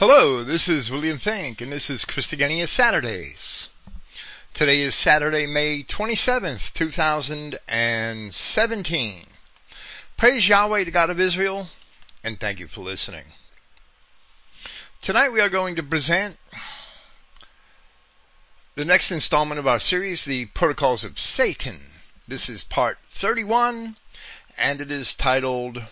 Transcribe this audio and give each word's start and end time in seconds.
Hello, 0.00 0.42
this 0.42 0.66
is 0.66 0.90
William 0.90 1.18
Finck, 1.18 1.60
and 1.60 1.70
this 1.70 1.90
is 1.90 2.06
Christogenea 2.06 2.66
Saturdays. 2.66 3.68
Today 4.54 4.80
is 4.80 4.94
Saturday, 4.94 5.44
May 5.44 5.82
27th, 5.82 6.72
2017. 6.72 9.26
Praise 10.16 10.48
Yahweh, 10.48 10.84
the 10.84 10.90
God 10.90 11.10
of 11.10 11.20
Israel, 11.20 11.68
and 12.24 12.40
thank 12.40 12.60
you 12.60 12.66
for 12.66 12.80
listening. 12.80 13.24
Tonight 15.02 15.34
we 15.34 15.42
are 15.42 15.50
going 15.50 15.76
to 15.76 15.82
present 15.82 16.38
the 18.76 18.86
next 18.86 19.12
installment 19.12 19.58
of 19.58 19.66
our 19.66 19.80
series, 19.80 20.24
The 20.24 20.46
Protocols 20.46 21.04
of 21.04 21.18
Satan. 21.18 21.88
This 22.26 22.48
is 22.48 22.62
part 22.62 22.96
31, 23.16 23.96
and 24.56 24.80
it 24.80 24.90
is 24.90 25.12
titled 25.12 25.84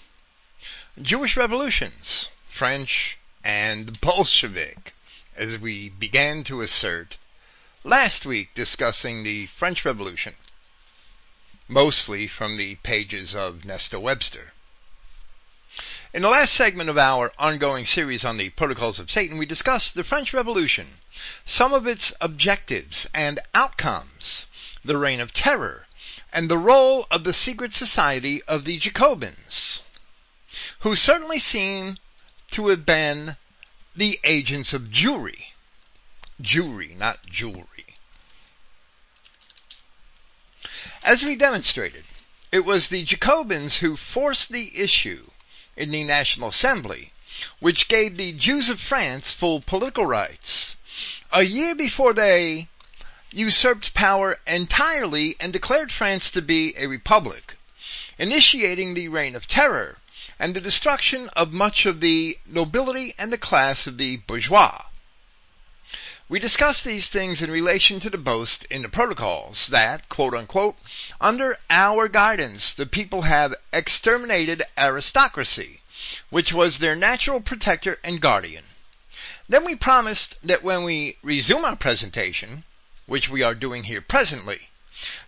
Jewish 0.99 1.37
Revolutions, 1.37 2.31
French, 2.51 3.18
and 3.45 4.01
Bolshevik, 4.01 4.95
as 5.37 5.59
we 5.59 5.89
began 5.89 6.45
to 6.45 6.61
assert 6.61 7.17
last 7.85 8.27
week 8.27 8.55
discussing 8.55 9.23
the 9.23 9.47
French 9.47 9.85
Revolution, 9.85 10.35
mostly 11.69 12.27
from 12.27 12.57
the 12.57 12.77
pages 12.77 13.35
of 13.35 13.65
Nesta 13.65 14.01
Webster. 14.01 14.53
In 16.13 16.23
the 16.23 16.31
last 16.31 16.55
segment 16.55 16.91
of 16.91 16.99
our 16.99 17.33
ongoing 17.39 17.87
series 17.87 18.25
on 18.25 18.39
the 18.39 18.51
protocols 18.51 18.99
of 18.99 19.11
Satan, 19.11 19.39
we 19.39 19.47
discussed 19.47 19.95
the 19.95 20.03
French 20.03 20.33
Revolution, 20.33 20.99
some 21.45 21.73
of 21.73 21.87
its 21.87 22.13
objectives 22.21 23.07
and 23.13 23.39
outcomes, 23.55 24.47
the 24.85 24.97
reign 24.97 25.21
of 25.21 25.33
terror, 25.33 25.87
and 26.33 26.51
the 26.51 26.59
role 26.59 27.07
of 27.11 27.25
the 27.25 27.33
secret 27.33 27.75
society 27.75 28.43
of 28.45 28.65
the 28.65 28.79
Jacobins, 28.79 29.83
who 30.81 30.97
certainly 30.97 31.39
seem 31.39 31.99
to 32.51 32.69
have 32.69 32.87
been 32.87 33.37
the 33.95 34.19
agents 34.25 34.73
of 34.73 34.91
Jewry. 34.91 35.53
Jewry, 36.41 36.97
not 36.97 37.27
jewelry. 37.27 37.67
As 41.03 41.25
we 41.25 41.37
demonstrated, 41.37 42.05
it 42.51 42.65
was 42.65 42.89
the 42.89 43.05
Jacobins 43.05 43.79
who 43.79 43.97
forced 43.97 44.51
the 44.51 44.77
issue 44.79 45.31
in 45.77 45.91
the 45.91 46.05
National 46.05 46.49
Assembly, 46.49 47.13
which 47.61 47.89
gave 47.89 48.17
the 48.17 48.33
Jews 48.33 48.69
of 48.69 48.81
France 48.81 49.33
full 49.33 49.61
political 49.61 50.07
rights. 50.07 50.77
A 51.33 51.43
year 51.43 51.75
before 51.75 52.13
they 52.13 52.69
usurped 53.31 53.95
power 53.95 54.41
entirely 54.47 55.37
and 55.39 55.53
declared 55.53 55.93
France 55.93 56.31
to 56.31 56.43
be 56.43 56.75
a 56.77 56.87
republic, 56.87 57.57
initiating 58.19 58.95
the 58.95 59.09
reign 59.09 59.37
of 59.37 59.47
terror 59.47 59.98
and 60.39 60.55
the 60.55 60.61
destruction 60.61 61.29
of 61.31 61.53
much 61.53 61.85
of 61.87 62.01
the 62.01 62.39
nobility 62.47 63.15
and 63.19 63.33
the 63.33 63.39
class 63.39 63.87
of 63.87 63.99
the 63.99 64.19
bourgeois. 64.19 64.83
We 66.29 66.39
discussed 66.39 66.85
these 66.85 67.09
things 67.09 67.41
in 67.41 67.51
relation 67.51 68.01
to 68.01 68.11
the 68.11 68.19
boast 68.19 68.65
in 68.65 68.83
the 68.83 68.91
protocols 68.91 69.69
that, 69.69 70.11
quote 70.11 70.35
unquote, 70.35 70.77
under 71.21 71.57
our 71.71 72.07
guidance, 72.07 72.75
the 72.75 72.85
people 72.85 73.23
have 73.23 73.55
exterminated 73.73 74.63
aristocracy, 74.77 75.81
which 76.29 76.53
was 76.53 76.79
their 76.79 76.95
natural 76.95 77.41
protector 77.41 77.99
and 78.05 78.21
guardian. 78.21 78.65
Then 79.49 79.65
we 79.65 79.75
promised 79.75 80.37
that 80.45 80.63
when 80.63 80.85
we 80.85 81.17
resume 81.23 81.65
our 81.65 81.77
presentation, 81.77 82.65
which 83.07 83.31
we 83.31 83.43
are 83.43 83.55
doing 83.55 83.85
here 83.85 84.03
presently, 84.03 84.69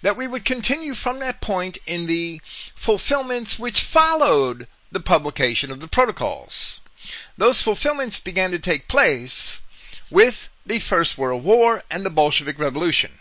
that 0.03 0.19
we 0.19 0.29
would 0.29 0.45
continue 0.45 0.95
from 0.95 1.19
that 1.21 1.41
point 1.41 1.79
in 1.87 2.05
the 2.05 2.43
fulfillments 2.75 3.59
which 3.59 3.83
followed 3.83 4.67
the 4.91 5.01
publication 5.01 5.71
of 5.71 5.81
the 5.81 5.89
protocols. 5.89 6.81
Those 7.37 7.63
fulfillments 7.63 8.21
began 8.21 8.51
to 8.51 8.59
take 8.59 8.89
place 8.89 9.61
with 10.11 10.49
the 10.67 10.79
First 10.79 11.17
World 11.17 11.45
War 11.45 11.83
and 11.91 12.05
the 12.05 12.11
Bolshevik 12.11 12.59
Revolution. 12.59 13.19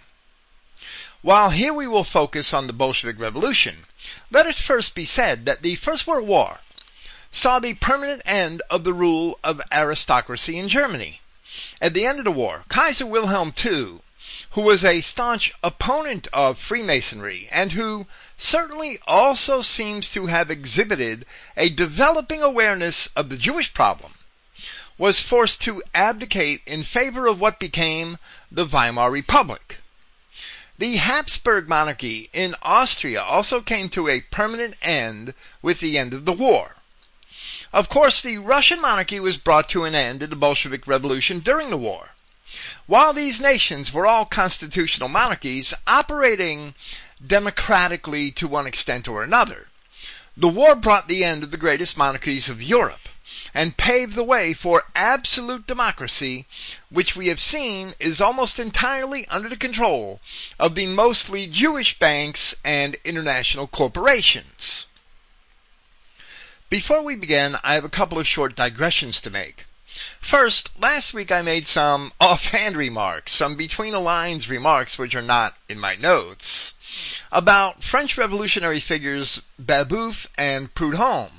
While 1.22 1.52
here 1.52 1.74
we 1.74 1.88
will 1.88 2.04
focus 2.04 2.54
on 2.54 2.68
the 2.68 2.74
Bolshevik 2.74 3.20
Revolution, 3.20 3.86
let 4.32 4.48
it 4.48 4.58
first 4.58 4.96
be 4.96 5.06
said 5.06 5.46
that 5.46 5.62
the 5.62 5.76
First 5.76 6.08
World 6.08 6.28
War 6.28 6.60
saw 7.32 7.60
the 7.60 7.76
permanent 7.76 8.22
end 8.26 8.62
of 8.70 8.84
the 8.84 8.94
rule 8.94 9.38
of 9.44 9.62
aristocracy 9.72 10.58
in 10.58 10.70
Germany. 10.70 11.22
At 11.82 11.94
the 11.94 12.06
end 12.06 12.20
of 12.20 12.26
the 12.26 12.32
war, 12.32 12.64
Kaiser 12.70 13.06
Wilhelm 13.06 13.54
II 13.64 14.00
who 14.52 14.62
was 14.62 14.84
a 14.84 15.02
staunch 15.02 15.54
opponent 15.64 16.28
of 16.34 16.60
Freemasonry 16.60 17.48
and 17.52 17.72
who 17.72 18.08
certainly 18.38 19.00
also 19.08 19.62
seems 19.62 20.12
to 20.12 20.28
have 20.28 20.52
exhibited 20.52 21.26
a 21.58 21.70
developing 21.70 22.42
awareness 22.42 23.08
of 23.16 23.30
the 23.30 23.38
Jewish 23.38 23.74
problem, 23.74 24.14
was 24.98 25.20
forced 25.20 25.62
to 25.62 25.82
abdicate 25.96 26.62
in 26.66 26.84
favor 26.84 27.28
of 27.28 27.40
what 27.40 27.60
became 27.60 28.18
the 28.52 28.66
Weimar 28.66 29.12
Republic. 29.12 29.78
The 30.78 30.96
Habsburg 30.96 31.68
monarchy 31.68 32.30
in 32.32 32.56
Austria 32.62 33.22
also 33.22 33.62
came 33.62 33.90
to 33.90 34.08
a 34.08 34.22
permanent 34.22 34.76
end 34.82 35.34
with 35.62 35.80
the 35.80 35.98
end 35.98 36.14
of 36.14 36.26
the 36.26 36.34
war. 36.34 36.78
Of 37.74 37.90
course, 37.90 38.22
the 38.22 38.38
Russian 38.38 38.82
monarchy 38.82 39.20
was 39.20 39.38
brought 39.38 39.70
to 39.70 39.84
an 39.84 39.94
end 39.94 40.24
in 40.24 40.30
the 40.30 40.36
Bolshevik 40.36 40.88
Revolution 40.88 41.40
during 41.40 41.70
the 41.70 41.78
war. 41.78 42.12
While 42.88 43.14
these 43.14 43.40
nations 43.40 43.94
were 43.94 44.08
all 44.08 44.26
constitutional 44.26 45.10
monarchies 45.10 45.74
operating 45.86 46.74
democratically 47.26 48.32
to 48.32 48.48
one 48.48 48.66
extent 48.66 49.08
or 49.08 49.24
another, 49.24 49.68
the 50.36 50.48
war 50.48 50.76
brought 50.76 51.08
the 51.08 51.24
end 51.24 51.44
of 51.44 51.52
the 51.52 51.58
greatest 51.58 51.98
monarchies 51.98 52.50
of 52.50 52.62
Europe 52.62 53.10
and 53.54 53.78
paved 53.78 54.16
the 54.16 54.24
way 54.24 54.54
for 54.54 54.86
absolute 54.96 55.68
democracy, 55.68 56.48
which 56.90 57.16
we 57.16 57.28
have 57.28 57.40
seen 57.40 57.94
is 58.00 58.22
almost 58.22 58.60
entirely 58.60 59.28
under 59.28 59.50
the 59.50 59.58
control 59.58 60.20
of 60.58 60.76
the 60.76 60.88
mostly 60.88 61.46
Jewish 61.46 61.98
banks 62.00 62.56
and 62.64 62.96
international 63.04 63.68
corporations. 63.68 64.88
Before 66.70 67.02
we 67.02 67.16
begin, 67.16 67.58
I 67.64 67.74
have 67.74 67.84
a 67.84 67.90
couple 67.90 68.20
of 68.20 68.28
short 68.28 68.56
digressions 68.56 69.22
to 69.22 69.30
make. 69.30 69.66
First, 70.22 70.70
last 70.80 71.12
week 71.14 71.32
I 71.32 71.42
made 71.42 71.66
some 71.66 72.14
offhand 72.22 72.78
remarks, 72.78 73.34
some 73.34 73.56
between 73.56 73.94
the 73.94 74.00
lines 74.00 74.48
remarks 74.48 75.00
which 75.00 75.16
are 75.16 75.24
not 75.24 75.56
in 75.68 75.80
my 75.80 75.96
notes, 75.96 76.74
about 77.32 77.84
French 77.84 78.16
revolutionary 78.16 78.80
figures 78.80 79.42
Babeuf 79.60 80.28
and 80.38 80.72
Proudhon. 80.76 81.32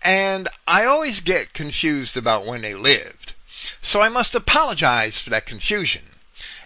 And 0.00 0.48
I 0.66 0.86
always 0.86 1.20
get 1.20 1.52
confused 1.52 2.16
about 2.16 2.46
when 2.46 2.62
they 2.62 2.74
lived. 2.74 3.34
So 3.82 4.00
I 4.00 4.08
must 4.08 4.34
apologize 4.34 5.18
for 5.18 5.28
that 5.30 5.44
confusion. 5.44 6.16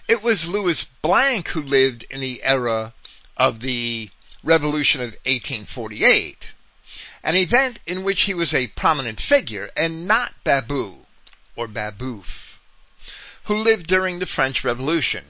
It 0.07 0.23
was 0.23 0.47
Louis 0.47 0.85
Blanc 1.03 1.49
who 1.49 1.63
lived 1.63 2.05
in 2.09 2.21
the 2.21 2.43
era 2.45 2.95
of 3.37 3.61
the 3.61 4.11
Revolution 4.45 5.01
of 5.01 5.11
1848, 5.27 6.45
an 7.25 7.35
event 7.35 7.81
in 7.85 8.05
which 8.05 8.23
he 8.23 8.35
was 8.35 8.55
a 8.55 8.69
prominent 8.69 9.21
figure, 9.21 9.71
and 9.77 10.07
not 10.07 10.33
Babeuf 10.45 11.08
or 11.59 11.67
Babeuf, 11.67 12.61
who 13.47 13.59
lived 13.59 13.89
during 13.89 14.21
the 14.21 14.27
French 14.27 14.63
Revolution. 14.63 15.25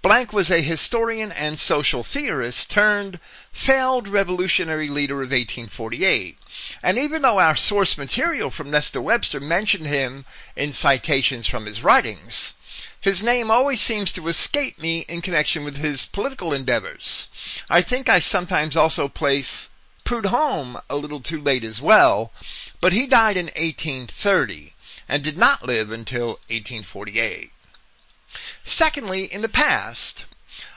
Blanc 0.00 0.32
was 0.32 0.50
a 0.50 0.62
historian 0.62 1.30
and 1.30 1.58
social 1.58 2.02
theorist 2.02 2.70
turned 2.70 3.20
failed 3.52 4.08
revolutionary 4.08 4.88
leader 4.88 5.16
of 5.16 5.32
1848. 5.32 6.38
And 6.82 6.96
even 6.96 7.20
though 7.20 7.38
our 7.38 7.56
source 7.56 7.98
material 7.98 8.50
from 8.50 8.70
Nesta 8.70 9.02
Webster 9.02 9.38
mentioned 9.38 9.86
him 9.86 10.24
in 10.56 10.72
citations 10.72 11.46
from 11.46 11.66
his 11.66 11.82
writings, 11.82 12.54
his 12.98 13.22
name 13.22 13.50
always 13.50 13.82
seems 13.82 14.14
to 14.14 14.28
escape 14.28 14.78
me 14.78 15.00
in 15.08 15.20
connection 15.20 15.62
with 15.62 15.76
his 15.76 16.06
political 16.06 16.54
endeavors. 16.54 17.28
I 17.68 17.82
think 17.82 18.08
I 18.08 18.20
sometimes 18.20 18.76
also 18.76 19.08
place 19.08 19.68
Proudhon 20.06 20.80
a 20.88 20.96
little 20.96 21.20
too 21.20 21.40
late 21.40 21.64
as 21.64 21.82
well, 21.82 22.32
but 22.80 22.94
he 22.94 23.06
died 23.06 23.36
in 23.36 23.46
1830 23.56 24.72
and 25.08 25.22
did 25.22 25.38
not 25.38 25.64
live 25.64 25.90
until 25.90 26.40
1848. 26.48 27.52
Secondly, 28.64 29.32
in 29.32 29.42
the 29.42 29.48
past, 29.48 30.24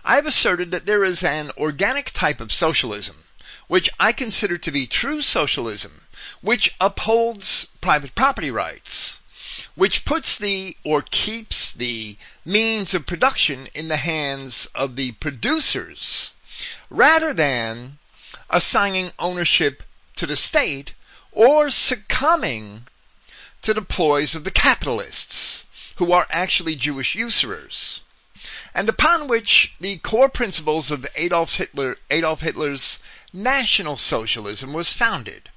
I 0.06 0.15
have 0.15 0.25
asserted 0.25 0.71
that 0.71 0.86
there 0.86 1.03
is 1.03 1.24
an 1.24 1.51
organic 1.57 2.12
type 2.12 2.39
of 2.39 2.51
socialism, 2.51 3.24
which 3.68 3.89
I 4.00 4.12
consider 4.12 4.57
to 4.57 4.71
be 4.71 4.88
true 4.88 5.21
socialism, 5.21 6.06
which 6.42 6.74
upholds 6.80 7.68
private 7.81 8.15
property 8.15 8.51
rights, 8.51 9.19
which 9.75 10.06
puts 10.06 10.38
the, 10.38 10.77
or 10.83 11.01
keeps 11.01 11.71
the 11.71 12.18
means 12.45 12.94
of 12.94 13.06
production 13.06 13.68
in 13.74 13.88
the 13.88 13.98
hands 13.98 14.68
of 14.75 14.95
the 14.95 15.13
producers, 15.13 16.31
rather 16.89 17.33
than 17.33 17.98
assigning 18.50 19.12
ownership 19.19 19.83
to 20.15 20.25
the 20.25 20.36
state 20.36 20.94
or 21.31 21.69
succumbing 21.69 22.86
to 23.61 23.73
the 23.73 23.81
ploys 23.81 24.35
of 24.35 24.44
the 24.44 24.51
capitalists, 24.51 25.63
who 25.97 26.11
are 26.11 26.27
actually 26.29 26.75
Jewish 26.75 27.15
usurers, 27.15 28.01
and 28.73 28.88
upon 28.88 29.27
which 29.27 29.73
the 29.79 29.97
core 29.97 30.29
principles 30.29 30.91
of 30.91 31.06
Adolf, 31.15 31.56
Hitler, 31.56 31.97
Adolf 32.09 32.39
Hitler's 32.39 33.00
National 33.33 33.97
Socialism 33.97 34.73
was 34.73 34.94
founded. 34.94 35.50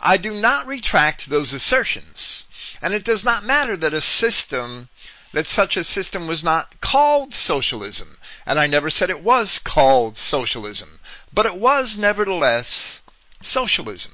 I 0.00 0.18
do 0.18 0.32
not 0.32 0.66
retract 0.66 1.30
those 1.30 1.52
assertions, 1.52 2.44
and 2.82 2.92
it 2.92 3.04
does 3.04 3.24
not 3.24 3.44
matter 3.44 3.76
that 3.76 3.94
a 3.94 4.02
system 4.02 4.88
that 5.32 5.46
such 5.46 5.76
a 5.78 5.84
system 5.84 6.26
was 6.26 6.44
not 6.44 6.80
called 6.80 7.32
socialism, 7.32 8.18
and 8.44 8.60
I 8.60 8.66
never 8.66 8.90
said 8.90 9.08
it 9.08 9.22
was 9.22 9.58
called 9.58 10.18
socialism, 10.18 11.00
but 11.32 11.46
it 11.46 11.56
was 11.56 11.96
nevertheless 11.96 13.00
socialism. 13.40 14.12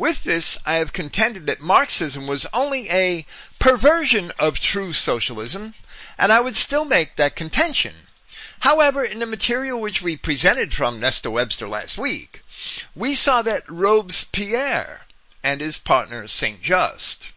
With 0.00 0.24
this, 0.24 0.56
I 0.64 0.76
have 0.76 0.94
contended 0.94 1.44
that 1.44 1.60
Marxism 1.60 2.26
was 2.26 2.46
only 2.54 2.88
a 2.88 3.26
perversion 3.58 4.32
of 4.38 4.58
true 4.58 4.94
socialism, 4.94 5.74
and 6.16 6.32
I 6.32 6.40
would 6.40 6.56
still 6.56 6.86
make 6.86 7.16
that 7.16 7.36
contention. 7.36 8.06
However, 8.60 9.04
in 9.04 9.18
the 9.18 9.26
material 9.26 9.78
which 9.78 10.00
we 10.00 10.16
presented 10.16 10.72
from 10.72 11.00
Nesta 11.00 11.30
Webster 11.30 11.68
last 11.68 11.98
week, 11.98 12.42
we 12.96 13.14
saw 13.14 13.42
that 13.42 13.70
Robespierre 13.70 15.02
and 15.42 15.60
his 15.60 15.76
partner 15.76 16.26
Saint 16.28 16.62
Just 16.62 17.28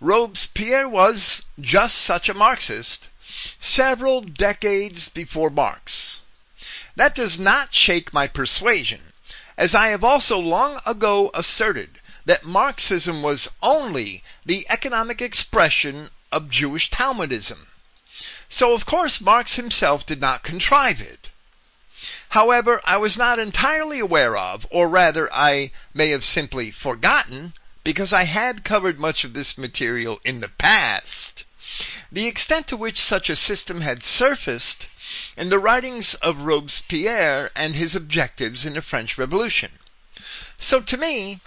Robespierre 0.00 0.88
was 0.88 1.42
just 1.60 1.98
such 1.98 2.30
a 2.30 2.34
Marxist 2.34 3.08
several 3.60 4.22
decades 4.22 5.10
before 5.10 5.50
Marx. 5.50 6.20
That 6.96 7.14
does 7.14 7.38
not 7.38 7.74
shake 7.74 8.14
my 8.14 8.26
persuasion, 8.26 9.12
as 9.58 9.74
I 9.74 9.88
have 9.88 10.02
also 10.02 10.38
long 10.38 10.80
ago 10.86 11.30
asserted 11.34 11.97
that 12.28 12.44
Marxism 12.44 13.22
was 13.22 13.48
only 13.62 14.22
the 14.44 14.66
economic 14.68 15.22
expression 15.22 16.10
of 16.30 16.50
Jewish 16.50 16.90
Talmudism. 16.90 17.68
So 18.50 18.74
of 18.74 18.84
course 18.84 19.18
Marx 19.18 19.54
himself 19.54 20.04
did 20.04 20.20
not 20.20 20.44
contrive 20.44 21.00
it. 21.00 21.30
However, 22.28 22.82
I 22.84 22.98
was 22.98 23.16
not 23.16 23.38
entirely 23.38 23.98
aware 23.98 24.36
of, 24.36 24.66
or 24.70 24.90
rather 24.90 25.32
I 25.32 25.70
may 25.94 26.10
have 26.10 26.22
simply 26.22 26.70
forgotten, 26.70 27.54
because 27.82 28.12
I 28.12 28.24
had 28.24 28.62
covered 28.62 29.00
much 29.00 29.24
of 29.24 29.32
this 29.32 29.56
material 29.56 30.20
in 30.22 30.40
the 30.40 30.48
past, 30.48 31.44
the 32.12 32.26
extent 32.26 32.66
to 32.66 32.76
which 32.76 33.00
such 33.00 33.30
a 33.30 33.36
system 33.36 33.80
had 33.80 34.02
surfaced 34.02 34.86
in 35.34 35.48
the 35.48 35.58
writings 35.58 36.12
of 36.16 36.42
Robespierre 36.42 37.50
and 37.56 37.74
his 37.74 37.96
objectives 37.96 38.66
in 38.66 38.74
the 38.74 38.82
French 38.82 39.16
Revolution. 39.16 39.78
So 40.58 40.82
to 40.82 40.98
me, 40.98 41.40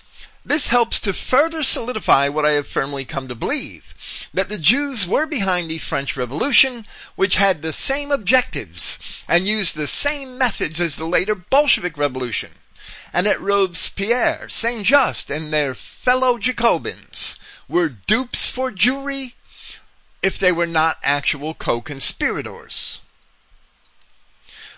this 0.44 0.68
helps 0.68 1.00
to 1.02 1.14
further 1.14 1.64
solidify 1.64 2.28
what 2.30 2.46
I 2.46 2.52
have 2.52 2.68
firmly 2.68 3.06
come 3.06 3.28
to 3.28 3.36
believe, 3.36 3.94
that 4.34 4.50
the 4.50 4.58
Jews 4.58 5.08
were 5.08 5.26
behind 5.26 5.70
the 5.70 5.78
French 5.78 6.18
Revolution, 6.18 6.86
which 7.16 7.36
had 7.36 7.62
the 7.62 7.74
same 7.74 8.12
objectives 8.12 8.98
and 9.28 9.48
used 9.48 9.76
the 9.76 9.88
same 9.88 10.38
methods 10.38 10.80
as 10.80 10.96
the 10.96 11.06
later 11.06 11.36
Bolshevik 11.36 11.98
Revolution 11.98 12.52
and 13.14 13.26
that 13.26 13.42
Robespierre, 13.42 14.50
Saint 14.50 14.86
Just, 14.86 15.30
and 15.30 15.52
their 15.52 15.74
fellow 15.74 16.38
Jacobins 16.38 17.38
were 17.68 17.90
dupes 17.90 18.50
for 18.50 18.72
Jewry 18.72 19.34
if 20.22 20.38
they 20.38 20.52
were 20.52 20.68
not 20.68 20.98
actual 21.04 21.54
co-conspirators. 21.54 23.00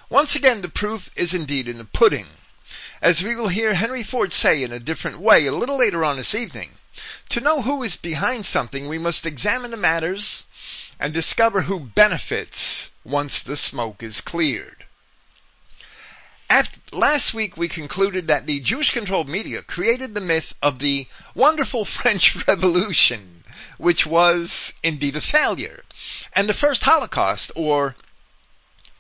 Once 0.09 0.36
again, 0.36 0.62
the 0.62 0.69
proof 0.69 1.09
is 1.16 1.33
indeed 1.33 1.68
in 1.68 1.77
the 1.77 1.86
pudding. 1.86 2.27
As 3.03 3.21
we 3.21 3.35
will 3.35 3.50
hear 3.50 3.73
Henry 3.73 4.01
Ford 4.01 4.31
say 4.31 4.63
in 4.63 4.71
a 4.71 4.79
different 4.79 5.19
way 5.19 5.45
a 5.45 5.51
little 5.51 5.75
later 5.75 6.05
on 6.05 6.15
this 6.15 6.33
evening, 6.33 6.75
to 7.27 7.41
know 7.41 7.61
who 7.61 7.83
is 7.83 7.97
behind 7.97 8.45
something, 8.45 8.88
we 8.88 8.97
must 8.97 9.25
examine 9.25 9.71
the 9.71 9.77
matters 9.77 10.45
and 11.01 11.13
discover 11.13 11.63
who 11.63 11.81
benefits 11.81 12.91
once 13.03 13.41
the 13.41 13.57
smoke 13.57 14.01
is 14.01 14.21
cleared. 14.21 14.85
At, 16.50 16.77
last 16.94 17.33
week 17.33 17.57
we 17.57 17.67
concluded 17.67 18.27
that 18.27 18.45
the 18.45 18.61
Jewish 18.61 18.91
controlled 18.91 19.27
media 19.27 19.63
created 19.63 20.13
the 20.13 20.21
myth 20.21 20.53
of 20.61 20.79
the 20.79 21.07
wonderful 21.35 21.83
French 21.99 22.47
Revolution, 22.47 23.44
which 23.77 24.06
was 24.06 24.71
indeed 24.81 25.17
a 25.17 25.21
failure, 25.21 25.83
and 26.31 26.47
the 26.47 26.53
first 26.53 26.83
Holocaust, 26.83 27.51
or 27.53 27.97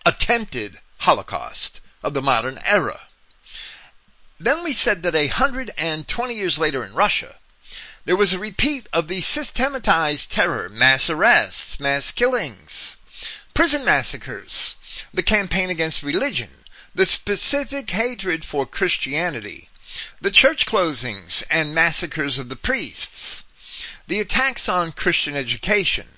attempted 0.05 0.81
Holocaust, 0.97 1.79
of 2.03 2.13
the 2.13 2.21
modern 2.21 2.59
era. 2.65 2.99
Then 4.43 4.61
we 4.61 4.73
said 4.73 5.03
that 5.03 5.15
a 5.15 5.27
hundred 5.27 5.71
and 5.77 6.05
twenty 6.05 6.35
years 6.35 6.57
later 6.57 6.83
in 6.83 6.93
Russia, 6.93 7.35
there 8.03 8.17
was 8.17 8.33
a 8.33 8.37
repeat 8.37 8.87
of 8.91 9.07
the 9.07 9.21
systematized 9.21 10.33
terror, 10.33 10.67
mass 10.67 11.09
arrests, 11.09 11.79
mass 11.79 12.11
killings, 12.11 12.97
prison 13.53 13.85
massacres, 13.85 14.75
the 15.13 15.23
campaign 15.23 15.69
against 15.69 16.03
religion, 16.03 16.65
the 16.93 17.05
specific 17.05 17.91
hatred 17.91 18.43
for 18.43 18.65
Christianity, 18.65 19.69
the 20.19 20.29
church 20.29 20.65
closings 20.65 21.43
and 21.49 21.73
massacres 21.73 22.37
of 22.37 22.49
the 22.49 22.57
priests, 22.57 23.43
the 24.09 24.19
attacks 24.19 24.67
on 24.67 24.91
Christian 24.91 25.37
education, 25.37 26.17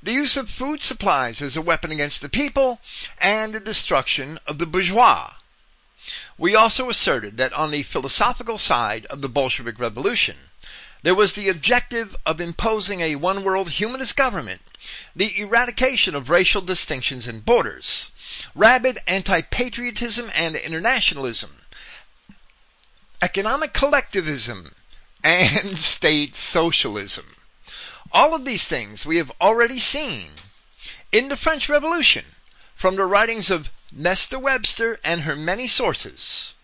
the 0.00 0.12
use 0.12 0.36
of 0.36 0.48
food 0.48 0.80
supplies 0.80 1.42
as 1.42 1.56
a 1.56 1.60
weapon 1.60 1.90
against 1.90 2.20
the 2.20 2.28
people, 2.28 2.80
and 3.18 3.52
the 3.52 3.58
destruction 3.58 4.38
of 4.46 4.58
the 4.58 4.66
bourgeois. 4.66 5.32
We 6.36 6.56
also 6.56 6.88
asserted 6.90 7.36
that 7.36 7.52
on 7.52 7.70
the 7.70 7.84
philosophical 7.84 8.58
side 8.58 9.06
of 9.06 9.20
the 9.22 9.28
Bolshevik 9.28 9.78
Revolution, 9.78 10.36
there 11.02 11.14
was 11.14 11.34
the 11.34 11.48
objective 11.48 12.16
of 12.24 12.40
imposing 12.40 13.00
a 13.00 13.16
one 13.16 13.44
world 13.44 13.70
humanist 13.70 14.16
government, 14.16 14.62
the 15.14 15.38
eradication 15.38 16.14
of 16.14 16.30
racial 16.30 16.62
distinctions 16.62 17.26
and 17.26 17.44
borders, 17.44 18.10
rabid 18.54 18.98
anti-patriotism 19.06 20.30
and 20.34 20.56
internationalism, 20.56 21.60
economic 23.20 23.72
collectivism, 23.72 24.74
and 25.22 25.78
state 25.94 26.34
socialism. 26.34 27.36
All 28.10 28.34
of 28.34 28.44
these 28.44 28.64
things 28.64 29.04
we 29.06 29.18
have 29.18 29.32
already 29.40 29.78
seen 29.78 30.30
in 31.12 31.28
the 31.28 31.36
French 31.36 31.68
Revolution 31.68 32.24
from 32.74 32.96
the 32.96 33.06
writings 33.06 33.50
of 33.50 33.68
Nesta 33.96 34.40
Webster 34.40 34.98
and 35.04 35.20
her 35.20 35.36
many 35.36 35.68
sources 35.68 36.54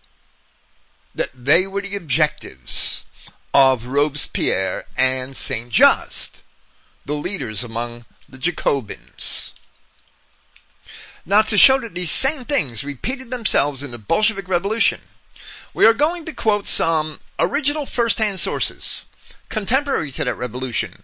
that 1.15 1.29
they 1.33 1.65
were 1.65 1.81
the 1.81 1.95
objectives 1.95 3.05
of 3.53 3.85
Robespierre 3.85 4.83
and 4.97 5.37
Saint 5.37 5.69
Just, 5.71 6.41
the 7.05 7.13
leaders 7.13 7.63
among 7.63 8.03
the 8.27 8.37
Jacobins. 8.37 9.53
Now 11.25 11.41
to 11.43 11.57
show 11.57 11.79
that 11.79 11.93
these 11.93 12.11
same 12.11 12.43
things 12.43 12.83
repeated 12.83 13.31
themselves 13.31 13.81
in 13.81 13.91
the 13.91 13.97
Bolshevik 13.97 14.49
Revolution, 14.49 14.99
we 15.73 15.85
are 15.85 15.93
going 15.93 16.25
to 16.25 16.33
quote 16.33 16.67
some 16.67 17.21
original 17.39 17.85
first-hand 17.85 18.41
sources, 18.41 19.05
contemporary 19.47 20.11
to 20.11 20.25
that 20.25 20.35
revolution, 20.35 21.03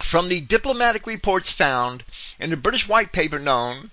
from 0.00 0.30
the 0.30 0.40
diplomatic 0.40 1.06
reports 1.06 1.52
found 1.52 2.04
in 2.38 2.48
the 2.48 2.56
British 2.56 2.88
white 2.88 3.12
paper 3.12 3.38
known 3.38 3.90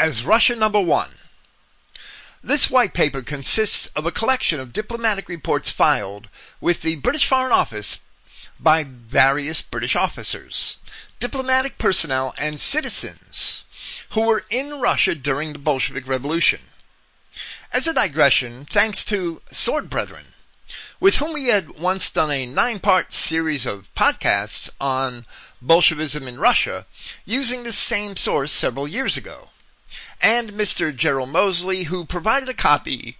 as 0.00 0.24
Russia 0.24 0.56
Number 0.56 0.80
One. 0.80 1.10
This 2.42 2.70
white 2.70 2.94
paper 2.94 3.20
consists 3.20 3.90
of 3.94 4.06
a 4.06 4.10
collection 4.10 4.58
of 4.58 4.72
diplomatic 4.72 5.28
reports 5.28 5.68
filed 5.68 6.30
with 6.58 6.80
the 6.80 6.96
British 6.96 7.26
Foreign 7.26 7.52
Office 7.52 8.00
by 8.58 8.82
various 8.82 9.60
British 9.60 9.94
officers, 9.94 10.78
diplomatic 11.18 11.76
personnel, 11.76 12.32
and 12.38 12.58
citizens 12.58 13.64
who 14.12 14.22
were 14.22 14.46
in 14.48 14.80
Russia 14.80 15.14
during 15.14 15.52
the 15.52 15.58
Bolshevik 15.58 16.06
Revolution. 16.06 16.60
As 17.70 17.86
a 17.86 17.92
digression, 17.92 18.64
thanks 18.64 19.04
to 19.04 19.42
Sword 19.52 19.90
Brethren, 19.90 20.28
with 20.98 21.16
whom 21.16 21.34
we 21.34 21.48
had 21.48 21.78
once 21.78 22.08
done 22.08 22.30
a 22.30 22.46
nine-part 22.46 23.12
series 23.12 23.66
of 23.66 23.86
podcasts 23.94 24.70
on 24.80 25.26
Bolshevism 25.60 26.26
in 26.26 26.40
Russia 26.40 26.86
using 27.26 27.64
the 27.64 27.72
same 27.74 28.16
source 28.16 28.50
several 28.50 28.88
years 28.88 29.18
ago 29.18 29.50
and 30.20 30.52
Mr. 30.52 30.94
Gerald 30.94 31.30
Mosley, 31.30 31.84
who 31.84 32.04
provided 32.04 32.48
a 32.48 32.54
copy 32.54 33.16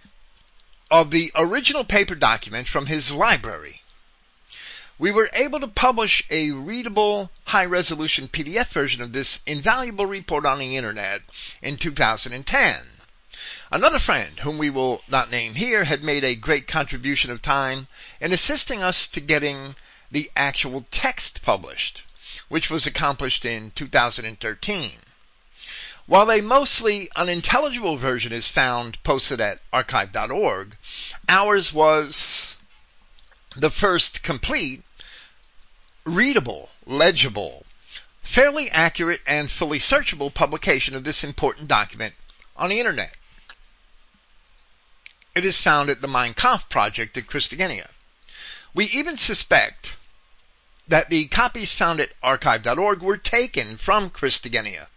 of 0.89 1.11
the 1.11 1.31
original 1.35 1.83
paper 1.83 2.15
document 2.15 2.67
from 2.67 2.87
his 2.87 3.11
library. 3.11 3.81
We 4.99 5.09
were 5.09 5.31
able 5.33 5.59
to 5.61 5.67
publish 5.67 6.23
a 6.29 6.51
readable, 6.51 7.31
high 7.45 7.65
resolution 7.65 8.27
PDF 8.27 8.67
version 8.67 9.01
of 9.01 9.13
this 9.13 9.39
invaluable 9.47 10.05
report 10.05 10.45
on 10.45 10.59
the 10.59 10.77
internet 10.77 11.23
in 11.61 11.77
2010. 11.77 12.85
Another 13.71 13.99
friend, 13.99 14.39
whom 14.41 14.57
we 14.57 14.69
will 14.69 15.01
not 15.07 15.31
name 15.31 15.55
here, 15.55 15.85
had 15.85 16.03
made 16.03 16.23
a 16.23 16.35
great 16.35 16.67
contribution 16.67 17.31
of 17.31 17.41
time 17.41 17.87
in 18.19 18.31
assisting 18.31 18.83
us 18.83 19.07
to 19.07 19.19
getting 19.19 19.75
the 20.11 20.29
actual 20.35 20.85
text 20.91 21.41
published, 21.41 22.03
which 22.49 22.69
was 22.69 22.85
accomplished 22.85 23.45
in 23.45 23.71
2013. 23.71 24.99
While 26.07 26.31
a 26.31 26.41
mostly 26.41 27.09
unintelligible 27.15 27.97
version 27.97 28.33
is 28.33 28.47
found 28.47 29.01
posted 29.03 29.39
at 29.39 29.61
archive.org, 29.71 30.75
ours 31.29 31.71
was 31.71 32.55
the 33.55 33.69
first 33.69 34.23
complete, 34.23 34.83
readable, 36.03 36.69
legible, 36.87 37.65
fairly 38.23 38.69
accurate, 38.71 39.21
and 39.27 39.51
fully 39.51 39.77
searchable 39.77 40.33
publication 40.33 40.95
of 40.95 41.03
this 41.03 41.23
important 41.23 41.67
document 41.67 42.15
on 42.57 42.69
the 42.69 42.79
internet. 42.79 43.15
it 45.35 45.45
is 45.45 45.61
found 45.61 45.89
at 45.89 46.01
the 46.01 46.07
Mein 46.07 46.33
Kampf 46.33 46.67
project 46.67 47.15
at 47.17 47.27
Christogenea. 47.27 47.89
We 48.73 48.85
even 48.85 49.17
suspect 49.17 49.93
that 50.87 51.09
the 51.09 51.27
copies 51.27 51.73
found 51.73 51.99
at 51.99 52.11
archive.org 52.23 53.01
were 53.01 53.17
taken 53.17 53.77
from 53.77 54.09
Christogenea 54.09 54.87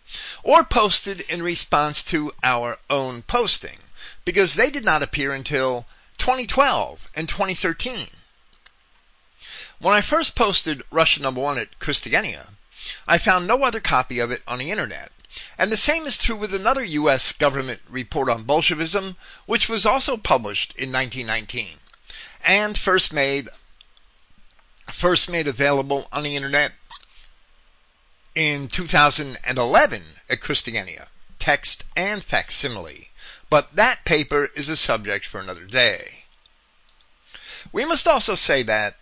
or 0.42 0.64
posted 0.64 1.20
in 1.22 1.42
response 1.42 2.02
to 2.04 2.32
our 2.42 2.78
own 2.88 3.22
posting 3.22 3.78
because 4.24 4.54
they 4.54 4.70
did 4.70 4.84
not 4.84 5.02
appear 5.02 5.32
until 5.32 5.86
2012 6.18 7.08
and 7.14 7.28
2013. 7.28 8.08
When 9.78 9.94
I 9.94 10.00
first 10.00 10.34
posted 10.34 10.82
Russia 10.90 11.20
number 11.20 11.40
one 11.40 11.58
at 11.58 11.78
Christogenea, 11.78 12.48
I 13.08 13.18
found 13.18 13.46
no 13.46 13.64
other 13.64 13.80
copy 13.80 14.18
of 14.18 14.30
it 14.30 14.42
on 14.46 14.58
the 14.58 14.70
internet. 14.70 15.10
And 15.58 15.72
the 15.72 15.76
same 15.76 16.06
is 16.06 16.16
true 16.16 16.36
with 16.36 16.54
another 16.54 16.84
U.S. 16.84 17.32
government 17.32 17.80
report 17.88 18.28
on 18.28 18.44
Bolshevism, 18.44 19.16
which 19.46 19.68
was 19.68 19.84
also 19.84 20.16
published 20.16 20.72
in 20.76 20.92
1919 20.92 21.78
and 22.44 22.76
first 22.78 23.12
made 23.12 23.48
first 24.92 25.30
made 25.30 25.48
available 25.48 26.06
on 26.12 26.22
the 26.22 26.36
internet 26.36 26.72
in 28.34 28.68
2011 28.68 30.02
at 30.28 30.40
Christogenea, 30.40 31.06
text 31.38 31.84
and 31.96 32.22
facsimile. 32.24 33.10
But 33.50 33.76
that 33.76 34.04
paper 34.04 34.50
is 34.56 34.68
a 34.68 34.76
subject 34.76 35.26
for 35.26 35.40
another 35.40 35.64
day. 35.64 36.24
We 37.72 37.84
must 37.84 38.06
also 38.06 38.34
say 38.34 38.62
that 38.64 38.96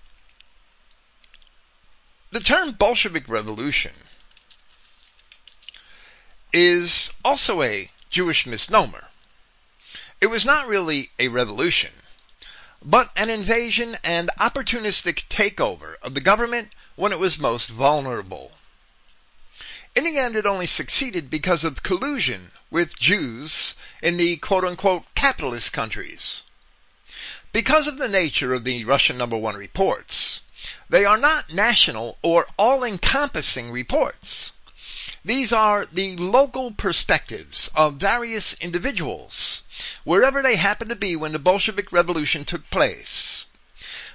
the 2.30 2.40
term 2.40 2.72
Bolshevik 2.72 3.28
Revolution 3.28 3.92
is 6.52 7.10
also 7.24 7.62
a 7.62 7.90
Jewish 8.10 8.46
misnomer. 8.46 9.04
It 10.20 10.26
was 10.28 10.44
not 10.44 10.68
really 10.68 11.10
a 11.18 11.28
revolution, 11.28 11.92
but 12.82 13.10
an 13.16 13.28
invasion 13.28 13.98
and 14.04 14.30
opportunistic 14.38 15.28
takeover 15.28 15.96
of 16.02 16.14
the 16.14 16.20
government 16.20 16.70
when 16.96 17.12
it 17.12 17.18
was 17.18 17.38
most 17.38 17.68
vulnerable. 17.70 18.52
In 19.94 20.04
the 20.04 20.16
end, 20.16 20.36
it 20.36 20.46
only 20.46 20.66
succeeded 20.66 21.28
because 21.28 21.64
of 21.64 21.82
collusion 21.82 22.52
with 22.70 22.98
Jews 22.98 23.74
in 24.00 24.16
the 24.16 24.38
quote 24.38 24.64
unquote 24.64 25.04
capitalist 25.14 25.72
countries. 25.72 26.42
Because 27.52 27.86
of 27.86 27.98
the 27.98 28.08
nature 28.08 28.54
of 28.54 28.64
the 28.64 28.84
Russian 28.84 29.18
number 29.18 29.36
one 29.36 29.54
reports, 29.54 30.40
they 30.88 31.04
are 31.04 31.18
not 31.18 31.52
national 31.52 32.16
or 32.22 32.46
all 32.56 32.82
encompassing 32.82 33.70
reports. 33.70 34.52
These 35.24 35.52
are 35.52 35.84
the 35.84 36.16
local 36.16 36.72
perspectives 36.72 37.68
of 37.74 37.96
various 37.96 38.54
individuals, 38.54 39.62
wherever 40.04 40.40
they 40.40 40.56
happen 40.56 40.88
to 40.88 40.96
be 40.96 41.16
when 41.16 41.32
the 41.32 41.38
Bolshevik 41.38 41.92
Revolution 41.92 42.46
took 42.46 42.70
place. 42.70 43.44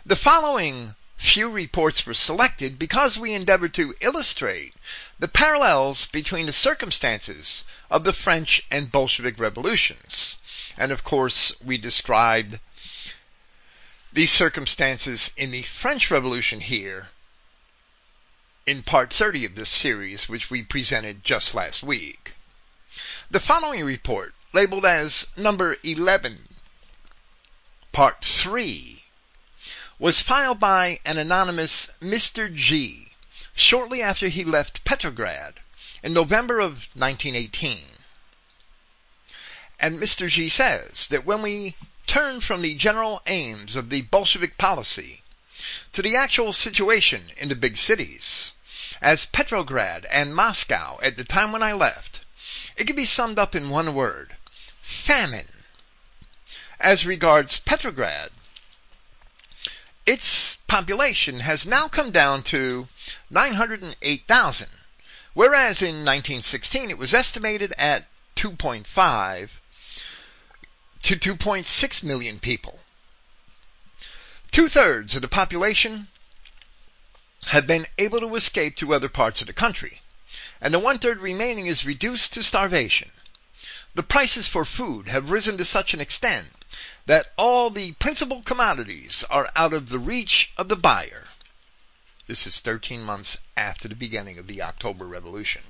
The 0.05 0.15
following 0.15 0.95
few 1.17 1.49
reports 1.49 2.05
were 2.05 2.13
selected 2.13 2.77
because 2.77 3.17
we 3.17 3.33
endeavored 3.33 3.73
to 3.73 3.95
illustrate 4.01 4.75
the 5.19 5.27
parallels 5.27 6.05
between 6.07 6.45
the 6.45 6.53
circumstances 6.53 7.63
of 7.89 8.03
the 8.03 8.13
French 8.13 8.63
and 8.69 8.91
Bolshevik 8.91 9.39
revolutions. 9.39 10.37
And 10.77 10.91
of 10.91 11.03
course, 11.03 11.53
we 11.63 11.77
described 11.77 12.59
these 14.13 14.31
circumstances 14.31 15.31
in 15.35 15.51
the 15.51 15.63
French 15.63 16.09
Revolution 16.09 16.61
here 16.61 17.09
in 18.65 18.83
part 18.83 19.13
30 19.13 19.45
of 19.45 19.55
this 19.55 19.69
series, 19.69 20.27
which 20.27 20.49
we 20.49 20.61
presented 20.61 21.23
just 21.23 21.55
last 21.55 21.81
week. 21.81 22.33
The 23.31 23.39
following 23.39 23.83
report, 23.85 24.33
labeled 24.53 24.85
as 24.85 25.25
number 25.35 25.77
11, 25.83 26.49
part 27.91 28.23
3, 28.23 28.96
was 29.99 30.21
filed 30.21 30.59
by 30.59 30.99
an 31.03 31.17
anonymous 31.17 31.89
Mr. 32.01 32.53
G 32.53 33.11
shortly 33.55 34.01
after 34.01 34.27
he 34.27 34.43
left 34.43 34.85
Petrograd 34.85 35.55
in 36.03 36.13
November 36.13 36.59
of 36.59 36.85
1918. 36.93 37.85
And 39.79 39.99
Mr. 39.99 40.29
G 40.29 40.49
says 40.49 41.07
that 41.07 41.25
when 41.25 41.41
we 41.41 41.75
turn 42.05 42.41
from 42.41 42.61
the 42.61 42.75
general 42.75 43.21
aims 43.25 43.75
of 43.75 43.89
the 43.89 44.01
Bolshevik 44.01 44.57
policy 44.57 45.23
to 45.93 46.01
the 46.01 46.15
actual 46.15 46.53
situation 46.53 47.31
in 47.35 47.49
the 47.49 47.55
big 47.55 47.77
cities, 47.77 48.53
as 49.01 49.25
Petrograd 49.25 50.05
and 50.05 50.35
Moscow 50.35 50.99
at 51.01 51.17
the 51.17 51.23
time 51.23 51.51
when 51.51 51.63
I 51.63 51.73
left, 51.73 52.21
it 52.75 52.85
can 52.85 52.95
be 52.95 53.05
summed 53.05 53.39
up 53.39 53.55
in 53.55 53.69
one 53.69 53.93
word 53.93 54.35
famine. 54.81 55.63
As 56.79 57.05
regards 57.05 57.59
Petrograd, 57.59 58.29
its 60.07 60.57
population 60.67 61.41
has 61.41 61.65
now 61.65 61.89
come 61.89 62.11
down 62.11 62.41
to 62.41 62.87
908,000, 63.29 64.67
whereas 65.33 65.81
in 65.81 66.05
1916 66.05 66.89
it 66.89 66.97
was 66.97 67.13
estimated 67.13 67.73
at 67.77 68.05
2.5 68.37 69.49
to 71.03 71.15
2.6 71.15 72.03
million 72.03 72.39
people. 72.39 72.79
Two 74.49 74.69
thirds 74.69 75.13
of 75.13 75.21
the 75.21 75.27
population 75.27 76.07
have 77.47 77.67
been 77.67 77.85
able 77.97 78.21
to 78.21 78.35
escape 78.35 78.77
to 78.77 78.93
other 78.93 79.09
parts 79.09 79.41
of 79.41 79.47
the 79.47 79.53
country, 79.53 80.01
and 80.61 80.73
the 80.73 80.79
one 80.79 80.97
third 80.99 81.19
remaining 81.19 81.67
is 81.67 81.85
reduced 81.85 82.31
to 82.33 82.41
starvation. 82.43 83.11
The 83.93 84.03
prices 84.03 84.47
for 84.47 84.63
food 84.63 85.09
have 85.09 85.31
risen 85.31 85.57
to 85.57 85.65
such 85.65 85.93
an 85.93 85.99
extent 85.99 86.47
that 87.05 87.31
all 87.37 87.69
the 87.69 87.93
principal 87.93 88.41
commodities 88.41 89.23
are 89.29 89.49
out 89.55 89.73
of 89.73 89.89
the 89.89 89.99
reach 89.99 90.51
of 90.57 90.67
the 90.69 90.75
buyer. 90.75 91.25
This 92.27 92.45
is 92.45 92.59
13 92.59 93.01
months 93.01 93.37
after 93.55 93.87
the 93.87 93.95
beginning 93.95 94.37
of 94.37 94.47
the 94.47 94.61
October 94.61 95.05
Revolution. 95.05 95.61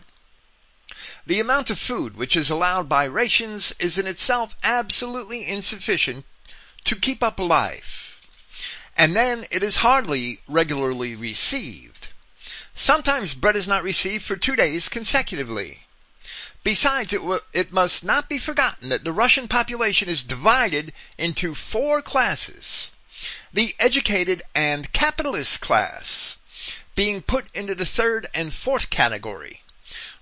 The 1.26 1.40
amount 1.40 1.70
of 1.70 1.78
food 1.78 2.16
which 2.16 2.36
is 2.36 2.50
allowed 2.50 2.90
by 2.90 3.04
rations 3.04 3.74
is 3.80 3.98
in 3.98 4.08
itself 4.08 4.56
absolutely 4.64 5.46
insufficient 5.46 6.26
to 6.86 6.96
keep 6.96 7.22
up 7.22 7.40
life 7.40 8.08
and 8.98 9.16
then 9.16 9.46
it 9.52 9.62
is 9.62 9.78
hardly 9.78 10.40
regularly 10.48 11.16
received. 11.16 12.08
Sometimes 12.74 13.36
bread 13.36 13.56
is 13.56 13.68
not 13.68 13.84
received 13.84 14.26
for 14.26 14.36
two 14.36 14.56
days 14.56 14.90
consecutively. 14.90 15.82
Besides, 16.68 17.14
it, 17.14 17.20
w- 17.20 17.40
it 17.54 17.72
must 17.72 18.04
not 18.04 18.28
be 18.28 18.38
forgotten 18.38 18.90
that 18.90 19.06
the 19.06 19.14
Russian 19.14 19.48
population 19.48 20.10
is 20.10 20.22
divided 20.22 20.92
into 21.18 21.56
four 21.56 22.02
classes. 22.02 22.92
The 23.54 23.74
educated 23.80 24.44
and 24.54 24.92
capitalist 24.92 25.62
class 25.62 26.36
being 26.94 27.22
put 27.22 27.46
into 27.54 27.74
the 27.74 27.86
third 27.86 28.28
and 28.34 28.54
fourth 28.54 28.90
category, 28.90 29.62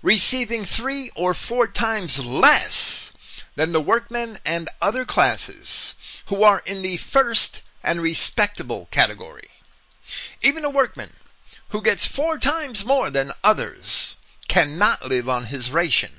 receiving 0.03 0.65
three 0.65 1.09
or 1.15 1.33
four 1.33 1.65
times 1.65 2.23
less 2.23 3.11
than 3.55 3.71
the 3.71 3.81
workmen 3.81 4.37
and 4.45 4.69
other 4.79 5.03
classes 5.03 5.95
who 6.27 6.43
are 6.43 6.61
in 6.67 6.83
the 6.83 6.97
first 6.97 7.63
and 7.81 8.03
respectable 8.03 8.87
category. 8.91 9.49
Even 10.43 10.63
a 10.63 10.69
workman 10.69 11.13
who 11.69 11.81
gets 11.81 12.05
four 12.05 12.37
times 12.37 12.85
more 12.85 13.09
than 13.09 13.33
others 13.43 14.15
cannot 14.47 15.09
live 15.09 15.27
on 15.27 15.45
his 15.45 15.71
ration 15.71 16.11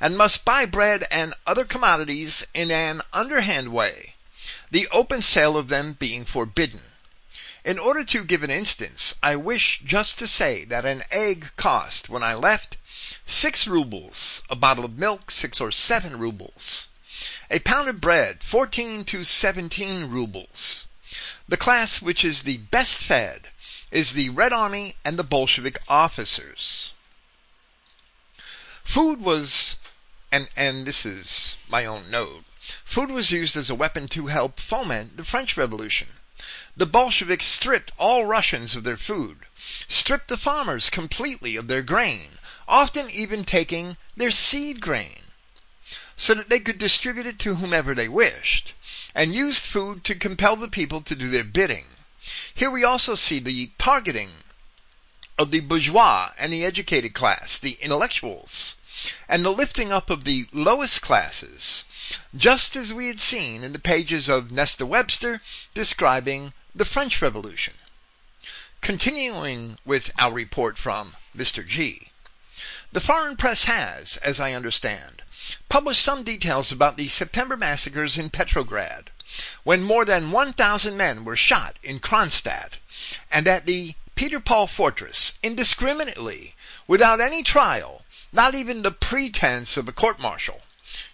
and 0.00 0.16
must 0.16 0.44
buy 0.44 0.66
bread 0.66 1.06
and 1.10 1.34
other 1.46 1.64
commodities 1.64 2.44
in 2.52 2.70
an 2.70 3.02
underhand 3.12 3.72
way, 3.72 4.14
the 4.70 4.88
open 4.88 5.22
sale 5.22 5.56
of 5.56 5.68
them 5.68 5.92
being 5.92 6.24
forbidden. 6.24 6.82
In 7.64 7.78
order 7.78 8.04
to 8.04 8.24
give 8.24 8.42
an 8.42 8.50
instance, 8.50 9.14
I 9.22 9.36
wish 9.36 9.80
just 9.84 10.18
to 10.18 10.26
say 10.26 10.64
that 10.66 10.84
an 10.84 11.04
egg 11.10 11.50
cost, 11.56 12.08
when 12.08 12.22
I 12.22 12.34
left, 12.34 12.76
six 13.26 13.66
rubles, 13.66 14.42
a 14.50 14.56
bottle 14.56 14.84
of 14.84 14.98
milk 14.98 15.30
six 15.30 15.60
or 15.60 15.72
seven 15.72 16.18
rubles. 16.18 16.88
A 17.50 17.60
pound 17.60 17.88
of 17.88 18.00
bread, 18.00 18.42
14 18.42 19.04
to 19.06 19.24
17 19.24 20.10
rubles. 20.10 20.84
The 21.48 21.56
class 21.56 22.02
which 22.02 22.24
is 22.24 22.42
the 22.42 22.58
best 22.58 22.96
fed 22.96 23.48
is 23.90 24.12
the 24.12 24.28
Red 24.28 24.52
Army 24.52 24.96
and 25.04 25.18
the 25.18 25.24
Bolshevik 25.24 25.78
officers. 25.88 26.92
Food 28.84 29.20
was, 29.20 29.76
and, 30.30 30.48
and 30.56 30.86
this 30.86 31.04
is 31.04 31.56
my 31.68 31.84
own 31.84 32.10
note, 32.10 32.44
food 32.84 33.10
was 33.10 33.30
used 33.30 33.56
as 33.56 33.68
a 33.68 33.74
weapon 33.74 34.08
to 34.08 34.28
help 34.28 34.60
foment 34.60 35.16
the 35.16 35.24
French 35.24 35.56
Revolution. 35.56 36.08
The 36.76 36.86
Bolsheviks 36.86 37.46
stripped 37.46 37.92
all 37.98 38.26
Russians 38.26 38.76
of 38.76 38.84
their 38.84 38.96
food, 38.96 39.46
stripped 39.88 40.28
the 40.28 40.36
farmers 40.36 40.90
completely 40.90 41.56
of 41.56 41.66
their 41.66 41.82
grain, 41.82 42.38
often 42.68 43.10
even 43.10 43.44
taking 43.44 43.96
their 44.16 44.30
seed 44.30 44.80
grain 44.80 45.20
so 46.16 46.34
that 46.34 46.48
they 46.48 46.60
could 46.60 46.78
distribute 46.78 47.26
it 47.26 47.38
to 47.40 47.56
whomever 47.56 47.94
they 47.94 48.08
wished, 48.08 48.74
and 49.14 49.34
used 49.34 49.64
food 49.64 50.04
to 50.04 50.14
compel 50.14 50.56
the 50.56 50.68
people 50.68 51.00
to 51.00 51.14
do 51.14 51.28
their 51.28 51.44
bidding. 51.44 51.86
Here 52.54 52.70
we 52.70 52.84
also 52.84 53.14
see 53.14 53.38
the 53.38 53.72
targeting 53.78 54.43
of 55.36 55.50
the 55.50 55.60
bourgeois 55.60 56.30
and 56.38 56.52
the 56.52 56.64
educated 56.64 57.12
class, 57.12 57.58
the 57.58 57.76
intellectuals, 57.80 58.76
and 59.28 59.44
the 59.44 59.50
lifting 59.50 59.90
up 59.92 60.08
of 60.08 60.24
the 60.24 60.46
lowest 60.52 61.02
classes, 61.02 61.84
just 62.36 62.76
as 62.76 62.92
we 62.92 63.08
had 63.08 63.18
seen 63.18 63.64
in 63.64 63.72
the 63.72 63.78
pages 63.78 64.28
of 64.28 64.52
Nesta 64.52 64.86
Webster 64.86 65.42
describing 65.74 66.52
the 66.74 66.84
French 66.84 67.20
Revolution. 67.20 67.74
Continuing 68.80 69.78
with 69.84 70.10
our 70.18 70.32
report 70.32 70.78
from 70.78 71.16
Mr. 71.36 71.66
G. 71.66 72.10
The 72.92 73.00
foreign 73.00 73.36
press 73.36 73.64
has, 73.64 74.18
as 74.18 74.38
I 74.38 74.52
understand, 74.52 75.22
published 75.68 76.04
some 76.04 76.22
details 76.22 76.70
about 76.70 76.96
the 76.96 77.08
September 77.08 77.56
massacres 77.56 78.16
in 78.16 78.30
Petrograd, 78.30 79.10
when 79.64 79.82
more 79.82 80.04
than 80.04 80.30
1,000 80.30 80.96
men 80.96 81.24
were 81.24 81.34
shot 81.34 81.76
in 81.82 81.98
Kronstadt, 81.98 82.76
and 83.32 83.48
at 83.48 83.66
the 83.66 83.96
Peter 84.14 84.38
Paul 84.38 84.68
fortress, 84.68 85.32
indiscriminately, 85.42 86.54
without 86.86 87.20
any 87.20 87.42
trial, 87.42 88.04
not 88.30 88.54
even 88.54 88.82
the 88.82 88.92
pretense 88.92 89.76
of 89.76 89.88
a 89.88 89.92
court 89.92 90.20
martial, 90.20 90.62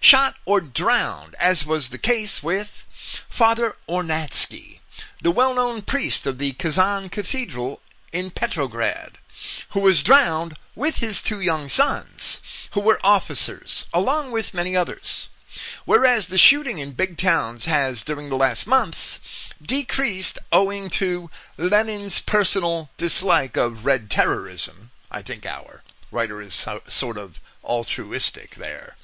shot 0.00 0.36
or 0.44 0.60
drowned, 0.60 1.34
as 1.36 1.64
was 1.64 1.88
the 1.88 1.96
case 1.96 2.42
with 2.42 2.68
Father 3.30 3.74
Ornatsky, 3.88 4.80
the 5.22 5.30
well-known 5.30 5.80
priest 5.80 6.26
of 6.26 6.36
the 6.36 6.52
Kazan 6.52 7.08
Cathedral 7.08 7.80
in 8.12 8.30
Petrograd, 8.30 9.16
who 9.70 9.80
was 9.80 10.02
drowned 10.02 10.58
with 10.74 10.96
his 10.96 11.22
two 11.22 11.40
young 11.40 11.70
sons, 11.70 12.40
who 12.72 12.80
were 12.80 13.00
officers, 13.02 13.86
along 13.94 14.30
with 14.30 14.52
many 14.52 14.76
others. 14.76 15.29
Whereas 15.84 16.28
the 16.28 16.38
shooting 16.38 16.78
in 16.78 16.92
big 16.92 17.18
towns 17.18 17.64
has, 17.64 18.04
during 18.04 18.28
the 18.28 18.36
last 18.36 18.68
months, 18.68 19.18
decreased 19.60 20.38
owing 20.52 20.88
to 20.90 21.28
Lenin's 21.58 22.20
personal 22.20 22.88
dislike 22.96 23.56
of 23.56 23.84
red 23.84 24.10
terrorism. 24.10 24.92
I 25.10 25.22
think 25.22 25.44
our 25.44 25.82
writer 26.12 26.40
is 26.40 26.54
so, 26.54 26.82
sort 26.86 27.18
of 27.18 27.40
altruistic 27.64 28.54
there. 28.54 28.96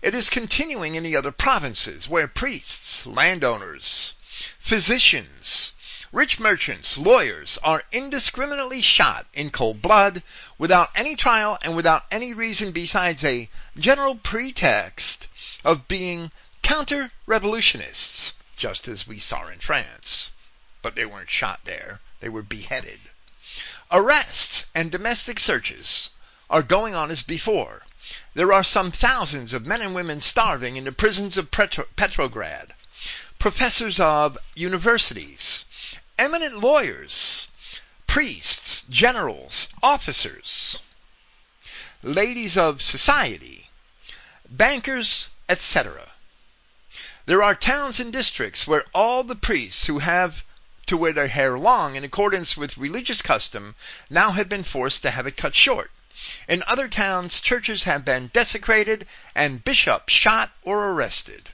It 0.00 0.14
is 0.14 0.30
continuing 0.30 0.94
in 0.94 1.02
the 1.02 1.16
other 1.16 1.32
provinces 1.32 2.08
where 2.08 2.28
priests, 2.28 3.04
landowners, 3.04 4.14
physicians, 4.60 5.72
Rich 6.12 6.40
merchants, 6.40 6.98
lawyers, 6.98 7.56
are 7.62 7.84
indiscriminately 7.92 8.82
shot 8.82 9.26
in 9.32 9.50
cold 9.50 9.80
blood 9.80 10.24
without 10.58 10.90
any 10.96 11.14
trial 11.14 11.56
and 11.62 11.76
without 11.76 12.04
any 12.10 12.34
reason 12.34 12.72
besides 12.72 13.22
a 13.22 13.48
general 13.78 14.16
pretext 14.16 15.28
of 15.64 15.88
being 15.88 16.30
counter 16.62 17.12
revolutionists, 17.26 18.32
just 18.56 18.86
as 18.88 19.06
we 19.06 19.18
saw 19.18 19.48
in 19.48 19.60
France. 19.60 20.30
But 20.82 20.94
they 20.94 21.06
weren't 21.06 21.30
shot 21.30 21.60
there, 21.64 22.00
they 22.20 22.28
were 22.28 22.42
beheaded. 22.42 23.00
Arrests 23.90 24.64
and 24.74 24.90
domestic 24.90 25.38
searches 25.38 26.10
are 26.48 26.62
going 26.62 26.94
on 26.94 27.10
as 27.10 27.22
before. 27.22 27.82
There 28.34 28.52
are 28.52 28.64
some 28.64 28.92
thousands 28.92 29.52
of 29.52 29.66
men 29.66 29.82
and 29.82 29.94
women 29.94 30.20
starving 30.20 30.76
in 30.76 30.84
the 30.84 30.92
prisons 30.92 31.36
of 31.36 31.50
Petro- 31.50 31.86
Petrograd. 31.96 32.74
Professors 33.38 33.98
of 33.98 34.36
universities, 34.54 35.64
eminent 36.18 36.58
lawyers, 36.58 37.48
priests, 38.06 38.84
generals, 38.90 39.68
officers, 39.82 40.78
ladies 42.02 42.56
of 42.56 42.82
society, 42.82 43.69
bankers, 44.50 45.30
etc. 45.48 46.10
There 47.26 47.42
are 47.42 47.54
towns 47.54 48.00
and 48.00 48.12
districts 48.12 48.66
where 48.66 48.84
all 48.92 49.22
the 49.22 49.36
priests 49.36 49.86
who 49.86 50.00
have 50.00 50.42
to 50.86 50.96
wear 50.96 51.12
their 51.12 51.28
hair 51.28 51.56
long 51.56 51.94
in 51.94 52.02
accordance 52.02 52.56
with 52.56 52.76
religious 52.76 53.22
custom 53.22 53.76
now 54.10 54.32
have 54.32 54.48
been 54.48 54.64
forced 54.64 55.02
to 55.02 55.12
have 55.12 55.26
it 55.26 55.36
cut 55.36 55.54
short. 55.54 55.92
In 56.48 56.64
other 56.66 56.88
towns, 56.88 57.40
churches 57.40 57.84
have 57.84 58.04
been 58.04 58.30
desecrated 58.32 59.06
and 59.34 59.64
bishops 59.64 60.12
shot 60.12 60.50
or 60.62 60.90
arrested. 60.90 61.50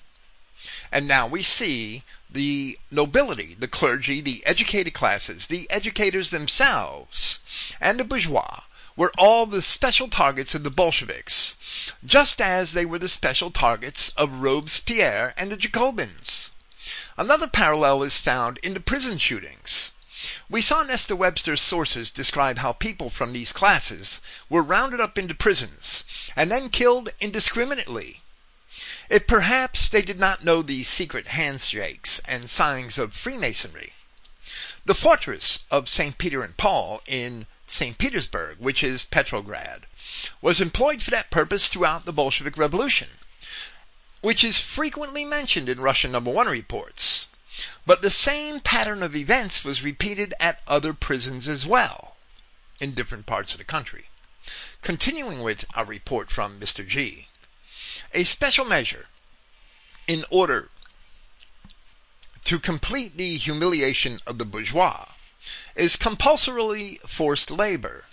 And 0.90 1.06
now 1.06 1.26
we 1.26 1.42
see 1.42 2.02
the 2.30 2.78
nobility, 2.90 3.54
the 3.58 3.68
clergy, 3.68 4.20
the 4.20 4.44
educated 4.46 4.94
classes, 4.94 5.46
the 5.48 5.70
educators 5.70 6.30
themselves, 6.30 7.40
and 7.80 8.00
the 8.00 8.04
bourgeois 8.04 8.62
were 8.96 9.12
all 9.18 9.46
the 9.46 9.62
special 9.62 10.08
targets 10.08 10.54
of 10.54 10.62
the 10.64 10.70
Bolsheviks, 10.70 11.54
just 12.04 12.40
as 12.40 12.72
they 12.72 12.84
were 12.84 12.98
the 12.98 13.08
special 13.08 13.50
targets 13.50 14.10
of 14.16 14.40
Robespierre 14.40 15.34
and 15.36 15.52
the 15.52 15.56
Jacobins. 15.56 16.50
Another 17.16 17.46
parallel 17.46 18.02
is 18.02 18.18
found 18.18 18.58
in 18.62 18.74
the 18.74 18.80
prison 18.80 19.18
shootings. 19.18 19.92
We 20.48 20.62
saw 20.62 20.82
Nesta 20.82 21.14
Webster's 21.14 21.60
sources 21.60 22.10
describe 22.10 22.58
how 22.58 22.72
people 22.72 23.10
from 23.10 23.32
these 23.32 23.52
classes 23.52 24.20
were 24.48 24.62
rounded 24.62 25.00
up 25.00 25.18
into 25.18 25.34
prisons 25.34 26.04
and 26.34 26.50
then 26.50 26.70
killed 26.70 27.10
indiscriminately 27.20 28.22
if 29.08 29.26
perhaps 29.26 29.88
they 29.88 30.02
did 30.02 30.18
not 30.18 30.42
know 30.42 30.62
the 30.62 30.84
secret 30.84 31.28
handshakes 31.28 32.20
and 32.24 32.50
signs 32.50 32.98
of 32.98 33.14
Freemasonry. 33.14 33.92
The 34.84 34.94
fortress 34.94 35.60
of 35.70 35.88
St. 35.88 36.18
Peter 36.18 36.42
and 36.42 36.56
Paul 36.56 37.02
in 37.06 37.46
St. 37.68 37.98
Petersburg, 37.98 38.58
which 38.58 38.82
is 38.82 39.04
Petrograd, 39.04 39.86
was 40.40 40.60
employed 40.60 41.02
for 41.02 41.10
that 41.10 41.30
purpose 41.30 41.68
throughout 41.68 42.04
the 42.04 42.12
Bolshevik 42.12 42.56
Revolution, 42.56 43.08
which 44.20 44.44
is 44.44 44.60
frequently 44.60 45.24
mentioned 45.24 45.68
in 45.68 45.80
Russian 45.80 46.12
number 46.12 46.30
one 46.30 46.46
reports. 46.46 47.26
But 47.84 48.02
the 48.02 48.10
same 48.10 48.60
pattern 48.60 49.02
of 49.02 49.16
events 49.16 49.64
was 49.64 49.82
repeated 49.82 50.34
at 50.38 50.62
other 50.66 50.92
prisons 50.92 51.48
as 51.48 51.66
well, 51.66 52.16
in 52.78 52.94
different 52.94 53.26
parts 53.26 53.52
of 53.52 53.58
the 53.58 53.64
country. 53.64 54.10
Continuing 54.82 55.42
with 55.42 55.64
our 55.74 55.84
report 55.84 56.30
from 56.30 56.60
Mr. 56.60 56.86
G 56.86 57.28
a 58.12 58.24
special 58.24 58.64
measure 58.64 59.06
in 60.06 60.24
order 60.30 60.70
to 62.44 62.58
complete 62.60 63.16
the 63.16 63.36
humiliation 63.36 64.20
of 64.26 64.38
the 64.38 64.44
bourgeois 64.44 65.06
is 65.76 65.94
compulsorily 65.94 66.98
forced 67.06 67.50
labor, 67.50 68.06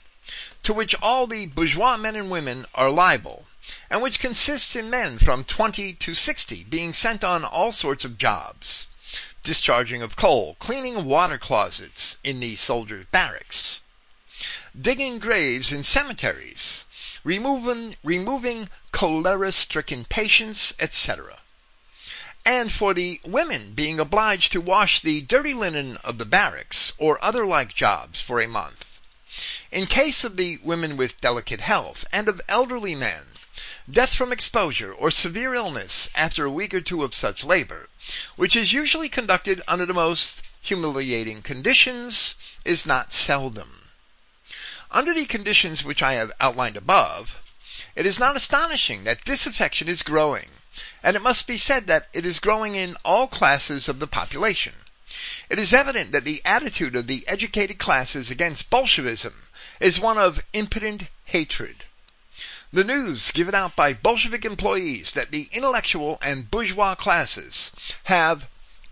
to 0.62 0.74
which 0.74 0.94
all 1.02 1.26
the 1.28 1.46
bourgeois 1.48 1.98
men 1.98 2.16
and 2.16 2.30
women 2.30 2.66
are 2.76 2.90
liable, 2.90 3.48
and 3.90 4.02
which 4.02 4.20
consists 4.20 4.76
in 4.76 4.90
men 4.90 5.18
from 5.18 5.46
20 5.46 5.94
to 5.94 6.14
60 6.14 6.66
being 6.66 6.94
sent 6.94 7.24
on 7.24 7.46
all 7.46 7.72
sorts 7.72 8.04
of 8.04 8.18
jobs, 8.18 8.88
discharging 9.44 10.02
of 10.02 10.16
coal, 10.16 10.56
cleaning 10.60 11.06
water 11.06 11.38
closets 11.38 12.18
in 12.24 12.42
the 12.42 12.56
soldiers' 12.58 13.06
barracks, 13.12 13.80
digging 14.80 15.18
graves 15.20 15.72
in 15.72 15.84
cemeteries, 15.84 16.84
removing, 17.24 17.96
removing 18.04 18.70
cholera-stricken 18.92 20.04
patients, 20.06 20.74
etc. 20.80 21.40
And 22.46 22.72
for 22.72 22.94
the 22.94 23.22
women 23.24 23.74
being 23.74 24.00
obliged 24.00 24.52
to 24.52 24.62
wash 24.62 25.02
the 25.02 25.22
dirty 25.22 25.54
linen 25.54 25.98
of 25.98 26.18
the 26.18 26.26
barracks 26.26 26.94
or 26.98 27.24
other 27.24 27.46
like 27.46 27.74
jobs 27.74 28.20
for 28.20 28.42
a 28.42 28.48
month. 28.48 28.86
In 29.72 29.88
case 29.88 30.24
of 30.24 30.38
the 30.38 30.60
women 30.62 30.98
with 30.98 31.22
delicate 31.22 31.62
health 31.62 32.06
and 32.12 32.28
of 32.28 32.42
elderly 32.48 32.96
men, 32.96 33.24
death 33.90 34.14
from 34.14 34.32
exposure 34.32 34.94
or 34.94 35.10
severe 35.10 35.54
illness 35.54 36.10
after 36.16 36.46
a 36.46 36.52
week 36.52 36.74
or 36.74 36.82
two 36.82 37.04
of 37.04 37.16
such 37.16 37.44
labor, 37.44 37.90
which 38.36 38.56
is 38.56 38.74
usually 38.74 39.10
conducted 39.10 39.62
under 39.68 39.86
the 39.86 39.94
most 39.94 40.42
humiliating 40.62 41.42
conditions, 41.42 42.36
is 42.64 42.86
not 42.86 43.14
seldom. 43.14 43.90
Under 44.92 45.14
the 45.14 45.26
conditions 45.26 45.84
which 45.84 46.04
I 46.04 46.14
have 46.14 46.32
outlined 46.40 46.78
above, 46.78 47.38
it 47.96 48.06
is 48.06 48.20
not 48.20 48.36
astonishing 48.36 49.04
that 49.06 49.26
disaffection 49.26 49.88
is 49.88 50.02
growing, 50.02 50.50
and 51.02 51.16
it 51.16 51.22
must 51.22 51.48
be 51.48 51.58
said 51.58 51.88
that 51.88 52.08
it 52.14 52.26
is 52.26 52.40
growing 52.40 52.76
in 52.76 52.96
all 53.06 53.28
classes 53.28 53.88
of 53.88 54.00
the 54.00 54.08
population. 54.08 54.74
It 55.50 55.60
is 55.60 55.74
evident 55.74 56.12
that 56.12 56.24
the 56.24 56.42
attitude 56.44 56.96
of 56.96 57.08
the 57.08 57.28
educated 57.28 57.78
classes 57.78 58.32
against 58.32 58.70
Bolshevism 58.70 59.44
is 59.80 60.00
one 60.00 60.18
of 60.18 60.44
impotent 60.54 61.04
hatred. 61.26 61.84
The 62.72 62.84
news 62.84 63.32
given 63.32 63.54
out 63.54 63.76
by 63.76 63.94
Bolshevik 63.94 64.46
employees 64.46 65.12
that 65.12 65.32
the 65.32 65.50
intellectual 65.52 66.18
and 66.22 66.50
bourgeois 66.50 66.96
classes 66.96 67.72
have 68.06 68.48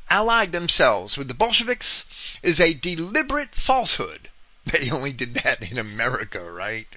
allied 0.10 0.52
themselves 0.52 1.18
with 1.18 1.28
the 1.28 1.34
Bolsheviks 1.34 2.06
is 2.44 2.60
a 2.60 2.74
deliberate 2.74 3.56
falsehood 3.56 4.30
they 4.72 4.92
only 4.92 5.12
did 5.12 5.34
that 5.34 5.64
in 5.72 5.80
America, 5.80 6.40
right? 6.52 6.88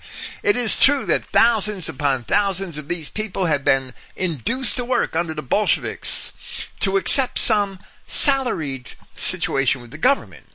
It 0.43 0.57
is 0.57 0.79
true 0.79 1.07
that 1.07 1.31
thousands 1.33 1.89
upon 1.89 2.25
thousands 2.25 2.77
of 2.77 2.89
these 2.89 3.09
people 3.09 3.47
have 3.47 3.65
been 3.65 3.95
induced 4.17 4.77
to 4.77 4.85
work 4.85 5.17
under 5.17 5.33
the 5.33 5.43
Bolsheviks 5.43 6.33
to 6.81 6.99
accept 6.99 7.39
some 7.39 7.79
salaried 8.07 8.91
situation 9.17 9.81
with 9.81 9.91
the 9.91 9.99
government. 9.99 10.47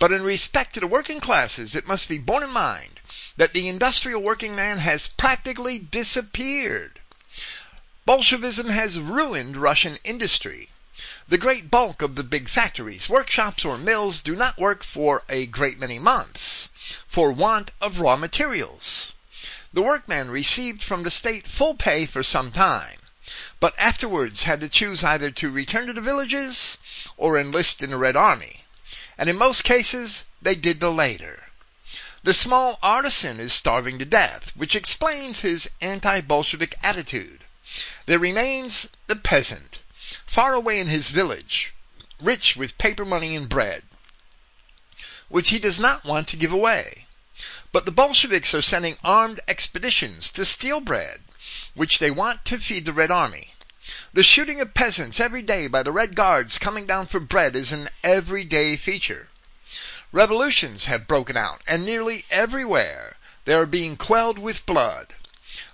But 0.00 0.10
in 0.10 0.24
respect 0.24 0.74
to 0.74 0.80
the 0.80 0.88
working 0.88 1.20
classes, 1.20 1.76
it 1.76 1.86
must 1.86 2.08
be 2.08 2.18
borne 2.18 2.42
in 2.42 2.50
mind 2.50 3.00
that 3.36 3.52
the 3.52 3.68
industrial 3.68 4.20
working 4.20 4.56
man 4.56 4.78
has 4.78 5.06
practically 5.06 5.78
disappeared. 5.78 7.00
Bolshevism 8.04 8.68
has 8.68 8.98
ruined 8.98 9.56
Russian 9.56 9.98
industry. 10.02 10.70
The 11.26 11.38
great 11.38 11.70
bulk 11.70 12.02
of 12.02 12.16
the 12.16 12.22
big 12.22 12.50
factories, 12.50 13.08
workshops, 13.08 13.64
or 13.64 13.78
mills 13.78 14.20
do 14.20 14.36
not 14.36 14.58
work 14.58 14.84
for 14.84 15.22
a 15.26 15.46
great 15.46 15.78
many 15.78 15.98
months 15.98 16.68
for 17.08 17.32
want 17.32 17.70
of 17.80 17.98
raw 17.98 18.14
materials. 18.14 19.14
The 19.72 19.80
workmen 19.80 20.30
received 20.30 20.82
from 20.82 21.02
the 21.02 21.10
state 21.10 21.46
full 21.46 21.76
pay 21.76 22.04
for 22.04 22.22
some 22.22 22.52
time, 22.52 22.98
but 23.58 23.74
afterwards 23.78 24.42
had 24.42 24.60
to 24.60 24.68
choose 24.68 25.02
either 25.02 25.30
to 25.30 25.50
return 25.50 25.86
to 25.86 25.94
the 25.94 26.02
villages 26.02 26.76
or 27.16 27.38
enlist 27.38 27.80
in 27.80 27.88
the 27.88 27.96
Red 27.96 28.16
Army, 28.16 28.64
and 29.16 29.30
in 29.30 29.38
most 29.38 29.64
cases 29.64 30.24
they 30.42 30.54
did 30.54 30.78
the 30.78 30.92
latter. 30.92 31.44
The 32.22 32.34
small 32.34 32.78
artisan 32.82 33.40
is 33.40 33.54
starving 33.54 33.98
to 33.98 34.04
death, 34.04 34.52
which 34.54 34.76
explains 34.76 35.40
his 35.40 35.70
anti-Bolshevik 35.80 36.76
attitude. 36.82 37.44
There 38.04 38.18
remains 38.18 38.88
the 39.06 39.16
peasant, 39.16 39.78
far 40.26 40.54
away 40.54 40.78
in 40.80 40.88
his 40.88 41.10
village, 41.10 41.72
rich 42.20 42.56
with 42.56 42.78
paper 42.78 43.04
money 43.04 43.36
and 43.36 43.48
bread, 43.48 43.82
which 45.28 45.50
he 45.50 45.58
does 45.58 45.78
not 45.78 46.04
want 46.04 46.28
to 46.28 46.36
give 46.36 46.52
away. 46.52 47.06
But 47.72 47.84
the 47.84 47.90
Bolsheviks 47.90 48.54
are 48.54 48.62
sending 48.62 48.96
armed 49.02 49.40
expeditions 49.48 50.30
to 50.30 50.44
steal 50.44 50.80
bread, 50.80 51.22
which 51.74 51.98
they 51.98 52.10
want 52.10 52.44
to 52.44 52.58
feed 52.58 52.84
the 52.84 52.92
Red 52.92 53.10
Army. 53.10 53.54
The 54.12 54.22
shooting 54.22 54.60
of 54.60 54.74
peasants 54.74 55.20
every 55.20 55.42
day 55.42 55.66
by 55.66 55.82
the 55.82 55.92
Red 55.92 56.14
Guards 56.14 56.58
coming 56.58 56.86
down 56.86 57.06
for 57.06 57.20
bread 57.20 57.54
is 57.54 57.72
an 57.72 57.90
everyday 58.02 58.76
feature. 58.76 59.28
Revolutions 60.12 60.84
have 60.84 61.08
broken 61.08 61.36
out, 61.36 61.60
and 61.66 61.84
nearly 61.84 62.24
everywhere 62.30 63.16
they 63.44 63.52
are 63.52 63.66
being 63.66 63.96
quelled 63.96 64.38
with 64.38 64.64
blood. 64.64 65.14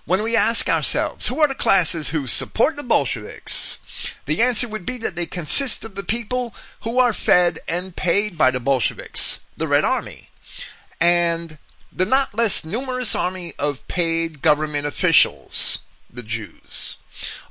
When 0.07 0.23
we 0.23 0.35
ask 0.35 0.69
ourselves, 0.69 1.27
who 1.27 1.41
are 1.41 1.47
the 1.47 1.55
classes 1.55 2.09
who 2.09 2.27
support 2.27 2.77
the 2.77 2.83
Bolsheviks? 2.83 3.79
The 4.25 4.41
answer 4.41 4.67
would 4.67 4.87
be 4.87 4.97
that 4.99 5.15
they 5.15 5.27
consist 5.27 5.85
of 5.85 5.95
the 5.95 6.03
people 6.03 6.55
who 6.81 6.99
are 6.99 7.13
fed 7.13 7.61
and 7.69 7.95
paid 7.95 8.39
by 8.39 8.51
the 8.51 8.61
Bolsheviks, 8.61 9.39
the 9.57 9.69
Red 9.69 9.85
Army, 9.85 10.31
and 10.99 11.59
the 11.93 12.07
not 12.07 12.35
less 12.35 12.65
numerous 12.65 13.15
army 13.15 13.53
of 13.59 13.87
paid 13.89 14.41
government 14.41 14.87
officials, 14.87 15.81
the 16.09 16.23
Jews. 16.23 16.97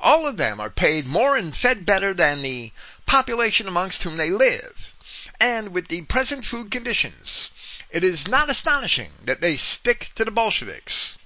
All 0.01 0.25
of 0.25 0.37
them 0.37 0.59
are 0.59 0.71
paid 0.71 1.05
more 1.05 1.37
and 1.37 1.55
fed 1.55 1.85
better 1.85 2.15
than 2.15 2.41
the 2.41 2.71
population 3.05 3.67
amongst 3.67 4.01
whom 4.01 4.17
they 4.17 4.31
live. 4.31 4.91
And 5.39 5.69
with 5.69 5.87
the 5.87 6.01
present 6.01 6.45
food 6.45 6.71
conditions, 6.71 7.51
it 7.91 8.03
is 8.03 8.27
not 8.27 8.49
astonishing 8.49 9.11
that 9.23 9.39
they 9.39 9.55
stick 9.55 10.09
to 10.15 10.25
the 10.25 10.31
Bolsheviks. 10.31 11.18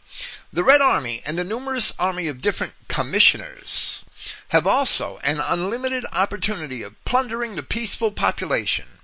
The 0.53 0.63
Red 0.63 0.81
Army 0.81 1.23
and 1.25 1.35
the 1.35 1.43
numerous 1.43 1.93
army 1.97 2.27
of 2.27 2.39
different 2.39 2.75
commissioners 2.87 4.05
have 4.49 4.67
also 4.67 5.19
an 5.23 5.39
unlimited 5.39 6.05
opportunity 6.11 6.83
of 6.83 7.03
plundering 7.05 7.55
the 7.55 7.63
peaceful 7.63 8.11
population, 8.11 8.99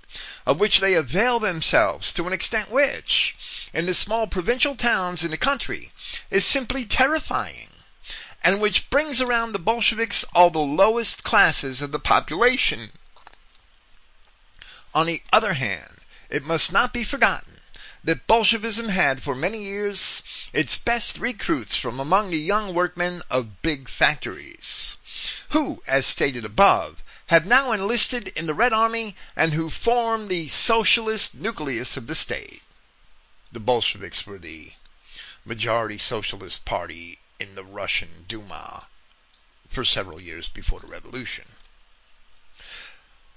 of 0.46 0.60
which 0.60 0.78
they 0.78 0.94
avail 0.94 1.40
themselves 1.40 2.12
to 2.12 2.28
an 2.28 2.32
extent 2.32 2.70
which, 2.70 3.34
in 3.74 3.86
the 3.86 3.94
small 3.94 4.28
provincial 4.28 4.76
towns 4.76 5.24
in 5.24 5.32
the 5.32 5.36
country, 5.36 5.90
is 6.30 6.46
simply 6.46 6.86
terrifying, 6.86 7.70
and 8.44 8.60
which 8.60 8.88
brings 8.88 9.20
around 9.20 9.50
the 9.50 9.58
Bolsheviks 9.58 10.24
all 10.32 10.50
the 10.50 10.60
lowest 10.60 11.24
classes 11.24 11.82
of 11.82 11.90
the 11.90 11.98
population. 11.98 12.92
On 14.94 15.06
the 15.06 15.20
other 15.32 15.54
hand, 15.54 15.96
it 16.28 16.44
must 16.44 16.70
not 16.70 16.92
be 16.92 17.02
forgotten 17.02 17.49
that 18.02 18.26
Bolshevism 18.26 18.88
had 18.88 19.22
for 19.22 19.34
many 19.34 19.62
years 19.64 20.22
its 20.52 20.78
best 20.78 21.18
recruits 21.18 21.76
from 21.76 22.00
among 22.00 22.30
the 22.30 22.38
young 22.38 22.74
workmen 22.74 23.22
of 23.30 23.60
big 23.62 23.88
factories, 23.88 24.96
who, 25.50 25.82
as 25.86 26.06
stated 26.06 26.44
above, 26.44 27.02
have 27.26 27.46
now 27.46 27.72
enlisted 27.72 28.28
in 28.28 28.46
the 28.46 28.54
Red 28.54 28.72
Army 28.72 29.14
and 29.36 29.52
who 29.52 29.70
form 29.70 30.28
the 30.28 30.48
socialist 30.48 31.34
nucleus 31.34 31.96
of 31.96 32.06
the 32.06 32.14
state. 32.14 32.62
The 33.52 33.60
Bolsheviks 33.60 34.26
were 34.26 34.38
the 34.38 34.72
majority 35.44 35.98
socialist 35.98 36.64
party 36.64 37.18
in 37.38 37.54
the 37.54 37.64
Russian 37.64 38.24
Duma 38.28 38.86
for 39.68 39.84
several 39.84 40.20
years 40.20 40.48
before 40.48 40.80
the 40.80 40.86
revolution. 40.86 41.44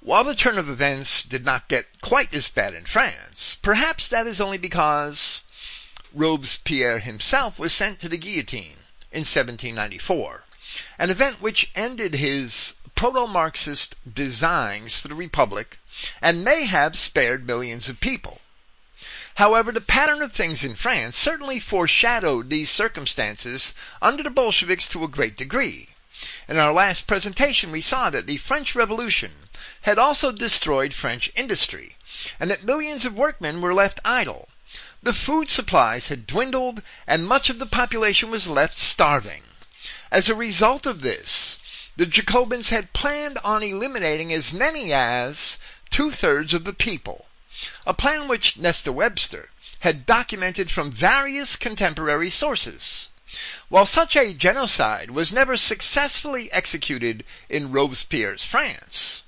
While 0.05 0.25
the 0.25 0.35
turn 0.35 0.57
of 0.57 0.67
events 0.67 1.23
did 1.23 1.45
not 1.45 1.69
get 1.69 2.01
quite 2.01 2.33
as 2.33 2.49
bad 2.49 2.73
in 2.73 2.83
France, 2.83 3.55
perhaps 3.61 4.05
that 4.09 4.27
is 4.27 4.41
only 4.41 4.57
because 4.57 5.43
Robespierre 6.13 6.99
himself 6.99 7.57
was 7.57 7.71
sent 7.71 8.01
to 8.01 8.09
the 8.09 8.17
guillotine 8.17 8.79
in 9.13 9.21
1794, 9.21 10.43
an 10.99 11.09
event 11.09 11.41
which 11.41 11.71
ended 11.73 12.15
his 12.15 12.73
proto-Marxist 12.95 13.95
designs 14.13 14.99
for 14.99 15.07
the 15.07 15.15
Republic 15.15 15.79
and 16.21 16.43
may 16.43 16.65
have 16.65 16.97
spared 16.97 17.47
millions 17.47 17.87
of 17.87 18.01
people. 18.01 18.41
However, 19.35 19.71
the 19.71 19.79
pattern 19.79 20.21
of 20.21 20.33
things 20.33 20.65
in 20.65 20.75
France 20.75 21.15
certainly 21.15 21.61
foreshadowed 21.61 22.49
these 22.49 22.69
circumstances 22.69 23.73
under 24.01 24.21
the 24.21 24.29
Bolsheviks 24.29 24.89
to 24.89 25.05
a 25.05 25.07
great 25.07 25.37
degree. 25.37 25.87
In 26.49 26.57
our 26.57 26.73
last 26.73 27.07
presentation, 27.07 27.71
we 27.71 27.79
saw 27.79 28.09
that 28.09 28.27
the 28.27 28.35
French 28.35 28.75
Revolution 28.75 29.31
had 29.83 29.97
also 29.97 30.31
destroyed 30.31 30.93
French 30.93 31.31
industry, 31.35 31.95
and 32.39 32.49
that 32.49 32.65
millions 32.65 33.05
of 33.05 33.13
workmen 33.13 33.61
were 33.61 33.73
left 33.73 33.99
idle. 34.03 34.49
The 35.01 35.13
food 35.13 35.49
supplies 35.49 36.07
had 36.07 36.27
dwindled, 36.27 36.81
and 37.07 37.25
much 37.25 37.49
of 37.49 37.59
the 37.59 37.65
population 37.65 38.29
was 38.29 38.47
left 38.47 38.77
starving. 38.77 39.43
As 40.11 40.27
a 40.27 40.35
result 40.35 40.85
of 40.85 41.01
this, 41.01 41.59
the 41.95 42.05
Jacobins 42.05 42.69
had 42.69 42.93
planned 42.93 43.37
on 43.43 43.63
eliminating 43.63 44.33
as 44.33 44.51
many 44.51 44.91
as 44.91 45.57
two 45.89 46.11
thirds 46.11 46.53
of 46.53 46.63
the 46.63 46.73
people, 46.73 47.27
a 47.85 47.93
plan 47.93 48.27
which 48.27 48.57
Nesta 48.57 48.91
Webster 48.91 49.49
had 49.79 50.05
documented 50.05 50.71
from 50.71 50.91
various 50.91 51.55
contemporary 51.55 52.29
sources. 52.29 53.09
While 53.69 53.85
such 53.85 54.15
a 54.15 54.33
genocide 54.33 55.11
was 55.11 55.33
never 55.33 55.57
successfully 55.57 56.51
executed 56.51 57.25
in 57.49 57.71
Robespierre's 57.71 58.43
France, 58.43 59.23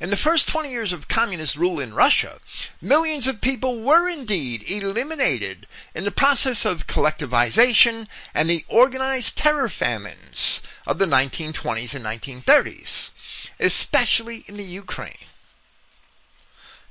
in 0.00 0.10
the 0.10 0.16
first 0.16 0.48
20 0.48 0.70
years 0.70 0.92
of 0.92 1.08
communist 1.08 1.56
rule 1.56 1.80
in 1.80 1.94
Russia, 1.94 2.40
millions 2.80 3.26
of 3.26 3.40
people 3.40 3.80
were 3.80 4.08
indeed 4.08 4.62
eliminated 4.66 5.66
in 5.94 6.04
the 6.04 6.10
process 6.10 6.64
of 6.64 6.86
collectivization 6.86 8.08
and 8.34 8.50
the 8.50 8.64
organized 8.68 9.36
terror 9.36 9.68
famines 9.68 10.60
of 10.86 10.98
the 10.98 11.06
1920s 11.06 11.94
and 11.94 12.04
1930s, 12.04 13.10
especially 13.60 14.44
in 14.46 14.56
the 14.56 14.64
Ukraine. 14.64 15.26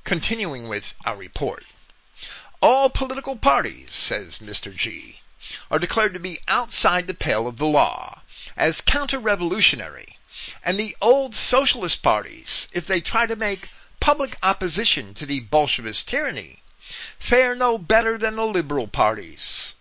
Continuing 0.04 0.68
with 0.68 0.94
our 1.04 1.16
report. 1.16 1.64
All 2.60 2.90
political 2.90 3.36
parties, 3.36 3.94
says 3.94 4.38
Mr. 4.38 4.74
G, 4.74 5.20
are 5.70 5.78
declared 5.78 6.14
to 6.14 6.20
be 6.20 6.40
outside 6.48 7.06
the 7.06 7.14
pale 7.14 7.46
of 7.46 7.58
the 7.58 7.66
law, 7.66 8.22
as 8.56 8.80
counter-revolutionary, 8.80 10.18
and 10.64 10.78
the 10.78 10.96
old 11.00 11.34
socialist 11.34 12.02
parties, 12.02 12.68
if 12.72 12.86
they 12.86 13.00
try 13.00 13.26
to 13.26 13.36
make 13.36 13.68
public 14.00 14.36
opposition 14.42 15.14
to 15.14 15.26
the 15.26 15.40
Bolshevist 15.40 16.06
tyranny, 16.06 16.62
fare 17.18 17.54
no 17.54 17.78
better 17.78 18.18
than 18.18 18.36
the 18.36 18.46
liberal 18.46 18.88
parties. 18.88 19.74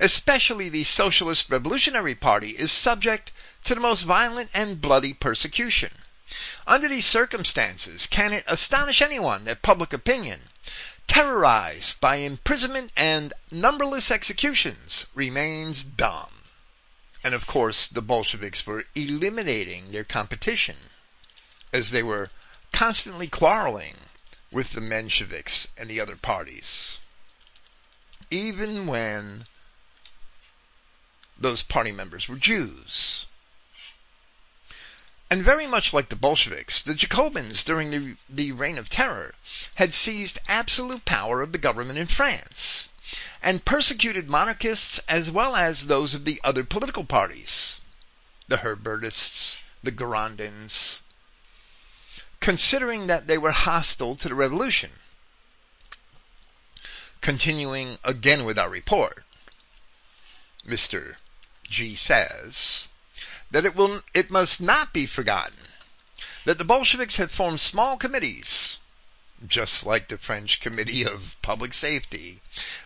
Especially 0.00 0.68
the 0.68 0.84
Socialist 0.84 1.50
Revolutionary 1.50 2.14
Party 2.14 2.50
is 2.50 2.72
subject 2.72 3.32
to 3.64 3.74
the 3.74 3.80
most 3.80 4.02
violent 4.02 4.50
and 4.54 4.80
bloody 4.80 5.12
persecution. 5.12 5.90
Under 6.66 6.88
these 6.88 7.06
circumstances, 7.06 8.06
can 8.06 8.32
it 8.32 8.44
astonish 8.46 9.00
anyone 9.00 9.44
that 9.44 9.62
public 9.62 9.92
opinion, 9.92 10.48
terrorized 11.06 12.00
by 12.00 12.16
imprisonment 12.16 12.92
and 12.96 13.32
numberless 13.50 14.10
executions, 14.10 15.06
remains 15.14 15.82
dumb. 15.82 16.35
And 17.26 17.34
of 17.34 17.44
course, 17.44 17.88
the 17.88 18.02
Bolsheviks 18.02 18.64
were 18.64 18.84
eliminating 18.94 19.90
their 19.90 20.04
competition 20.04 20.76
as 21.72 21.90
they 21.90 22.04
were 22.04 22.30
constantly 22.72 23.26
quarreling 23.26 23.96
with 24.52 24.74
the 24.74 24.80
Mensheviks 24.80 25.66
and 25.76 25.90
the 25.90 25.98
other 25.98 26.14
parties. 26.14 27.00
Even 28.30 28.86
when 28.86 29.46
those 31.36 31.64
party 31.64 31.90
members 31.90 32.28
were 32.28 32.36
Jews. 32.36 33.26
And 35.28 35.42
very 35.42 35.66
much 35.66 35.92
like 35.92 36.10
the 36.10 36.14
Bolsheviks, 36.14 36.80
the 36.80 36.94
Jacobins 36.94 37.64
during 37.64 37.90
the, 37.90 38.16
the 38.28 38.52
Reign 38.52 38.78
of 38.78 38.88
Terror 38.88 39.34
had 39.74 39.92
seized 39.92 40.38
absolute 40.46 41.04
power 41.04 41.42
of 41.42 41.50
the 41.50 41.58
government 41.58 41.98
in 41.98 42.06
France 42.06 42.88
and 43.42 43.64
persecuted 43.64 44.28
monarchists 44.28 45.00
as 45.08 45.30
well 45.30 45.54
as 45.56 45.86
those 45.86 46.14
of 46.14 46.24
the 46.24 46.40
other 46.42 46.64
political 46.64 47.04
parties, 47.04 47.80
the 48.48 48.58
Herbertists, 48.58 49.56
the 49.82 49.92
Girondins, 49.92 51.00
considering 52.40 53.06
that 53.06 53.26
they 53.26 53.38
were 53.38 53.52
hostile 53.52 54.16
to 54.16 54.28
the 54.28 54.34
revolution. 54.34 54.90
Continuing 57.20 57.98
again 58.04 58.44
with 58.44 58.58
our 58.58 58.68
report, 58.68 59.24
Mr. 60.66 61.16
G 61.64 61.96
says, 61.96 62.88
that 63.50 63.64
it 63.64 63.74
will 63.74 64.02
it 64.12 64.30
must 64.30 64.60
not 64.60 64.92
be 64.92 65.06
forgotten 65.06 65.68
that 66.44 66.58
the 66.58 66.64
Bolsheviks 66.64 67.16
had 67.16 67.30
formed 67.30 67.60
small 67.60 67.96
committees 67.96 68.78
just 69.46 69.84
like 69.84 70.08
the 70.08 70.16
French 70.16 70.60
Committee 70.60 71.04
of 71.04 71.36
Public 71.42 71.74
Safety. 71.74 72.40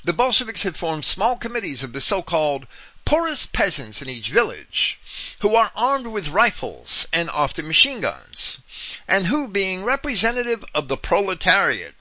The 0.05 0.13
Bolsheviks 0.13 0.63
had 0.63 0.77
formed 0.77 1.05
small 1.05 1.37
committees 1.37 1.83
of 1.83 1.93
the 1.93 2.01
so-called 2.01 2.67
poorest 3.05 3.53
peasants 3.53 4.03
in 4.03 4.09
each 4.09 4.31
village, 4.31 4.99
who 5.41 5.55
are 5.55 5.73
armed 5.75 6.07
with 6.07 6.29
rifles 6.29 7.07
and 7.13 7.31
often 7.31 7.67
machine 7.67 8.01
guns, 8.01 8.59
and 9.07 9.27
who, 9.27 9.49
being 9.49 9.85
representative 9.85 10.65
of 10.75 10.89
the 10.89 10.97
proletariat, 10.97 11.95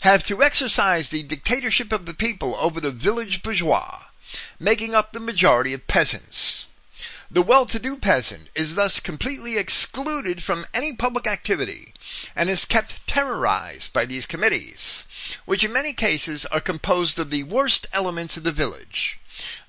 have 0.00 0.24
to 0.24 0.42
exercise 0.42 1.08
the 1.08 1.22
dictatorship 1.22 1.92
of 1.92 2.06
the 2.06 2.14
people 2.14 2.54
over 2.56 2.80
the 2.80 2.90
village 2.90 3.42
bourgeois, 3.42 4.04
making 4.58 4.94
up 4.94 5.12
the 5.12 5.20
majority 5.20 5.72
of 5.72 5.86
peasants. 5.86 6.66
The 7.28 7.42
well-to-do 7.42 7.96
peasant 7.96 8.50
is 8.54 8.76
thus 8.76 9.00
completely 9.00 9.58
excluded 9.58 10.44
from 10.44 10.64
any 10.72 10.94
public 10.94 11.26
activity 11.26 11.92
and 12.36 12.48
is 12.48 12.64
kept 12.64 13.04
terrorized 13.08 13.92
by 13.92 14.06
these 14.06 14.26
committees, 14.26 15.04
which 15.44 15.64
in 15.64 15.72
many 15.72 15.92
cases 15.92 16.46
are 16.46 16.60
composed 16.60 17.18
of 17.18 17.30
the 17.30 17.42
worst 17.42 17.88
elements 17.92 18.36
of 18.36 18.44
the 18.44 18.52
village, 18.52 19.18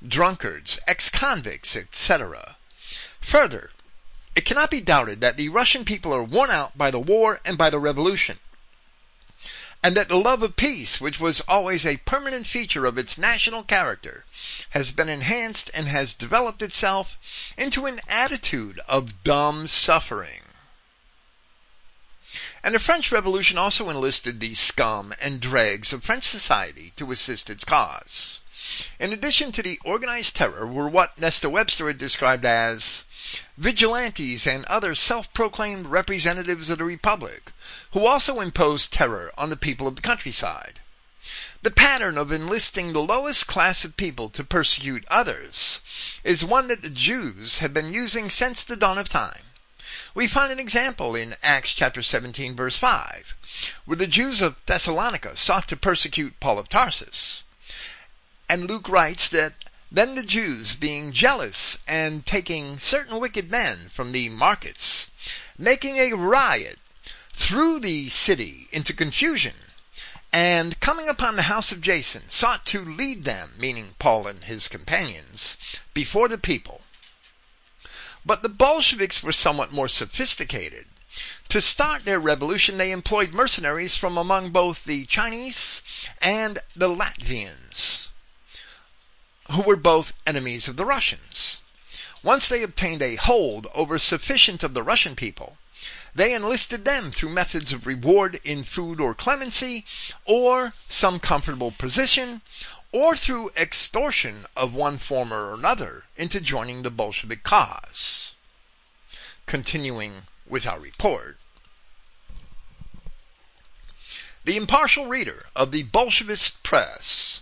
drunkards, 0.08 0.78
ex-convicts, 0.86 1.76
etc. 1.76 2.58
Further, 3.22 3.72
it 4.36 4.46
cannot 4.46 4.70
be 4.70 4.80
doubted 4.80 5.20
that 5.22 5.36
the 5.36 5.50
Russian 5.50 5.84
people 5.84 6.14
are 6.14 6.24
worn 6.24 6.52
out 6.52 6.78
by 6.78 6.92
the 6.92 7.00
war 7.00 7.42
and 7.44 7.58
by 7.58 7.72
the 7.72 7.80
revolution 7.80 8.38
and 9.84 9.96
that 9.96 10.10
the 10.10 10.18
love 10.18 10.42
of 10.42 10.56
peace, 10.56 11.00
which 11.00 11.20
was 11.20 11.42
always 11.48 11.86
a 11.86 11.98
permanent 11.98 12.48
feature 12.48 12.86
of 12.86 12.98
its 12.98 13.18
national 13.18 13.64
character, 13.64 14.26
has 14.72 14.92
been 14.92 15.10
enhanced 15.10 15.70
and 15.74 15.88
has 15.88 16.14
developed 16.14 16.62
itself 16.62 17.18
into 17.58 17.86
an 17.86 18.02
attitude 18.08 18.80
of 18.88 19.24
dumb 19.24 19.68
suffering. 19.68 20.42
And 22.64 22.76
the 22.76 22.80
French 22.80 23.12
Revolution 23.12 23.58
also 23.58 23.90
enlisted 23.90 24.40
the 24.40 24.56
scum 24.56 25.14
and 25.22 25.40
dregs 25.40 25.94
of 25.94 26.04
French 26.04 26.28
society 26.28 26.92
to 26.98 27.12
assist 27.12 27.50
its 27.50 27.64
cause. 27.64 28.42
In 29.00 29.14
addition 29.14 29.52
to 29.52 29.62
the 29.62 29.80
organized 29.86 30.36
terror 30.36 30.66
were 30.66 30.90
what 30.90 31.20
Nesta 31.20 31.48
Webster 31.48 31.86
had 31.86 32.00
described 32.00 32.44
as 32.44 33.04
vigilantes 33.56 34.48
and 34.48 34.66
other 34.66 34.96
self-proclaimed 34.96 35.86
representatives 35.86 36.72
of 36.72 36.80
the 36.80 36.84
Republic, 36.84 37.52
who 37.92 38.08
also 38.08 38.42
imposed 38.42 38.92
terror 38.92 39.32
on 39.38 39.52
the 39.52 39.58
people 39.58 39.88
of 39.88 39.96
the 39.96 40.02
countryside. 40.02 40.80
The 41.62 41.70
pattern 41.70 42.18
of 42.18 42.32
enlisting 42.32 42.94
the 42.94 43.02
lowest 43.02 43.46
class 43.46 43.86
of 43.86 43.96
people 43.96 44.30
to 44.32 44.44
persecute 44.44 45.06
others 45.08 45.82
is 46.24 46.44
one 46.44 46.68
that 46.70 46.82
the 46.82 46.90
Jews 46.90 47.60
have 47.60 47.76
been 47.76 47.94
using 47.94 48.30
since 48.30 48.64
the 48.64 48.76
dawn 48.76 48.98
of 48.98 49.08
time. 49.08 49.44
We 50.16 50.28
find 50.28 50.52
an 50.52 50.60
example 50.60 51.16
in 51.16 51.36
Acts 51.44 51.74
chapter 51.74 52.02
17 52.02 52.56
verse 52.56 52.78
5, 52.78 53.36
where 53.86 53.98
the 53.98 54.08
Jews 54.08 54.42
of 54.42 54.56
Thessalonica 54.66 55.36
sought 55.36 55.68
to 55.68 55.78
persecute 55.78 56.40
Paul 56.40 56.58
of 56.58 56.70
Tarsus. 56.70 57.44
And 58.50 58.70
Luke 58.70 58.88
writes 58.88 59.28
that 59.30 59.66
then 59.92 60.16
the 60.16 60.24
Jews, 60.24 60.76
being 60.76 61.12
jealous 61.12 61.78
and 61.86 62.26
taking 62.26 62.80
certain 62.80 63.20
wicked 63.20 63.52
men 63.52 63.90
from 63.94 64.14
the 64.14 64.30
markets, 64.30 65.08
making 65.58 65.98
a 65.98 66.14
riot, 66.14 66.80
threw 67.34 67.80
the 67.80 68.08
city 68.08 68.70
into 68.72 68.94
confusion, 68.94 69.56
and 70.32 70.80
coming 70.80 71.10
upon 71.10 71.36
the 71.36 71.44
house 71.44 71.74
of 71.74 71.82
Jason, 71.82 72.24
sought 72.30 72.66
to 72.68 72.86
lead 72.86 73.26
them, 73.26 73.54
meaning 73.58 73.96
Paul 74.00 74.28
and 74.28 74.44
his 74.46 74.70
companions, 74.70 75.58
before 75.94 76.30
the 76.30 76.38
people. 76.38 76.82
But 78.26 78.44
the 78.44 78.50
Bolsheviks 78.50 79.24
were 79.24 79.34
somewhat 79.34 79.74
more 79.74 79.90
sophisticated. 79.90 80.86
To 81.50 81.62
start 81.62 82.06
their 82.06 82.20
revolution, 82.20 82.78
they 82.78 82.92
employed 82.92 83.34
mercenaries 83.34 83.96
from 83.96 84.18
among 84.18 84.52
both 84.52 84.84
the 84.84 85.06
Chinese 85.06 85.82
and 86.22 86.60
the 86.76 86.90
Latvians 86.90 88.07
who 89.52 89.62
were 89.62 89.76
both 89.76 90.14
enemies 90.26 90.68
of 90.68 90.76
the 90.76 90.86
Russians. 90.86 91.62
Once 92.24 92.48
they 92.48 92.64
obtained 92.64 93.02
a 93.02 93.16
hold 93.16 93.68
over 93.74 93.98
sufficient 93.98 94.64
of 94.64 94.74
the 94.74 94.84
Russian 94.84 95.16
people, 95.16 95.58
they 96.14 96.34
enlisted 96.34 96.84
them 96.84 97.12
through 97.12 97.30
methods 97.30 97.72
of 97.72 97.86
reward 97.86 98.42
in 98.44 98.64
food 98.64 99.00
or 99.00 99.14
clemency, 99.14 99.86
or 100.26 100.74
some 100.90 101.20
comfortable 101.20 101.72
position, 101.72 102.42
or 102.92 103.16
through 103.16 103.52
extortion 103.56 104.46
of 104.56 104.74
one 104.74 104.98
form 104.98 105.32
or 105.32 105.54
another 105.54 106.06
into 106.16 106.42
joining 106.42 106.82
the 106.82 106.90
Bolshevik 106.90 107.44
cause. 107.44 108.34
Continuing 109.46 110.24
with 110.48 110.66
our 110.66 110.80
report. 110.80 111.38
The 114.44 114.58
impartial 114.58 115.06
reader 115.06 115.46
of 115.56 115.72
the 115.72 115.84
Bolshevist 115.84 116.54
press 116.64 117.42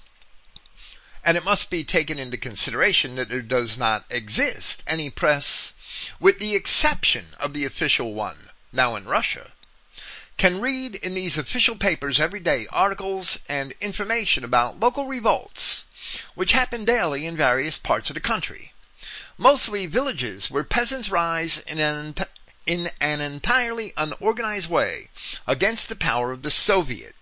and 1.26 1.36
it 1.36 1.44
must 1.44 1.72
be 1.72 1.84
taken 1.84 2.20
into 2.20 2.38
consideration 2.38 3.16
that 3.16 3.30
there 3.30 3.42
does 3.42 3.80
not 3.80 4.06
exist 4.12 4.84
any 4.86 5.10
press, 5.10 5.74
with 6.20 6.38
the 6.38 6.54
exception 6.56 7.26
of 7.40 7.52
the 7.52 7.66
official 7.66 8.14
one, 8.14 8.52
now 8.72 8.96
in 8.96 9.06
Russia, 9.06 9.52
can 10.38 10.62
read 10.62 10.94
in 10.96 11.16
these 11.16 11.36
official 11.36 11.76
papers 11.76 12.20
every 12.20 12.40
day 12.40 12.68
articles 12.72 13.40
and 13.50 13.74
information 13.82 14.44
about 14.44 14.80
local 14.80 15.08
revolts, 15.08 15.86
which 16.36 16.52
happen 16.52 16.86
daily 16.86 17.26
in 17.26 17.36
various 17.36 17.80
parts 17.80 18.12
of 18.12 18.14
the 18.14 18.20
country. 18.20 18.74
Mostly 19.36 19.88
villages 19.88 20.52
where 20.52 20.64
peasants 20.64 21.10
rise 21.10 21.58
in 21.60 21.80
an, 21.80 22.14
in 22.68 22.92
an 23.02 23.20
entirely 23.20 23.94
unorganized 23.98 24.70
way 24.70 25.10
against 25.48 25.90
the 25.90 25.96
power 25.96 26.32
of 26.32 26.44
the 26.44 26.52
Soviet. 26.52 27.16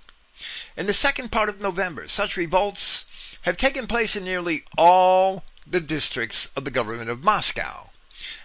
In 0.75 0.87
the 0.87 0.93
second 0.93 1.31
part 1.31 1.47
of 1.47 1.61
November, 1.61 2.09
such 2.09 2.35
revolts 2.35 3.05
have 3.43 3.57
taken 3.57 3.87
place 3.87 4.15
in 4.15 4.23
nearly 4.23 4.63
all 4.77 5.43
the 5.65 5.81
districts 5.81 6.49
of 6.55 6.65
the 6.65 6.71
government 6.71 7.09
of 7.09 7.23
Moscow 7.23 7.89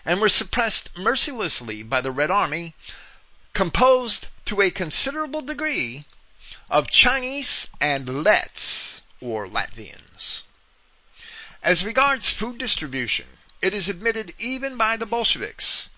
and 0.05 0.21
were 0.21 0.29
suppressed 0.29 0.91
mercilessly 0.97 1.83
by 1.83 2.01
the 2.01 2.11
Red 2.11 2.31
Army, 2.31 2.75
composed 3.55 4.27
to 4.45 4.61
a 4.61 4.71
considerable 4.71 5.43
degree 5.43 6.05
of 6.71 6.91
Chinese 6.91 7.69
and 7.81 8.25
Letts, 8.25 9.01
or 9.21 9.47
Latvians. 9.47 10.43
As 11.63 11.85
regards 11.85 12.31
food 12.31 12.59
distribution, 12.59 13.27
it 13.61 13.75
is 13.75 13.89
admitted 13.89 14.35
even 14.39 14.77
by 14.77 14.97
the 14.97 15.07
Bolsheviks 15.07 15.89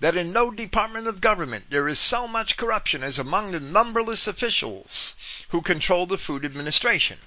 that 0.00 0.16
in 0.16 0.32
no 0.32 0.50
department 0.50 1.06
of 1.06 1.20
government 1.20 1.66
there 1.70 1.88
is 1.88 1.98
so 1.98 2.26
much 2.26 2.56
corruption 2.56 3.02
as 3.02 3.18
among 3.18 3.52
the 3.52 3.60
numberless 3.60 4.26
officials 4.26 5.14
who 5.50 5.62
control 5.62 6.06
the 6.06 6.18
food 6.18 6.44
administration. 6.44 7.18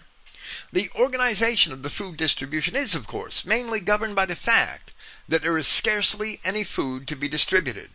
The 0.71 0.89
organization 0.95 1.71
of 1.71 1.83
the 1.83 1.89
food 1.89 2.17
distribution 2.17 2.75
is, 2.75 2.95
of 2.95 3.07
course, 3.07 3.45
mainly 3.45 3.79
governed 3.79 4.15
by 4.15 4.25
the 4.25 4.35
fact 4.35 4.91
that 5.27 5.41
there 5.41 5.57
is 5.57 5.67
scarcely 5.67 6.41
any 6.43 6.63
food 6.63 7.07
to 7.07 7.15
be 7.15 7.27
distributed. 7.29 7.91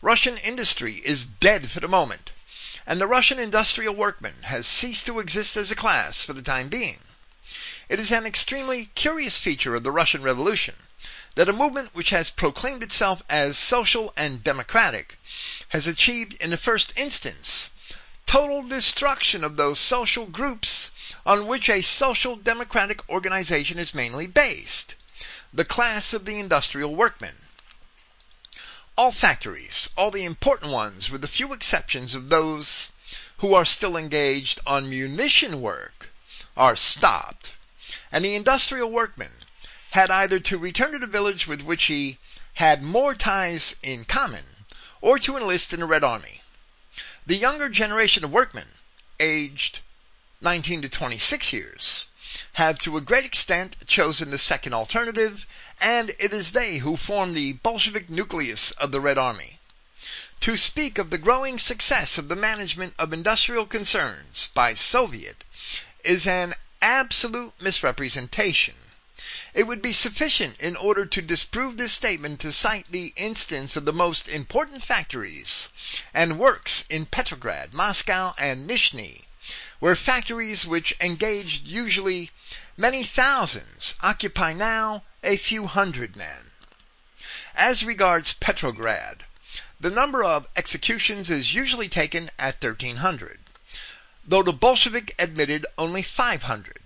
Russian 0.00 0.38
industry 0.38 1.02
is 1.04 1.24
dead 1.24 1.70
for 1.70 1.80
the 1.80 1.88
moment, 1.88 2.30
and 2.86 3.00
the 3.00 3.06
Russian 3.06 3.38
industrial 3.38 3.94
workman 3.94 4.44
has 4.44 4.66
ceased 4.66 5.06
to 5.06 5.20
exist 5.20 5.56
as 5.56 5.70
a 5.70 5.76
class 5.76 6.22
for 6.22 6.32
the 6.32 6.42
time 6.42 6.68
being. 6.68 7.00
It 7.88 8.00
is 8.00 8.10
an 8.10 8.24
extremely 8.24 8.86
curious 8.94 9.36
feature 9.38 9.74
of 9.74 9.82
the 9.82 9.92
Russian 9.92 10.22
Revolution 10.22 10.76
that 11.34 11.48
a 11.48 11.52
movement 11.52 11.94
which 11.94 12.10
has 12.10 12.30
proclaimed 12.30 12.82
itself 12.82 13.22
as 13.28 13.58
social 13.58 14.12
and 14.16 14.42
democratic 14.42 15.18
has 15.68 15.86
achieved 15.86 16.34
in 16.34 16.50
the 16.50 16.56
first 16.56 16.92
instance 16.96 17.70
total 18.26 18.62
destruction 18.62 19.44
of 19.44 19.56
those 19.56 19.78
social 19.78 20.26
groups 20.26 20.90
on 21.24 21.46
which 21.46 21.68
a 21.68 21.82
social 21.82 22.36
democratic 22.36 23.08
organization 23.08 23.78
is 23.78 23.94
mainly 23.94 24.26
based, 24.26 24.94
the 25.52 25.64
class 25.64 26.12
of 26.12 26.24
the 26.24 26.38
industrial 26.38 26.94
workmen. 26.94 27.36
All 28.96 29.12
factories, 29.12 29.88
all 29.96 30.10
the 30.10 30.24
important 30.24 30.72
ones, 30.72 31.10
with 31.10 31.20
the 31.20 31.28
few 31.28 31.52
exceptions 31.52 32.14
of 32.14 32.28
those 32.28 32.90
who 33.38 33.54
are 33.54 33.64
still 33.64 33.96
engaged 33.96 34.60
on 34.66 34.88
munition 34.88 35.60
work, 35.60 36.10
are 36.56 36.76
stopped, 36.76 37.52
and 38.10 38.24
the 38.24 38.34
industrial 38.34 38.90
workman 38.90 39.32
had 39.92 40.10
either 40.10 40.38
to 40.40 40.58
return 40.58 40.92
to 40.92 40.98
the 40.98 41.06
village 41.06 41.46
with 41.46 41.62
which 41.62 41.84
he 41.84 42.18
had 42.54 42.82
more 42.82 43.14
ties 43.14 43.74
in 43.82 44.04
common, 44.04 44.44
or 45.00 45.18
to 45.18 45.36
enlist 45.36 45.72
in 45.72 45.80
the 45.80 45.86
Red 45.86 46.04
Army. 46.04 46.41
The 47.24 47.36
younger 47.36 47.68
generation 47.68 48.24
of 48.24 48.32
workmen, 48.32 48.66
aged 49.20 49.78
19 50.40 50.82
to 50.82 50.88
26 50.88 51.52
years, 51.52 52.06
have 52.54 52.80
to 52.80 52.96
a 52.96 53.00
great 53.00 53.24
extent 53.24 53.76
chosen 53.86 54.32
the 54.32 54.38
second 54.40 54.74
alternative, 54.74 55.46
and 55.80 56.16
it 56.18 56.32
is 56.32 56.50
they 56.50 56.78
who 56.78 56.96
form 56.96 57.32
the 57.32 57.52
Bolshevik 57.52 58.10
nucleus 58.10 58.72
of 58.72 58.90
the 58.90 59.00
Red 59.00 59.18
Army. 59.18 59.60
To 60.40 60.56
speak 60.56 60.98
of 60.98 61.10
the 61.10 61.18
growing 61.18 61.60
success 61.60 62.18
of 62.18 62.26
the 62.26 62.34
management 62.34 62.94
of 62.98 63.12
industrial 63.12 63.66
concerns 63.66 64.48
by 64.52 64.74
Soviet 64.74 65.44
is 66.02 66.26
an 66.26 66.56
absolute 66.80 67.52
misrepresentation. 67.60 68.74
It 69.52 69.64
would 69.64 69.82
be 69.82 69.92
sufficient 69.92 70.58
in 70.58 70.74
order 70.74 71.04
to 71.04 71.20
disprove 71.20 71.76
this 71.76 71.92
statement 71.92 72.40
to 72.40 72.50
cite 72.50 72.86
the 72.90 73.12
instance 73.14 73.76
of 73.76 73.84
the 73.84 73.92
most 73.92 74.26
important 74.26 74.82
factories 74.84 75.68
and 76.14 76.38
works 76.38 76.84
in 76.88 77.04
Petrograd, 77.04 77.74
Moscow, 77.74 78.32
and 78.38 78.66
Nizhny, 78.66 79.24
where 79.80 79.96
factories 79.96 80.64
which 80.64 80.94
engaged 80.98 81.66
usually 81.66 82.30
many 82.76 83.04
thousands 83.04 83.94
occupy 84.00 84.54
now 84.54 85.02
a 85.22 85.36
few 85.36 85.66
hundred 85.66 86.16
men. 86.16 86.50
As 87.54 87.84
regards 87.84 88.32
Petrograd, 88.32 89.24
the 89.78 89.90
number 89.90 90.24
of 90.24 90.46
executions 90.56 91.28
is 91.28 91.52
usually 91.52 91.88
taken 91.90 92.30
at 92.38 92.62
1300, 92.62 93.40
though 94.24 94.42
the 94.42 94.54
Bolshevik 94.54 95.14
admitted 95.18 95.66
only 95.76 96.02
500. 96.02 96.81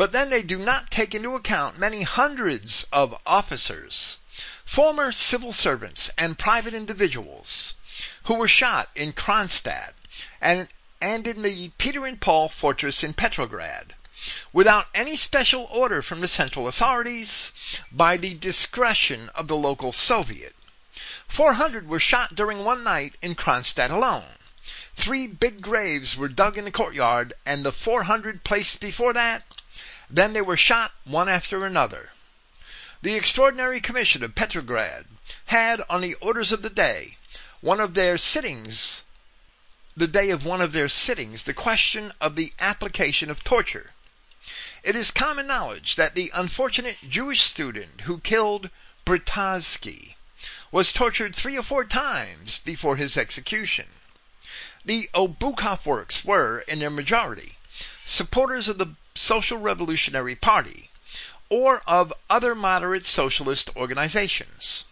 But 0.00 0.12
then 0.12 0.30
they 0.30 0.42
do 0.42 0.56
not 0.56 0.90
take 0.90 1.14
into 1.14 1.34
account 1.34 1.78
many 1.78 2.04
hundreds 2.04 2.86
of 2.90 3.20
officers, 3.26 4.16
former 4.64 5.12
civil 5.12 5.52
servants, 5.52 6.08
and 6.16 6.38
private 6.38 6.72
individuals 6.72 7.74
who 8.24 8.32
were 8.32 8.48
shot 8.48 8.88
in 8.94 9.12
Kronstadt 9.12 9.92
and, 10.40 10.70
and 11.02 11.26
in 11.26 11.42
the 11.42 11.68
Peter 11.76 12.06
and 12.06 12.18
Paul 12.18 12.48
fortress 12.48 13.04
in 13.04 13.12
Petrograd 13.12 13.94
without 14.54 14.86
any 14.94 15.18
special 15.18 15.64
order 15.64 16.00
from 16.00 16.22
the 16.22 16.28
central 16.28 16.66
authorities 16.66 17.52
by 17.92 18.16
the 18.16 18.32
discretion 18.32 19.28
of 19.34 19.48
the 19.48 19.56
local 19.56 19.92
Soviet. 19.92 20.56
400 21.28 21.86
were 21.86 22.00
shot 22.00 22.34
during 22.34 22.64
one 22.64 22.82
night 22.82 23.16
in 23.20 23.34
Kronstadt 23.34 23.90
alone. 23.90 24.38
Three 24.96 25.26
big 25.26 25.60
graves 25.60 26.16
were 26.16 26.28
dug 26.28 26.56
in 26.56 26.64
the 26.64 26.70
courtyard 26.70 27.34
and 27.44 27.66
the 27.66 27.72
400 27.72 28.44
placed 28.44 28.80
before 28.80 29.12
that 29.12 29.42
then 30.10 30.32
they 30.32 30.40
were 30.40 30.56
shot 30.56 30.92
one 31.04 31.28
after 31.28 31.64
another. 31.64 32.10
The 33.02 33.14
Extraordinary 33.14 33.80
Commission 33.80 34.22
of 34.22 34.34
Petrograd 34.34 35.06
had, 35.46 35.82
on 35.88 36.00
the 36.00 36.14
orders 36.14 36.52
of 36.52 36.62
the 36.62 36.68
day, 36.70 37.16
one 37.60 37.80
of 37.80 37.94
their 37.94 38.18
sittings, 38.18 39.04
the 39.96 40.06
day 40.06 40.30
of 40.30 40.44
one 40.44 40.60
of 40.60 40.72
their 40.72 40.88
sittings, 40.88 41.44
the 41.44 41.54
question 41.54 42.12
of 42.20 42.36
the 42.36 42.52
application 42.58 43.30
of 43.30 43.44
torture. 43.44 43.92
It 44.82 44.96
is 44.96 45.10
common 45.10 45.46
knowledge 45.46 45.96
that 45.96 46.14
the 46.14 46.30
unfortunate 46.34 46.96
Jewish 47.08 47.42
student 47.42 48.02
who 48.02 48.20
killed 48.20 48.70
Britadsky 49.06 50.16
was 50.72 50.92
tortured 50.92 51.34
three 51.36 51.56
or 51.56 51.62
four 51.62 51.84
times 51.84 52.60
before 52.64 52.96
his 52.96 53.16
execution. 53.16 53.86
The 54.84 55.10
Obukhov 55.14 55.84
works 55.84 56.24
were, 56.24 56.60
in 56.60 56.78
their 56.78 56.90
majority, 56.90 57.56
supporters 58.06 58.68
of 58.68 58.78
the 58.78 58.94
Social 59.14 59.58
Revolutionary 59.58 60.36
Party 60.36 60.90
or 61.48 61.82
of 61.86 62.12
other 62.28 62.54
moderate 62.54 63.04
socialist 63.04 63.68
organizations. 63.76 64.84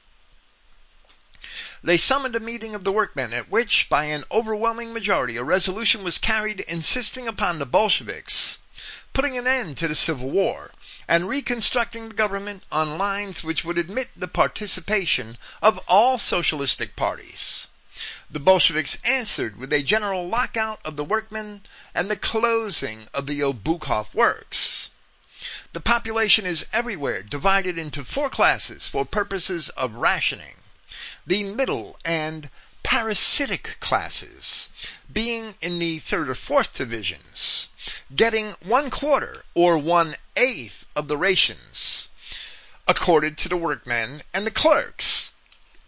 They 1.82 1.96
summoned 1.96 2.34
a 2.34 2.40
meeting 2.40 2.74
of 2.74 2.82
the 2.84 2.92
workmen 2.92 3.32
at 3.32 3.48
which, 3.48 3.88
by 3.88 4.04
an 4.04 4.24
overwhelming 4.30 4.92
majority, 4.92 5.36
a 5.36 5.44
resolution 5.44 6.02
was 6.02 6.18
carried 6.18 6.60
insisting 6.60 7.28
upon 7.28 7.58
the 7.58 7.66
Bolsheviks 7.66 8.58
putting 9.12 9.36
an 9.36 9.46
end 9.46 9.76
to 9.76 9.88
the 9.88 9.94
Civil 9.96 10.30
War 10.30 10.70
and 11.08 11.28
reconstructing 11.28 12.08
the 12.08 12.14
government 12.14 12.62
on 12.70 12.98
lines 12.98 13.42
which 13.42 13.64
would 13.64 13.76
admit 13.76 14.10
the 14.14 14.28
participation 14.28 15.36
of 15.60 15.78
all 15.88 16.18
socialistic 16.18 16.94
parties. 16.94 17.66
The 18.30 18.38
Bolsheviks 18.38 18.98
answered 19.04 19.56
with 19.56 19.72
a 19.72 19.82
general 19.82 20.28
lockout 20.28 20.80
of 20.84 20.96
the 20.96 21.04
workmen 21.04 21.62
and 21.94 22.10
the 22.10 22.16
closing 22.16 23.08
of 23.14 23.26
the 23.26 23.40
Obukhov 23.40 24.12
works. 24.12 24.90
The 25.72 25.80
population 25.80 26.44
is 26.44 26.66
everywhere 26.70 27.22
divided 27.22 27.78
into 27.78 28.04
four 28.04 28.28
classes 28.28 28.86
for 28.86 29.06
purposes 29.06 29.70
of 29.70 29.94
rationing. 29.94 30.56
The 31.26 31.42
middle 31.42 31.98
and 32.04 32.50
parasitic 32.82 33.78
classes, 33.80 34.68
being 35.10 35.54
in 35.62 35.78
the 35.78 35.98
third 35.98 36.28
or 36.28 36.34
fourth 36.34 36.74
divisions, 36.74 37.68
getting 38.14 38.56
one 38.60 38.90
quarter 38.90 39.44
or 39.54 39.78
one 39.78 40.16
eighth 40.36 40.84
of 40.94 41.08
the 41.08 41.16
rations 41.16 42.08
accorded 42.86 43.38
to 43.38 43.48
the 43.48 43.56
workmen 43.56 44.22
and 44.34 44.46
the 44.46 44.50
clerks, 44.50 45.30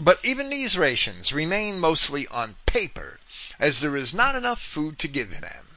but 0.03 0.19
even 0.25 0.49
these 0.49 0.79
rations 0.79 1.31
remain 1.31 1.79
mostly 1.79 2.27
on 2.29 2.57
paper, 2.65 3.21
as 3.59 3.81
there 3.81 3.97
is 3.97 4.15
not 4.15 4.35
enough 4.35 4.63
food 4.63 4.99
to 4.99 5.07
give 5.07 5.43
them. 5.43 5.77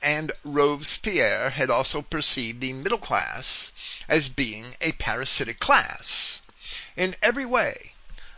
And 0.00 0.32
Robespierre 0.42 1.50
had 1.50 1.68
also 1.68 2.00
perceived 2.00 2.60
the 2.60 2.72
middle 2.72 2.98
class 2.98 3.72
as 4.08 4.30
being 4.30 4.74
a 4.80 4.92
parasitic 4.92 5.60
class. 5.60 6.40
In 6.96 7.14
every 7.20 7.44
way, 7.44 7.92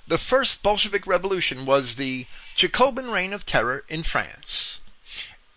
the 0.08 0.18
first 0.18 0.64
Bolshevik 0.64 1.06
revolution 1.06 1.64
was 1.64 1.94
the 1.94 2.26
Jacobin 2.56 3.08
reign 3.08 3.32
of 3.32 3.46
terror 3.46 3.84
in 3.88 4.02
France. 4.02 4.80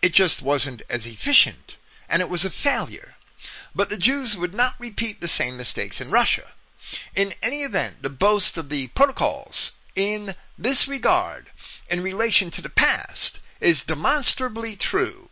It 0.00 0.12
just 0.14 0.40
wasn't 0.40 0.82
as 0.88 1.04
efficient, 1.04 1.74
and 2.08 2.22
it 2.22 2.28
was 2.28 2.44
a 2.44 2.50
failure. 2.50 3.16
But 3.74 3.88
the 3.88 3.98
Jews 3.98 4.36
would 4.36 4.54
not 4.54 4.76
repeat 4.78 5.20
the 5.20 5.26
same 5.26 5.56
mistakes 5.56 6.00
in 6.00 6.12
Russia. 6.12 6.52
In 7.14 7.34
any 7.42 7.62
event, 7.62 8.02
the 8.02 8.08
boast 8.08 8.56
of 8.56 8.68
the 8.68 8.88
protocols 8.88 9.72
in 9.96 10.36
this 10.56 10.86
regard 10.86 11.50
in 11.88 12.02
relation 12.02 12.50
to 12.52 12.62
the 12.62 12.68
past 12.68 13.40
is 13.60 13.82
demonstrably 13.82 14.76
true. 14.76 15.30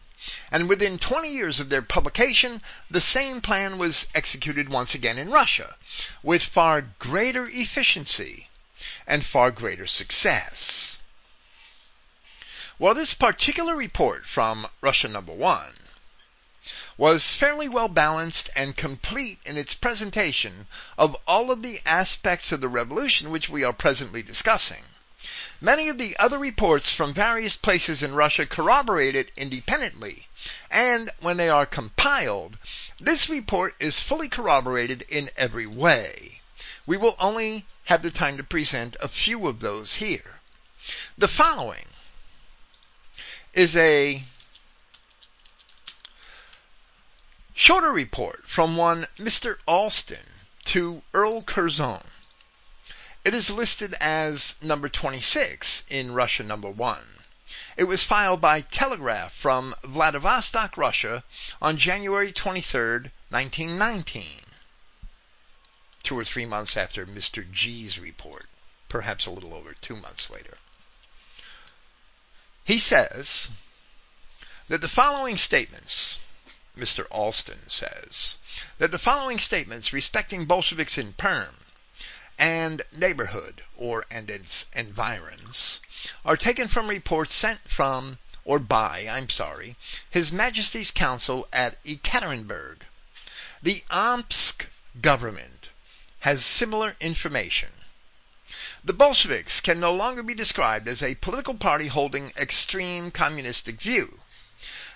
And 0.51 0.69
within 0.69 0.99
20 0.99 1.31
years 1.31 1.61
of 1.61 1.69
their 1.69 1.83
publication, 1.83 2.62
the 2.90 3.01
same 3.01 3.40
plan 3.40 3.79
was 3.79 4.07
executed 4.14 4.69
once 4.69 4.95
again 4.95 5.19
in 5.19 5.31
Russia, 5.31 5.77
with 6.23 6.43
far 6.43 6.81
greater 6.81 7.47
efficiency 7.47 8.49
and 9.07 9.25
far 9.25 9.51
greater 9.51 9.87
success. 9.87 10.99
Well, 12.79 12.95
this 12.95 13.14
particular 13.14 13.77
report 13.77 14.27
from 14.27 14.67
Russia 14.81 15.09
number 15.09 15.33
one 15.33 15.75
was 16.96 17.35
fairly 17.35 17.68
well 17.68 17.88
balanced 17.88 18.48
and 18.57 18.77
complete 18.77 19.38
in 19.44 19.57
its 19.57 19.74
presentation 19.74 20.66
of 20.96 21.16
all 21.27 21.50
of 21.50 21.62
the 21.62 21.81
aspects 21.85 22.53
of 22.53 22.61
the 22.61 22.68
revolution 22.68 23.31
which 23.31 23.48
we 23.48 23.62
are 23.62 23.72
presently 23.72 24.22
discussing. 24.22 24.85
Many 25.61 25.88
of 25.88 25.98
the 25.98 26.16
other 26.18 26.38
reports 26.38 26.92
from 26.92 27.14
various 27.14 27.57
places 27.57 28.03
in 28.03 28.14
Russia 28.14 28.46
corroborate 28.46 29.16
it 29.16 29.31
independently, 29.37 30.29
and 30.70 31.11
when 31.20 31.37
they 31.37 31.48
are 31.48 31.66
compiled, 31.66 32.59
this 33.00 33.29
report 33.29 33.74
is 33.81 34.00
fully 34.00 34.29
corroborated 34.29 35.07
in 35.09 35.31
every 35.37 35.66
way. 35.66 36.40
We 36.87 36.96
will 36.96 37.16
only 37.18 37.66
have 37.85 38.03
the 38.03 38.11
time 38.11 38.37
to 38.37 38.42
present 38.42 38.96
a 39.00 39.09
few 39.09 39.46
of 39.46 39.61
those 39.61 39.96
here. 39.96 40.40
The 41.16 41.29
following 41.29 41.87
is 43.55 43.74
a 43.74 44.24
Shorter 47.57 47.93
report 47.93 48.49
from 48.49 48.77
one 48.77 49.07
Mr. 49.17 49.59
Alston 49.67 50.27
to 50.64 51.03
Earl 51.14 51.43
Curzon. 51.43 52.03
It 53.25 53.33
is 53.33 53.49
listed 53.49 53.95
as 54.01 54.57
number 54.61 54.88
26 54.88 55.85
in 55.88 56.14
Russia 56.14 56.43
number 56.43 56.69
1. 56.69 57.21
It 57.77 57.85
was 57.85 58.03
filed 58.03 58.40
by 58.40 58.62
telegraph 58.62 59.33
from 59.33 59.77
Vladivostok, 59.85 60.77
Russia 60.77 61.23
on 61.62 61.79
January 61.79 62.33
23, 62.33 63.11
1919. 63.31 64.40
Two 66.03 66.19
or 66.19 66.25
three 66.25 66.47
months 66.47 66.77
after 66.77 67.07
Mr. 67.07 67.49
G's 67.49 68.01
report, 68.01 68.47
perhaps 68.88 69.27
a 69.27 69.31
little 69.31 69.55
over 69.55 69.75
two 69.75 69.95
months 69.95 70.29
later. 70.29 70.59
He 72.64 72.81
says 72.81 73.49
that 74.67 74.81
the 74.81 74.88
following 74.88 75.37
statements 75.37 76.19
Mr. 76.77 77.07
Alston 77.11 77.69
says 77.69 78.37
that 78.79 78.91
the 78.91 78.99
following 78.99 79.39
statements 79.39 79.93
respecting 79.93 80.45
Bolsheviks 80.45 80.99
in 80.99 81.13
Perm 81.13 81.57
and 82.37 82.83
neighborhood 82.91 83.63
or 83.77 84.05
and 84.11 84.29
its 84.29 84.67
environs 84.73 85.79
are 86.25 86.37
taken 86.37 86.67
from 86.67 86.89
reports 86.89 87.33
sent 87.33 87.69
from 87.69 88.19
or 88.45 88.59
by, 88.59 89.07
I'm 89.09 89.29
sorry, 89.29 89.77
His 90.11 90.33
Majesty's 90.33 90.91
Council 90.91 91.47
at 91.53 91.83
Ekaterinburg. 91.85 92.79
The 93.63 93.85
Omsk 93.89 94.67
government 95.01 95.69
has 96.21 96.45
similar 96.45 96.97
information. 97.01 97.71
The 98.85 98.93
Bolsheviks 98.93 99.61
can 99.61 99.79
no 99.79 99.95
longer 99.95 100.23
be 100.23 100.35
described 100.35 100.89
as 100.89 101.03
a 101.03 101.15
political 101.15 101.55
party 101.55 101.87
holding 101.87 102.33
extreme 102.37 103.11
communistic 103.13 103.81
view 103.81 104.19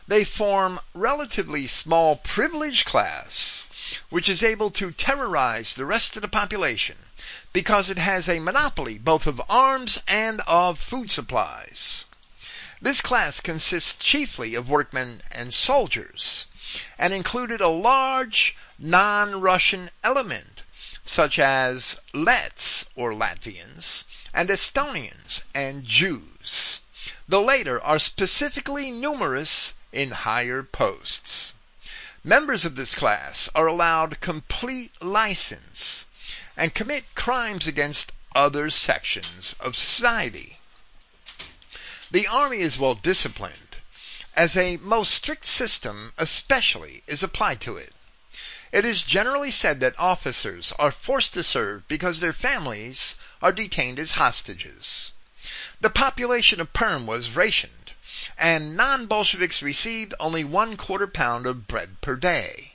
they 0.09 0.25
form 0.25 0.81
relatively 0.95 1.67
small 1.67 2.17
privileged 2.17 2.85
class 2.87 3.65
which 4.11 4.29
is 4.29 4.43
able 4.43 4.71
to 4.71 4.91
terrorize 4.91 5.75
the 5.75 5.87
rest 5.87 6.17
of 6.17 6.23
the 6.23 6.29
population 6.29 6.97
because 7.53 7.89
it 7.89 7.99
has 7.99 8.29
a 8.29 8.39
monopoly 8.39 8.99
both 8.99 9.27
of 9.27 9.41
arms 9.49 9.99
and 10.07 10.41
of 10.47 10.79
food 10.79 11.11
supplies. 11.11 12.07
This 12.81 13.01
class 13.01 13.41
consists 13.41 13.95
chiefly 13.95 14.55
of 14.55 14.69
workmen 14.69 15.23
and 15.31 15.53
soldiers, 15.53 16.47
and 16.99 17.13
included 17.13 17.61
a 17.61 17.69
large 17.69 18.55
non-Russian 18.79 19.91
element, 20.05 20.63
such 21.05 21.39
as 21.39 21.97
Letts 22.15 22.85
or 22.95 23.13
Latvians, 23.13 24.05
and 24.33 24.49
Estonians 24.49 25.43
and 25.55 25.85
Jews. 25.85 26.81
The 27.27 27.41
later 27.41 27.83
are 27.83 27.99
specifically 27.99 28.91
numerous 28.91 29.75
in 29.93 30.11
higher 30.11 30.63
posts. 30.63 31.55
Members 32.25 32.65
of 32.65 32.77
this 32.77 32.95
class 32.95 33.49
are 33.55 33.67
allowed 33.67 34.21
complete 34.21 34.93
license 35.01 36.07
and 36.57 36.75
commit 36.75 37.15
crimes 37.15 37.67
against 37.67 38.13
other 38.35 38.71
sections 38.71 39.55
of 39.61 39.77
society. 39.77 40.59
The 42.11 42.27
army 42.27 42.61
is 42.61 42.79
well 42.79 42.95
disciplined, 42.95 43.77
as 44.35 44.57
a 44.57 44.77
most 44.79 45.15
strict 45.15 45.47
system 45.47 46.13
especially 46.19 47.03
is 47.07 47.23
applied 47.23 47.61
to 47.63 47.77
it. 47.77 47.95
It 48.71 48.85
is 48.85 49.05
generally 49.05 49.51
said 49.51 49.81
that 49.81 49.99
officers 49.99 50.73
are 50.79 50.93
forced 50.93 51.33
to 51.35 51.43
serve 51.43 51.89
because 51.89 52.21
their 52.21 52.35
families 52.35 53.17
are 53.41 53.53
detained 53.53 53.99
as 53.99 54.13
hostages. 54.13 55.13
The 55.81 55.89
population 55.91 56.61
of 56.61 56.75
Perm 56.75 57.07
was 57.07 57.31
rationed, 57.31 57.78
and 58.37 58.77
non-Bolsheviks 58.77 59.61
received 59.61 60.15
only 60.19 60.45
one 60.45 60.77
quarter 60.77 61.07
pound 61.07 61.47
of 61.47 61.67
bread 61.67 62.01
per 62.01 62.17
day. 62.17 62.73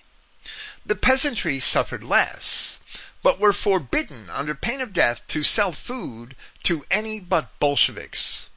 The 0.86 0.96
peasantry 0.96 1.60
suffered 1.60 2.04
less, 2.04 2.80
but 3.24 3.40
were 3.40 3.54
forbidden 3.54 4.30
under 4.30 4.54
pain 4.54 4.82
of 4.82 4.94
death 4.94 5.22
to 5.30 5.42
sell 5.42 5.72
food 5.72 6.36
to 6.64 6.86
any 6.92 7.20
but 7.20 7.58
Bolsheviks. 7.60 8.50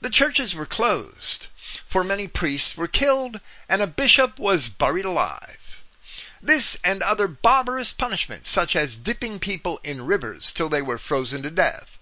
The 0.00 0.08
churches 0.08 0.54
were 0.54 0.66
closed, 0.66 1.48
for 1.88 2.04
many 2.04 2.28
priests 2.28 2.76
were 2.76 2.88
killed 2.88 3.40
and 3.68 3.82
a 3.82 3.86
bishop 3.86 4.38
was 4.38 4.68
buried 4.68 5.04
alive. 5.04 5.82
This 6.40 6.76
and 6.84 7.02
other 7.02 7.26
barbarous 7.26 7.92
punishments, 7.92 8.48
such 8.48 8.76
as 8.76 8.94
dipping 8.94 9.40
people 9.40 9.80
in 9.82 10.06
rivers 10.06 10.52
till 10.52 10.68
they 10.68 10.80
were 10.80 10.98
frozen 10.98 11.42
to 11.42 11.50
death. 11.50 11.97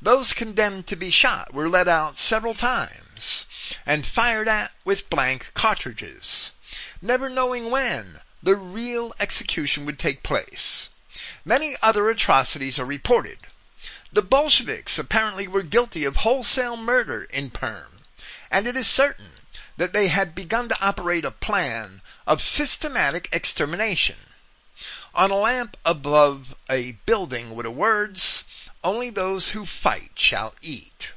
Those 0.00 0.32
condemned 0.32 0.86
to 0.86 0.96
be 0.96 1.10
shot 1.10 1.52
were 1.52 1.68
let 1.68 1.88
out 1.88 2.18
several 2.18 2.54
times 2.54 3.46
and 3.84 4.06
fired 4.06 4.48
at 4.48 4.72
with 4.84 5.10
blank 5.10 5.50
cartridges, 5.54 6.52
never 7.02 7.28
knowing 7.28 7.70
when 7.70 8.20
the 8.42 8.56
real 8.56 9.14
execution 9.20 9.84
would 9.84 9.98
take 9.98 10.22
place. 10.22 10.88
Many 11.44 11.76
other 11.82 12.08
atrocities 12.08 12.78
are 12.78 12.84
reported. 12.84 13.38
The 14.12 14.22
Bolsheviks 14.22 14.98
apparently 14.98 15.46
were 15.46 15.62
guilty 15.62 16.04
of 16.04 16.16
wholesale 16.16 16.76
murder 16.76 17.24
in 17.24 17.50
Perm, 17.50 18.04
and 18.50 18.66
it 18.66 18.76
is 18.76 18.86
certain 18.86 19.32
that 19.76 19.92
they 19.92 20.08
had 20.08 20.34
begun 20.34 20.68
to 20.68 20.80
operate 20.80 21.24
a 21.24 21.30
plan 21.30 22.00
of 22.26 22.40
systematic 22.40 23.28
extermination. 23.32 24.16
On 25.14 25.30
a 25.30 25.36
lamp 25.36 25.76
above 25.84 26.54
a 26.70 26.92
building 27.04 27.54
were 27.54 27.64
the 27.64 27.70
words, 27.70 28.44
Only 28.84 29.10
those 29.10 29.50
who 29.50 29.66
fight 29.66 30.12
shall 30.14 30.54
eat. 30.62 31.08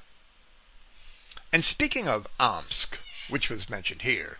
And 1.51 1.63
speaking 1.63 2.07
of 2.07 2.27
Omsk, 2.39 2.97
which 3.29 3.49
was 3.49 3.69
mentioned 3.69 4.01
here, 4.01 4.39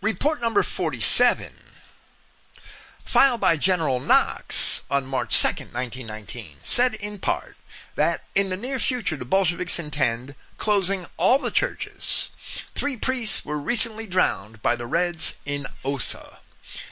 report 0.00 0.40
number 0.40 0.62
47, 0.62 1.52
filed 3.04 3.40
by 3.40 3.56
General 3.56 4.00
Knox 4.00 4.82
on 4.90 5.06
March 5.06 5.40
2, 5.40 5.48
1919, 5.48 6.56
said 6.64 6.94
in 6.94 7.18
part 7.18 7.56
that 7.94 8.24
in 8.34 8.48
the 8.48 8.56
near 8.56 8.78
future 8.78 9.16
the 9.16 9.24
Bolsheviks 9.24 9.78
intend 9.78 10.34
closing 10.58 11.06
all 11.18 11.38
the 11.38 11.50
churches. 11.50 12.30
Three 12.74 12.96
priests 12.96 13.44
were 13.44 13.58
recently 13.58 14.06
drowned 14.06 14.62
by 14.62 14.76
the 14.76 14.86
Reds 14.86 15.34
in 15.44 15.66
Osa. 15.84 16.38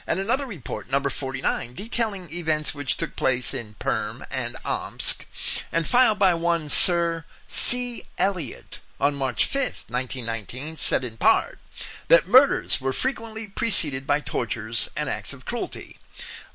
And 0.07 0.19
another 0.19 0.47
report, 0.47 0.89
number 0.89 1.11
49, 1.11 1.75
detailing 1.75 2.33
events 2.33 2.73
which 2.73 2.97
took 2.97 3.15
place 3.15 3.53
in 3.53 3.75
Perm 3.75 4.25
and 4.31 4.57
Omsk, 4.65 5.27
and 5.71 5.85
filed 5.85 6.17
by 6.17 6.33
one 6.33 6.69
Sir 6.69 7.23
C. 7.47 8.05
Eliot 8.17 8.79
on 8.99 9.13
March 9.13 9.45
5, 9.45 9.85
1919, 9.87 10.77
said 10.77 11.03
in 11.03 11.17
part 11.17 11.59
that 12.07 12.25
murders 12.27 12.81
were 12.81 12.93
frequently 12.93 13.47
preceded 13.47 14.07
by 14.07 14.21
tortures 14.21 14.89
and 14.95 15.07
acts 15.07 15.33
of 15.33 15.45
cruelty. 15.45 15.99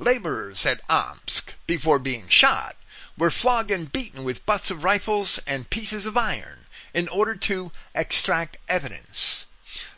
Laborers 0.00 0.66
at 0.66 0.80
Omsk, 0.88 1.54
before 1.68 2.00
being 2.00 2.28
shot, 2.28 2.74
were 3.16 3.30
flogged 3.30 3.70
and 3.70 3.92
beaten 3.92 4.24
with 4.24 4.44
butts 4.44 4.72
of 4.72 4.82
rifles 4.82 5.38
and 5.46 5.70
pieces 5.70 6.04
of 6.04 6.16
iron 6.16 6.66
in 6.92 7.08
order 7.08 7.36
to 7.36 7.70
extract 7.94 8.56
evidence. 8.68 9.46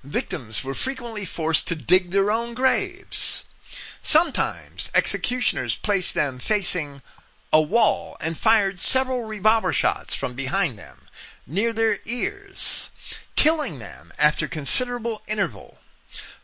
Victims 0.05 0.63
were 0.63 0.75
frequently 0.75 1.25
forced 1.25 1.67
to 1.69 1.75
dig 1.75 2.11
their 2.11 2.31
own 2.31 2.55
graves. 2.55 3.45
Sometimes 4.03 4.91
executioners 4.95 5.77
placed 5.77 6.15
them 6.15 6.39
facing 6.39 7.03
a 7.53 7.61
wall 7.61 8.17
and 8.21 8.39
fired 8.39 8.81
several 8.81 9.23
revolver 9.25 9.73
shots 9.73 10.15
from 10.15 10.35
behind 10.35 10.79
them, 10.79 11.07
near 11.47 11.73
their 11.73 12.01
ears, 12.05 12.91
killing 13.37 13.79
them 13.79 14.13
after 14.19 14.49
considerable 14.49 15.23
interval. 15.27 15.79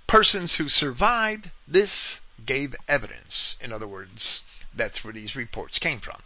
Persons 0.07 0.55
who 0.55 0.69
survived 0.69 1.51
this 1.67 2.21
gave 2.45 2.75
evidence. 2.87 3.57
In 3.61 3.73
other 3.73 3.87
words, 3.87 4.43
that's 4.73 5.03
where 5.03 5.13
these 5.13 5.37
reports 5.37 5.79
came 5.79 6.01
from. 6.01 6.23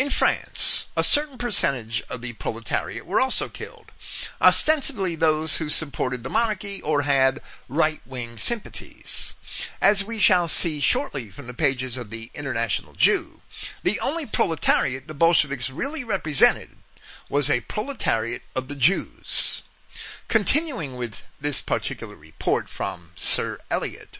In 0.00 0.08
France, 0.08 0.86
a 0.96 1.04
certain 1.04 1.36
percentage 1.36 2.02
of 2.08 2.22
the 2.22 2.32
proletariat 2.32 3.04
were 3.04 3.20
also 3.20 3.50
killed, 3.50 3.92
ostensibly 4.40 5.14
those 5.14 5.58
who 5.58 5.68
supported 5.68 6.22
the 6.22 6.30
monarchy 6.30 6.80
or 6.80 7.02
had 7.02 7.42
right-wing 7.68 8.38
sympathies. 8.38 9.34
As 9.78 10.02
we 10.02 10.18
shall 10.18 10.48
see 10.48 10.80
shortly 10.80 11.28
from 11.28 11.46
the 11.46 11.52
pages 11.52 11.98
of 11.98 12.08
the 12.08 12.30
International 12.32 12.94
Jew, 12.94 13.42
the 13.82 14.00
only 14.00 14.24
proletariat 14.24 15.06
the 15.06 15.12
Bolsheviks 15.12 15.68
really 15.68 16.02
represented 16.02 16.70
was 17.28 17.50
a 17.50 17.60
proletariat 17.60 18.40
of 18.56 18.68
the 18.68 18.76
Jews. 18.76 19.60
Continuing 20.28 20.96
with 20.96 21.16
this 21.38 21.60
particular 21.60 22.16
report 22.16 22.70
from 22.70 23.10
Sir 23.16 23.58
Eliot, 23.70 24.16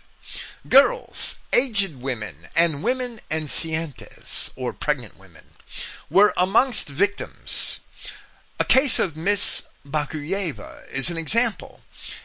girls, 0.68 1.36
aged 1.54 2.02
women, 2.02 2.48
and 2.54 2.82
women 2.82 3.22
enceintes, 3.30 4.50
or 4.56 4.74
pregnant 4.74 5.18
women, 5.18 5.44
were 6.08 6.34
amongst 6.36 6.88
victims. 6.88 7.80
A 8.58 8.64
case 8.64 8.98
of 8.98 9.16
Miss 9.16 9.62
Bakuyeva 9.86 10.86
is 10.90 11.10
an 11.10 11.16
example. 11.16 11.80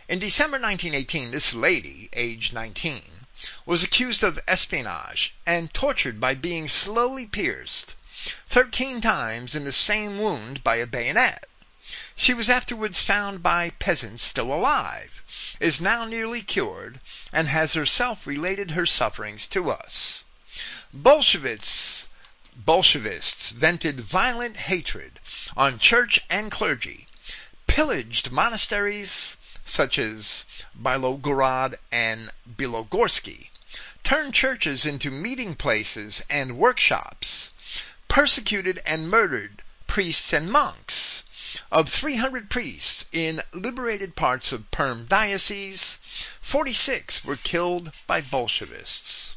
In 0.10 0.20
December 0.20 0.58
1918, 0.58 1.32
this 1.32 1.54
lady, 1.54 2.10
aged 2.14 2.54
19, 2.54 3.28
was 3.66 3.84
accused 3.84 4.24
of 4.24 4.40
espionage 4.48 5.34
and 5.46 5.74
tortured 5.74 6.20
by 6.20 6.34
being 6.34 6.68
slowly 6.68 7.26
pierced 7.26 7.96
13 8.50 9.02
times 9.02 9.54
in 9.54 9.66
the 9.66 9.72
same 9.72 10.18
wound 10.18 10.64
by 10.64 10.78
a 10.78 10.88
bayonet. 10.88 11.48
She 12.16 12.34
was 12.34 12.50
afterwards 12.50 13.04
found 13.04 13.44
by 13.44 13.70
peasants 13.72 14.24
still 14.24 14.52
alive, 14.52 15.22
is 15.60 15.80
now 15.80 16.06
nearly 16.06 16.42
cured, 16.42 17.00
and 17.32 17.48
has 17.50 17.74
herself 17.74 18.26
related 18.26 18.72
her 18.72 18.86
sufferings 18.86 19.46
to 19.48 19.70
us. 19.70 20.24
Bolsheviks 20.92 22.08
Bolshevists 22.58 23.50
vented 23.50 24.00
violent 24.00 24.56
hatred 24.56 25.20
on 25.58 25.78
church 25.78 26.22
and 26.30 26.50
clergy, 26.50 27.08
pillaged 27.68 28.32
monasteries 28.32 29.36
such 29.66 30.00
as 30.00 30.46
Bilogorod 30.74 31.78
and 31.92 32.32
Bilogorsky, 32.48 33.50
turned 34.06 34.34
churches 34.34 34.86
into 34.86 35.12
meeting 35.12 35.56
places 35.56 36.22
and 36.30 36.58
workshops, 36.58 37.50
persecuted 38.08 38.82
and 38.86 39.10
murdered 39.10 39.62
priests 39.86 40.32
and 40.32 40.50
monks. 40.50 41.24
Of 41.72 41.90
300 41.90 42.50
priests 42.50 43.06
in 43.12 43.44
liberated 43.52 44.16
parts 44.16 44.54
of 44.54 44.72
Perm 44.72 45.08
diocese, 45.08 45.98
46 46.42 47.26
were 47.26 47.36
killed 47.36 47.92
by 48.08 48.22
Bolshevists. 48.22 49.36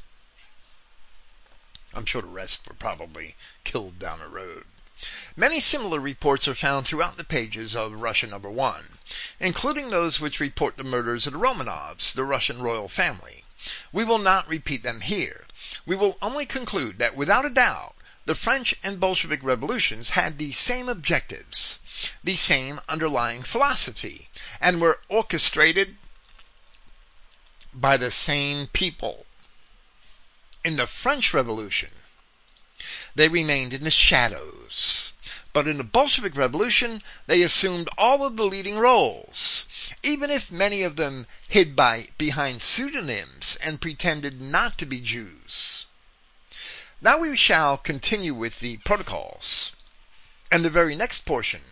I'm 1.95 2.05
sure 2.05 2.23
the 2.23 2.29
rest 2.29 2.69
were 2.69 2.75
probably 2.75 3.35
killed 3.65 3.99
down 3.99 4.19
the 4.19 4.29
road. 4.29 4.65
Many 5.37 5.61
similar 5.61 6.01
reports 6.01 6.47
are 6.49 6.55
found 6.55 6.87
throughout 6.87 7.17
the 7.17 7.25
pages 7.25 7.77
of 7.77 7.93
Russia 7.93 8.27
number 8.27 8.51
one, 8.51 8.99
including 9.41 9.91
those 9.91 10.21
which 10.21 10.41
report 10.41 10.77
the 10.77 10.85
murders 10.85 11.27
of 11.27 11.33
the 11.33 11.39
Romanovs, 11.39 12.13
the 12.13 12.25
Russian 12.25 12.61
royal 12.61 12.89
family. 12.89 13.45
We 13.93 14.05
will 14.05 14.19
not 14.19 14.49
repeat 14.49 14.83
them 14.83 15.01
here. 15.01 15.47
We 15.87 15.97
will 15.97 16.19
only 16.21 16.47
conclude 16.47 16.99
that 16.99 17.17
without 17.17 17.47
a 17.47 17.51
doubt, 17.51 17.95
the 18.27 18.35
French 18.35 18.75
and 18.83 19.01
Bolshevik 19.01 19.43
revolutions 19.43 20.11
had 20.11 20.37
the 20.37 20.53
same 20.53 20.89
objectives, 20.89 21.79
the 22.23 22.37
same 22.37 22.81
underlying 22.89 23.43
philosophy, 23.43 24.29
and 24.61 24.81
were 24.81 25.01
orchestrated 25.09 25.97
by 27.73 27.97
the 27.97 28.11
same 28.11 28.67
people 28.67 29.25
in 30.69 30.77
the 30.77 30.87
French 30.87 31.33
Revolution, 31.33 31.89
they 33.15 33.27
remained 33.27 33.73
in 33.73 33.85
the 33.85 33.91
shadows, 33.91 35.15
But 35.55 35.67
in 35.67 35.79
the 35.79 35.83
Bolshevik 35.83 36.37
Revolution, 36.37 37.03
they 37.27 37.43
assumed 37.43 37.89
all 37.97 38.25
of 38.25 38.37
the 38.37 38.45
leading 38.45 38.79
roles, 38.79 39.65
even 40.03 40.31
if 40.31 40.51
many 40.51 40.83
of 40.83 40.97
them 40.97 41.27
hid 41.49 41.75
by, 41.75 42.09
behind 42.19 42.61
pseudonyms 42.61 43.57
and 43.63 43.81
pretended 43.81 44.43
not 44.43 44.77
to 44.79 44.87
be 44.87 45.01
Jews. 45.01 45.87
Now 47.01 47.19
we 47.19 47.35
shall 47.37 47.79
continue 47.79 48.35
with 48.35 48.61
the 48.61 48.77
protocols. 48.79 49.73
And 50.53 50.65
the 50.65 50.71
very 50.71 50.95
next 50.95 51.25
portion 51.25 51.63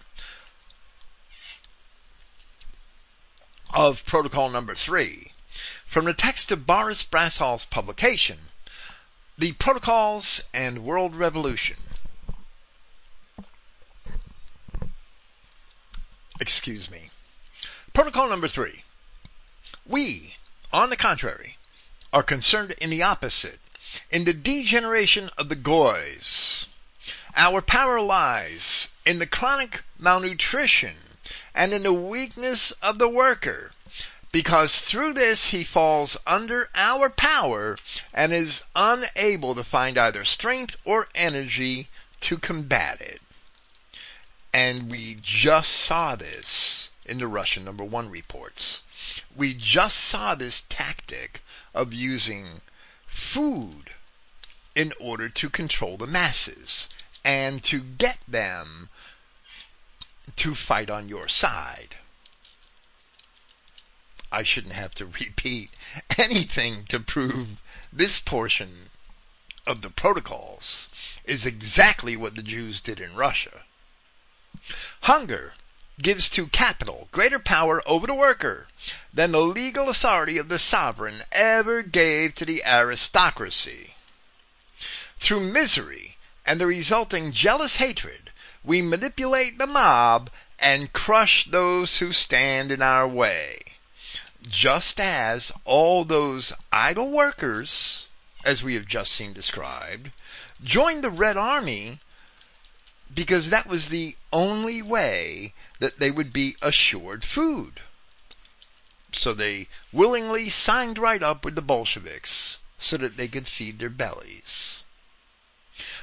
of 3.75 4.05
protocol 4.07 4.49
number 4.49 4.75
three, 4.75 5.33
from 5.87 6.07
the 6.07 6.15
text 6.15 6.51
of 6.51 6.67
Boris 6.67 7.03
Brasol's 7.03 7.67
publication, 7.67 8.51
The 9.39 9.53
Protocols 9.53 10.41
and 10.55 10.83
World 10.83 11.15
Revolution. 11.15 11.77
Excuse 16.41 16.91
me. 16.91 17.11
Protocol 17.93 18.31
number 18.31 18.49
three. 18.49 18.85
We, 19.87 20.37
on 20.73 20.89
the 20.89 20.97
contrary, 20.97 21.59
are 22.15 22.23
concerned 22.23 22.71
in 22.79 22.89
the 22.89 23.03
opposite, 23.03 23.59
in 24.11 24.25
the 24.25 24.33
degeneration 24.33 25.31
of 25.37 25.51
the 25.51 25.57
goys. 25.57 26.65
Our 27.37 27.61
power 27.61 28.01
lies 28.01 28.89
in 29.05 29.19
the 29.19 29.27
chronic 29.27 29.83
malnutrition 29.99 30.97
and 31.55 31.75
in 31.75 31.83
the 31.83 31.93
weakness 31.93 32.73
of 32.81 32.99
the 32.99 33.09
worker, 33.09 33.73
because 34.33 34.81
through 34.81 35.15
this 35.15 35.47
he 35.47 35.65
falls 35.65 36.17
under 36.27 36.69
our 36.75 37.09
power 37.09 37.79
and 38.13 38.33
is 38.33 38.63
unable 38.75 39.55
to 39.55 39.65
find 39.65 39.97
either 39.99 40.25
strength 40.25 40.77
or 40.85 41.09
energy 41.15 41.89
to 42.21 42.39
combat 42.39 43.01
it. 43.01 43.21
And 44.53 44.91
we 44.91 45.19
just 45.21 45.73
saw 45.73 46.17
this 46.17 46.91
in 47.05 47.19
the 47.19 47.29
Russian 47.29 47.65
number 47.65 47.85
one 47.85 48.11
reports. 48.11 48.83
We 49.35 49.55
just 49.55 49.99
saw 49.99 50.35
this 50.35 50.65
tactic 50.69 51.43
of 51.75 51.93
using 51.93 52.63
food 53.07 53.91
in 54.75 54.93
order 54.99 55.29
to 55.29 55.51
control 55.51 55.97
the 55.97 56.07
masses 56.07 56.89
and 57.25 57.63
to 57.65 57.81
get 57.81 58.19
them 58.27 58.89
to 60.37 60.55
fight 60.55 60.91
on 60.91 61.09
your 61.09 61.29
side. 61.29 61.97
I 64.37 64.43
shouldn't 64.43 64.75
have 64.75 64.95
to 64.97 65.07
repeat 65.07 65.71
anything 66.19 66.85
to 66.91 67.01
prove 67.01 67.49
this 67.91 68.21
portion 68.21 68.91
of 69.67 69.81
the 69.81 69.89
protocols 69.89 70.91
is 71.25 71.47
exactly 71.47 72.19
what 72.19 72.37
the 72.37 72.43
Jews 72.43 72.83
did 72.83 73.01
in 73.01 73.15
Russia. 73.15 73.63
Hunger 75.05 75.55
gives 76.03 76.29
to 76.29 76.49
capital 76.49 77.09
greater 77.13 77.39
power 77.39 77.83
over 77.89 78.07
the 78.07 78.13
worker 78.13 78.67
than 79.11 79.33
the 79.33 79.41
legal 79.41 79.89
authority 79.89 80.37
of 80.37 80.49
the 80.49 80.59
sovereign 80.59 81.23
ever 81.33 81.81
gave 81.81 82.35
to 82.35 82.45
the 82.45 82.63
aristocracy. 82.63 83.95
Through 85.19 85.51
misery 85.51 86.19
and 86.45 86.61
the 86.61 86.67
resulting 86.67 87.33
jealous 87.33 87.77
hatred, 87.77 88.33
we 88.63 88.83
manipulate 88.83 89.57
the 89.57 89.67
mob 89.67 90.29
and 90.59 90.93
crush 90.93 91.47
those 91.51 92.01
who 92.01 92.13
stand 92.13 92.71
in 92.71 92.83
our 92.83 93.09
way. 93.09 93.63
Just 94.49 95.01
as 95.01 95.51
all 95.65 96.05
those 96.05 96.53
idle 96.71 97.11
workers, 97.11 98.07
as 98.45 98.63
we 98.63 98.75
have 98.75 98.87
just 98.87 99.13
seen 99.13 99.33
described, 99.33 100.13
joined 100.63 101.03
the 101.03 101.11
Red 101.11 101.37
Army 101.37 102.01
because 103.13 103.51
that 103.51 103.67
was 103.67 103.89
the 103.89 104.17
only 104.33 104.83
way 104.83 105.53
that 105.81 105.99
they 105.99 106.11
would 106.11 106.33
be 106.33 106.57
assured 106.63 107.25
food. 107.25 107.81
So 109.13 109.33
they 109.33 109.69
willingly 109.93 110.51
signed 110.51 110.99
right 110.99 111.23
up 111.23 111.45
with 111.45 111.55
the 111.55 111.63
Bolsheviks 111.63 112.59
so 112.79 112.97
that 112.99 113.17
they 113.17 113.29
could 113.29 113.49
feed 113.49 113.79
their 113.79 113.91
bellies. 113.91 114.85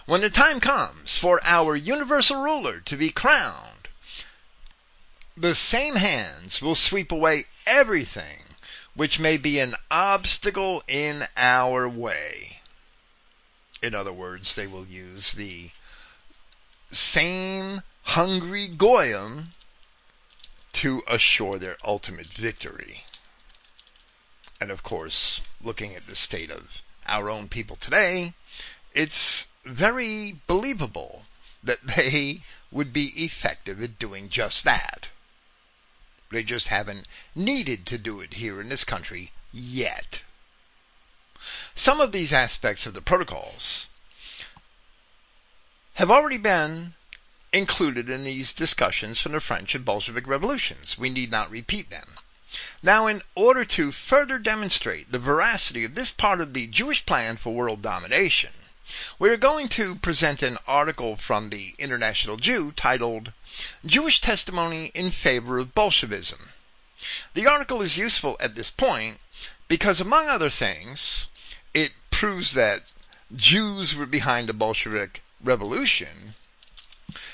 When 0.05 0.21
the 0.21 0.29
time 0.29 0.59
comes 0.59 1.17
for 1.17 1.39
our 1.43 1.75
universal 1.75 2.41
ruler 2.41 2.79
to 2.81 2.97
be 2.97 3.09
crowned, 3.09 3.87
the 5.35 5.55
same 5.55 5.95
hands 5.95 6.61
will 6.61 6.75
sweep 6.75 7.11
away 7.11 7.45
everything 7.65 8.39
which 8.95 9.19
may 9.19 9.37
be 9.37 9.59
an 9.59 9.75
obstacle 9.89 10.83
in 10.87 11.27
our 11.35 11.89
way. 11.89 12.59
In 13.81 13.95
other 13.95 14.13
words, 14.13 14.55
they 14.55 14.67
will 14.67 14.85
use 14.85 15.33
the 15.33 15.71
same 16.91 17.81
hungry 18.03 18.67
Goyim 18.67 19.49
to 20.73 21.01
assure 21.07 21.57
their 21.57 21.77
ultimate 21.83 22.27
victory. 22.27 23.03
And 24.61 24.71
of 24.71 24.83
course, 24.83 25.41
looking 25.61 25.95
at 25.95 26.07
the 26.07 26.15
state 26.15 26.49
of 26.49 26.81
our 27.05 27.29
own 27.29 27.49
people 27.49 27.75
today, 27.75 28.33
it's 28.93 29.47
very 29.65 30.39
believable 30.47 31.23
that 31.63 31.85
they 31.95 32.43
would 32.71 32.93
be 32.93 33.07
effective 33.23 33.81
at 33.81 33.99
doing 33.99 34.29
just 34.29 34.63
that. 34.63 35.07
They 36.33 36.41
just 36.41 36.69
haven't 36.69 37.05
needed 37.35 37.85
to 37.85 37.99
do 37.99 38.19
it 38.19 38.33
here 38.33 38.59
in 38.59 38.69
this 38.69 38.83
country 38.83 39.31
yet. 39.51 40.21
Some 41.75 42.01
of 42.01 42.11
these 42.11 42.33
aspects 42.33 42.87
of 42.87 42.95
the 42.95 43.01
protocols 43.01 43.85
have 45.93 46.09
already 46.09 46.39
been 46.39 46.95
included 47.51 48.09
in 48.09 48.23
these 48.23 48.51
discussions 48.51 49.19
from 49.19 49.33
the 49.33 49.41
French 49.41 49.75
and 49.75 49.85
Bolshevik 49.85 50.25
revolutions. 50.25 50.97
We 50.97 51.11
need 51.11 51.29
not 51.29 51.51
repeat 51.51 51.91
them. 51.91 52.17
Now, 52.81 53.05
in 53.05 53.21
order 53.35 53.63
to 53.65 53.91
further 53.91 54.39
demonstrate 54.39 55.11
the 55.11 55.19
veracity 55.19 55.83
of 55.83 55.93
this 55.93 56.09
part 56.09 56.41
of 56.41 56.53
the 56.53 56.65
Jewish 56.65 57.05
plan 57.05 57.37
for 57.37 57.53
world 57.53 57.83
domination, 57.83 58.53
we 59.17 59.29
are 59.29 59.37
going 59.37 59.69
to 59.69 59.95
present 59.95 60.43
an 60.43 60.57
article 60.67 61.15
from 61.15 61.49
the 61.49 61.73
International 61.77 62.37
Jew 62.37 62.71
titled 62.71 63.31
Jewish 63.85 64.19
Testimony 64.19 64.91
in 64.93 65.11
Favor 65.11 65.59
of 65.59 65.73
Bolshevism. 65.73 66.49
The 67.33 67.47
article 67.47 67.81
is 67.81 67.97
useful 67.97 68.35
at 68.39 68.55
this 68.55 68.69
point 68.69 69.19
because, 69.67 69.99
among 69.99 70.27
other 70.27 70.49
things, 70.49 71.27
it 71.73 71.93
proves 72.11 72.53
that 72.53 72.83
Jews 73.35 73.95
were 73.95 74.05
behind 74.05 74.49
the 74.49 74.53
Bolshevik 74.53 75.21
revolution, 75.41 76.35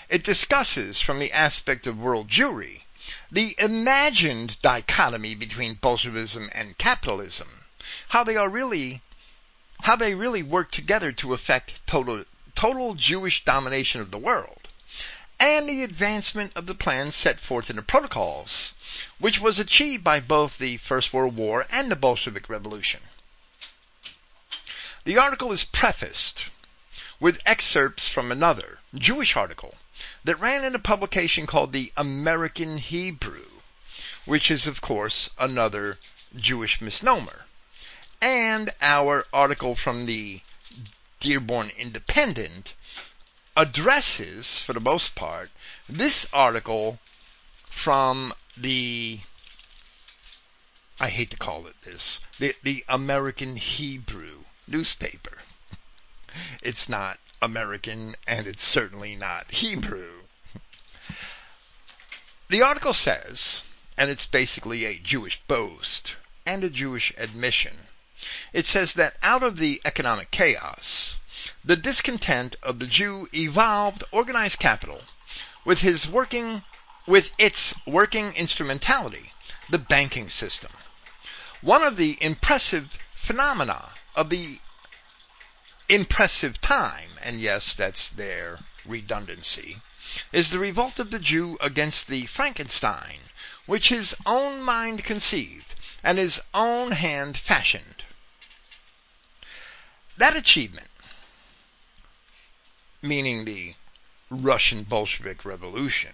it 0.08 0.24
discusses 0.24 1.02
from 1.02 1.20
the 1.20 1.32
aspect 1.32 1.88
of 1.88 1.98
world 1.98 2.28
Jewry 2.30 2.84
the 3.32 3.56
imagined 3.58 4.62
dichotomy 4.62 5.34
between 5.34 5.74
Bolshevism 5.76 6.50
and 6.52 6.78
capitalism, 6.78 7.66
how 8.10 8.24
they 8.24 8.36
are 8.36 8.50
really 8.50 9.02
how 9.82 9.96
they 9.96 10.14
really 10.14 10.44
work 10.44 10.72
together 10.72 11.12
to 11.12 11.34
effect 11.34 11.74
total 11.88 12.26
total 12.56 12.96
Jewish 12.96 13.46
domination 13.46 14.02
of 14.02 14.12
the 14.12 14.18
world, 14.18 14.68
and 15.40 15.70
the 15.70 15.84
advancement 15.84 16.52
of 16.56 16.66
the 16.66 16.76
plans 16.76 17.16
set 17.16 17.40
forth 17.40 17.70
in 17.70 17.78
the 17.78 17.82
protocols, 17.82 18.74
which 19.18 19.40
was 19.40 19.60
achieved 19.60 20.04
by 20.04 20.20
both 20.20 20.58
the 20.58 20.78
First 20.78 21.14
World 21.14 21.36
War 21.38 21.66
and 21.72 21.90
the 21.90 21.96
Bolshevik 21.96 22.50
Revolution. 22.50 23.00
The 25.06 25.18
article 25.18 25.54
is 25.54 25.64
prefaced 25.64 26.46
with 27.20 27.40
excerpts 27.46 28.08
from 28.08 28.32
another 28.32 28.80
Jewish 28.94 29.36
article 29.36 29.76
that 30.24 30.40
ran 30.40 30.66
in 30.66 30.76
a 30.76 30.80
publication 30.80 31.48
called 31.48 31.72
the 31.72 31.94
American 31.96 32.78
Hebrew, 32.78 33.48
which 34.26 34.52
is, 34.52 34.68
of 34.68 34.82
course, 34.82 35.30
another 35.38 35.98
Jewish 36.36 36.82
misnomer, 36.82 37.46
and 38.22 38.74
our 38.82 39.26
article 39.32 39.76
from 39.76 40.06
the 40.06 40.42
Dearborn 41.20 41.72
Independent 41.78 42.74
addresses, 43.56 44.60
for 44.60 44.74
the 44.74 44.80
most 44.80 45.16
part, 45.16 45.50
this 45.88 46.26
article 46.32 47.00
from 47.70 48.34
the 48.56 49.22
I 51.02 51.10
hate 51.10 51.30
to 51.32 51.38
call 51.38 51.66
it 51.66 51.76
this, 51.84 52.20
the, 52.40 52.56
the 52.62 52.84
American 52.90 53.56
Hebrew 53.56 54.44
newspaper. 54.68 55.38
It's 56.62 56.88
not 56.88 57.20
American 57.42 58.16
and 58.28 58.46
it's 58.46 58.64
certainly 58.64 59.16
not 59.16 59.50
Hebrew. 59.52 60.24
The 62.50 62.62
article 62.62 62.94
says, 62.94 63.64
and 63.98 64.12
it's 64.12 64.26
basically 64.26 64.86
a 64.86 65.00
Jewish 65.00 65.42
boast 65.48 66.16
and 66.46 66.64
a 66.64 66.70
Jewish 66.70 67.14
admission, 67.18 67.88
it 68.54 68.66
says 68.66 68.94
that 68.94 69.16
out 69.22 69.44
of 69.44 69.58
the 69.58 69.82
economic 69.86 70.32
chaos, 70.32 71.18
the 71.64 71.76
discontent 71.76 72.56
of 72.62 72.80
the 72.80 72.88
Jew 72.88 73.30
evolved 73.34 74.04
organized 74.12 74.60
capital 74.60 75.04
with 75.66 75.80
his 75.80 76.08
working 76.08 76.64
with 77.08 77.32
its 77.38 77.74
working 77.88 78.34
instrumentality, 78.34 79.34
the 79.70 79.80
banking 79.80 80.30
system. 80.30 80.72
One 81.62 81.82
of 81.82 81.98
the 81.98 82.18
impressive 82.22 82.92
phenomena 83.16 83.92
of 84.16 84.30
the 84.30 84.60
impressive 85.88 86.62
time, 86.62 87.18
and 87.22 87.42
yes, 87.42 87.74
that's 87.74 88.10
their 88.10 88.60
redundancy, 88.86 89.82
is 90.32 90.50
the 90.50 90.60
revolt 90.60 91.00
of 91.00 91.12
the 91.12 91.20
Jew 91.20 91.58
against 91.62 92.08
the 92.08 92.26
Frankenstein, 92.28 93.30
which 93.66 93.90
his 93.90 94.16
own 94.26 94.62
mind 94.62 95.04
conceived 95.04 95.76
and 96.04 96.18
his 96.18 96.42
own 96.54 96.92
hand 96.92 97.38
fashioned. 97.38 97.99
That 100.20 100.36
achievement, 100.36 100.90
meaning 103.02 103.46
the 103.46 103.76
Russian 104.30 104.84
Bolshevik 104.84 105.46
Revolution, 105.46 106.14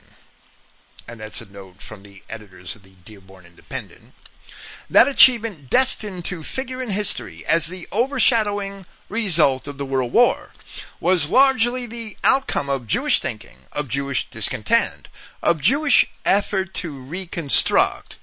and 1.08 1.20
that's 1.20 1.42
a 1.42 1.46
note 1.46 1.82
from 1.82 2.04
the 2.04 2.22
editors 2.30 2.76
of 2.76 2.84
the 2.84 2.94
Dearborn 3.04 3.48
Independent, 3.48 4.14
that 4.92 5.08
achievement 5.08 5.72
destined 5.72 6.24
to 6.26 6.44
figure 6.44 6.84
in 6.84 6.92
history 6.92 7.44
as 7.48 7.66
the 7.66 7.88
overshadowing 7.92 8.86
result 9.10 9.68
of 9.68 9.80
the 9.80 9.88
World 9.88 10.14
War 10.14 10.52
was 11.00 11.32
largely 11.32 11.88
the 11.88 12.16
outcome 12.24 12.70
of 12.70 12.86
Jewish 12.86 13.20
thinking, 13.20 13.66
of 13.72 13.90
Jewish 13.90 14.30
discontent, 14.30 15.08
of 15.42 15.60
Jewish 15.60 16.06
effort 16.24 16.76
to 16.76 16.96
reconstruct 16.96 18.18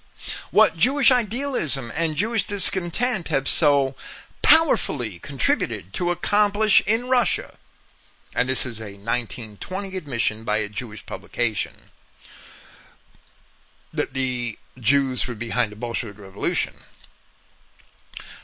what 0.52 0.76
Jewish 0.76 1.10
idealism 1.10 1.90
and 1.96 2.14
Jewish 2.14 2.46
discontent 2.46 3.26
have 3.26 3.48
so 3.48 3.96
powerfully 4.42 5.18
contributed 5.18 5.92
to 5.94 6.10
accomplish 6.10 6.82
in 6.86 7.08
Russia. 7.08 7.56
And 8.34 8.48
this 8.48 8.66
is 8.66 8.80
a 8.80 8.94
1920 8.94 9.96
admission 9.96 10.44
by 10.44 10.58
a 10.58 10.68
Jewish 10.68 11.04
publication 11.06 11.90
that 13.92 14.14
the 14.14 14.58
Jews 14.78 15.26
were 15.26 15.34
behind 15.34 15.70
the 15.70 15.76
Bolshevik 15.76 16.18
Revolution. 16.18 16.74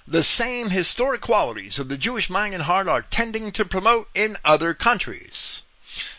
The 0.06 0.22
same 0.22 0.70
historic 0.70 1.20
qualities 1.20 1.78
of 1.78 1.88
the 1.88 1.98
Jewish 1.98 2.30
mind 2.30 2.54
and 2.54 2.62
heart 2.64 2.88
are 2.88 3.02
tending 3.02 3.52
to 3.52 3.64
promote 3.64 4.08
in 4.14 4.36
other 4.44 4.74
countries. 4.74 5.62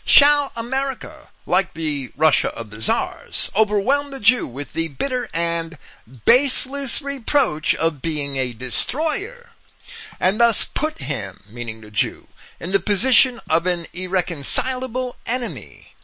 Shall 0.04 0.52
America, 0.56 1.28
like 1.46 1.74
the 1.74 2.12
Russia 2.16 2.48
of 2.54 2.70
the 2.70 2.80
Czars, 2.80 3.50
overwhelm 3.54 4.10
the 4.10 4.20
Jew 4.20 4.46
with 4.46 4.72
the 4.72 4.88
bitter 4.88 5.28
and 5.32 5.78
baseless 6.24 7.00
reproach 7.00 7.74
of 7.76 8.02
being 8.02 8.36
a 8.36 8.52
destroyer, 8.52 9.49
and 10.20 10.38
thus 10.38 10.68
put 10.74 10.98
him, 10.98 11.42
meaning 11.48 11.80
the 11.80 11.90
Jew, 11.90 12.28
in 12.60 12.72
the 12.72 12.78
position 12.78 13.40
of 13.48 13.66
an 13.66 13.86
irreconcilable 13.94 15.16
enemy? 15.24 15.94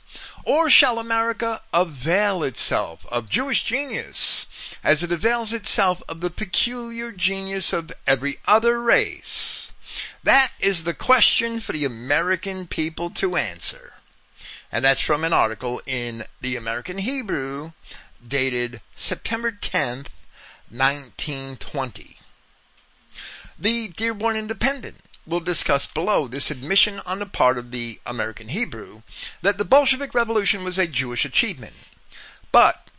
Or 0.45 0.71
shall 0.71 0.99
America 0.99 1.61
avail 1.73 2.43
itself 2.43 3.05
of 3.11 3.29
Jewish 3.29 3.65
genius 3.65 4.47
as 4.83 5.03
it 5.03 5.13
avails 5.13 5.53
itself 5.53 6.03
of 6.09 6.21
the 6.21 6.31
peculiar 6.31 7.13
genius 7.13 7.73
of 7.73 7.93
every 8.07 8.41
other 8.47 8.81
race? 8.81 9.71
That 10.23 10.53
is 10.59 10.85
the 10.85 10.95
question 10.95 11.61
for 11.61 11.73
the 11.73 11.85
American 11.85 12.67
people 12.67 13.11
to 13.11 13.37
answer. 13.37 13.93
And 14.73 14.85
that's 14.85 15.01
from 15.01 15.25
an 15.25 15.33
article 15.33 15.83
in 15.85 16.25
the 16.41 16.57
American 16.57 16.99
Hebrew 16.99 17.73
dated 18.27 18.81
September 18.97 19.53
10th, 19.53 20.09
1920. 20.71 22.17
The 23.59 23.89
Dearborn 23.89 24.37
Independent 24.37 24.97
will 25.27 25.41
discuss 25.41 25.87
below 25.87 26.29
this 26.29 26.51
admission 26.51 27.01
on 27.07 27.19
the 27.19 27.27
part 27.27 27.57
of 27.57 27.71
the 27.71 27.99
American 28.05 28.49
Hebrew 28.49 29.03
that 29.41 29.57
the 29.57 29.65
Bolshevik 29.65 30.13
Revolution 30.15 30.63
was 30.63 30.77
a 30.77 30.87
Jewish 30.87 31.25
achievement. 31.25 31.75
But 32.53 32.91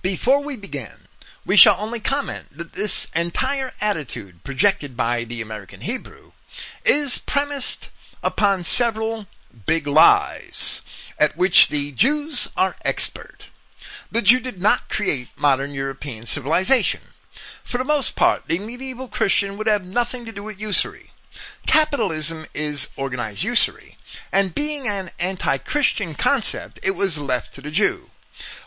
before 0.00 0.42
we 0.42 0.56
begin, 0.56 1.06
we 1.44 1.56
shall 1.56 1.78
only 1.78 2.00
comment 2.00 2.56
that 2.56 2.72
this 2.72 3.08
entire 3.14 3.72
attitude 3.80 4.42
projected 4.42 4.96
by 4.96 5.24
the 5.24 5.42
American 5.42 5.82
Hebrew 5.82 6.32
is 6.84 7.18
premised 7.18 7.88
upon 8.22 8.64
several 8.64 9.26
big 9.66 9.86
lies 9.86 10.82
at 11.18 11.36
which 11.36 11.68
the 11.68 11.92
Jews 11.92 12.48
are 12.56 12.76
expert. 12.86 13.46
The 14.10 14.22
Jew 14.22 14.40
did 14.40 14.62
not 14.62 14.88
create 14.88 15.28
modern 15.36 15.74
European 15.74 16.26
civilization. 16.26 17.02
For 17.64 17.78
the 17.78 17.84
most 17.84 18.14
part, 18.14 18.46
the 18.46 18.58
medieval 18.58 19.08
Christian 19.08 19.56
would 19.56 19.66
have 19.66 19.82
nothing 19.82 20.26
to 20.26 20.32
do 20.32 20.42
with 20.42 20.60
usury. 20.60 21.12
Capitalism 21.66 22.46
is 22.52 22.88
organized 22.94 23.42
usury, 23.42 23.96
and 24.30 24.54
being 24.54 24.86
an 24.86 25.10
anti-Christian 25.18 26.14
concept, 26.14 26.78
it 26.82 26.90
was 26.90 27.16
left 27.16 27.54
to 27.54 27.62
the 27.62 27.70
Jew. 27.70 28.10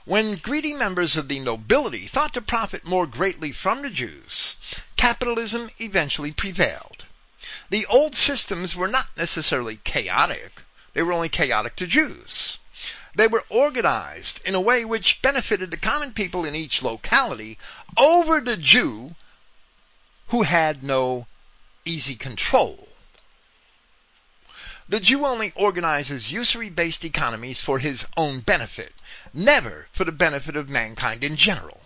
When 0.04 0.38
greedy 0.38 0.74
members 0.74 1.16
of 1.16 1.28
the 1.28 1.38
nobility 1.38 2.08
thought 2.08 2.34
to 2.34 2.42
profit 2.42 2.86
more 2.86 3.06
greatly 3.06 3.52
from 3.52 3.84
the 3.84 3.92
Jews, 3.92 4.56
capitalism 4.98 5.70
eventually 5.78 6.32
prevailed. 6.32 7.06
The 7.70 7.86
old 7.86 8.16
systems 8.16 8.76
were 8.76 8.88
not 8.88 9.16
necessarily 9.16 9.78
chaotic, 9.84 10.64
they 10.96 11.04
were 11.04 11.14
only 11.14 11.30
chaotic 11.30 11.76
to 11.76 11.86
Jews. 11.86 12.58
They 13.16 13.28
were 13.28 13.46
organized 13.50 14.42
in 14.44 14.56
a 14.56 14.62
way 14.62 14.84
which 14.84 15.22
benefited 15.22 15.72
the 15.72 15.78
common 15.78 16.14
people 16.14 16.44
in 16.44 16.54
each 16.54 16.84
locality 16.84 17.58
over 17.98 18.42
the 18.42 18.58
Jew 18.58 19.16
who 20.28 20.44
had 20.44 20.84
no 20.84 21.28
easy 21.86 22.16
control. 22.16 22.90
The 24.90 25.00
Jew 25.00 25.26
only 25.26 25.52
organizes 25.56 26.32
usury-based 26.32 27.04
economies 27.06 27.62
for 27.62 27.80
his 27.80 28.06
own 28.18 28.42
benefit, 28.42 28.94
never 29.34 29.88
for 29.94 30.04
the 30.04 30.12
benefit 30.12 30.56
of 30.56 30.70
mankind 30.70 31.24
in 31.24 31.38
general. 31.38 31.82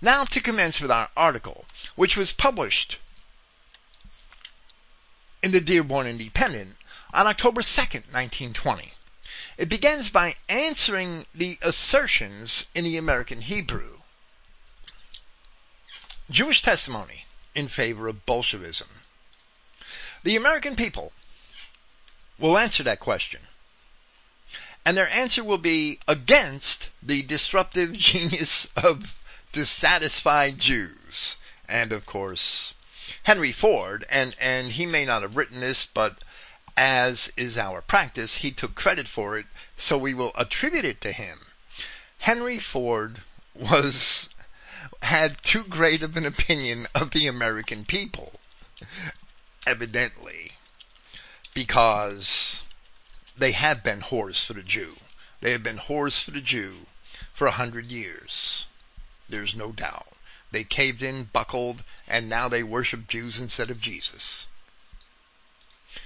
Now 0.00 0.24
to 0.24 0.40
commence 0.40 0.80
with 0.80 0.90
our 0.90 1.10
article, 1.16 1.66
which 1.96 2.16
was 2.16 2.32
published 2.32 2.98
in 5.42 5.50
the 5.50 5.60
Dearborn 5.60 6.06
Independent 6.06 6.76
on 7.12 7.26
October 7.26 7.62
2nd, 7.62 8.06
1920. 8.12 8.92
It 9.58 9.68
begins 9.68 10.08
by 10.10 10.36
answering 10.48 11.26
the 11.34 11.58
assertions 11.60 12.66
in 12.74 12.84
the 12.84 12.96
American 12.96 13.42
Hebrew. 13.42 13.98
Jewish 16.30 16.62
testimony 16.62 17.26
in 17.54 17.68
favor 17.68 18.08
of 18.08 18.24
Bolshevism. 18.24 18.88
The 20.22 20.36
American 20.36 20.76
people 20.76 21.12
will 22.38 22.56
answer 22.56 22.82
that 22.82 23.00
question. 23.00 23.42
And 24.84 24.96
their 24.96 25.10
answer 25.10 25.44
will 25.44 25.58
be 25.58 26.00
against 26.08 26.88
the 27.02 27.22
disruptive 27.22 27.92
genius 27.98 28.66
of 28.76 29.12
dissatisfied 29.52 30.58
Jews. 30.58 31.36
And 31.68 31.92
of 31.92 32.06
course, 32.06 32.74
Henry 33.24 33.52
Ford, 33.52 34.06
and, 34.08 34.34
and 34.40 34.72
he 34.72 34.86
may 34.86 35.04
not 35.04 35.22
have 35.22 35.36
written 35.36 35.60
this, 35.60 35.86
but 35.86 36.18
as 36.76 37.30
is 37.36 37.58
our 37.58 37.82
practice, 37.82 38.36
he 38.36 38.50
took 38.50 38.74
credit 38.74 39.08
for 39.08 39.36
it, 39.36 39.46
so 39.76 39.98
we 39.98 40.14
will 40.14 40.32
attribute 40.34 40.84
it 40.84 41.00
to 41.02 41.12
him. 41.12 41.40
Henry 42.18 42.58
Ford 42.58 43.22
was 43.54 44.28
had 45.02 45.42
too 45.42 45.64
great 45.64 46.02
of 46.02 46.16
an 46.16 46.24
opinion 46.24 46.88
of 46.94 47.10
the 47.10 47.26
American 47.26 47.84
people, 47.84 48.40
evidently, 49.66 50.52
because 51.54 52.64
they 53.36 53.52
have 53.52 53.82
been 53.82 54.00
whores 54.00 54.44
for 54.44 54.52
the 54.54 54.62
Jew. 54.62 54.96
They 55.40 55.52
have 55.52 55.62
been 55.62 55.78
whores 55.78 56.22
for 56.22 56.30
the 56.30 56.40
Jew 56.40 56.86
for 57.34 57.46
a 57.46 57.52
hundred 57.52 57.90
years. 57.90 58.66
There's 59.28 59.54
no 59.54 59.72
doubt. 59.72 60.12
They 60.50 60.64
caved 60.64 61.02
in, 61.02 61.24
buckled, 61.24 61.82
and 62.06 62.28
now 62.28 62.48
they 62.48 62.62
worship 62.62 63.08
Jews 63.08 63.38
instead 63.38 63.70
of 63.70 63.80
Jesus. 63.80 64.46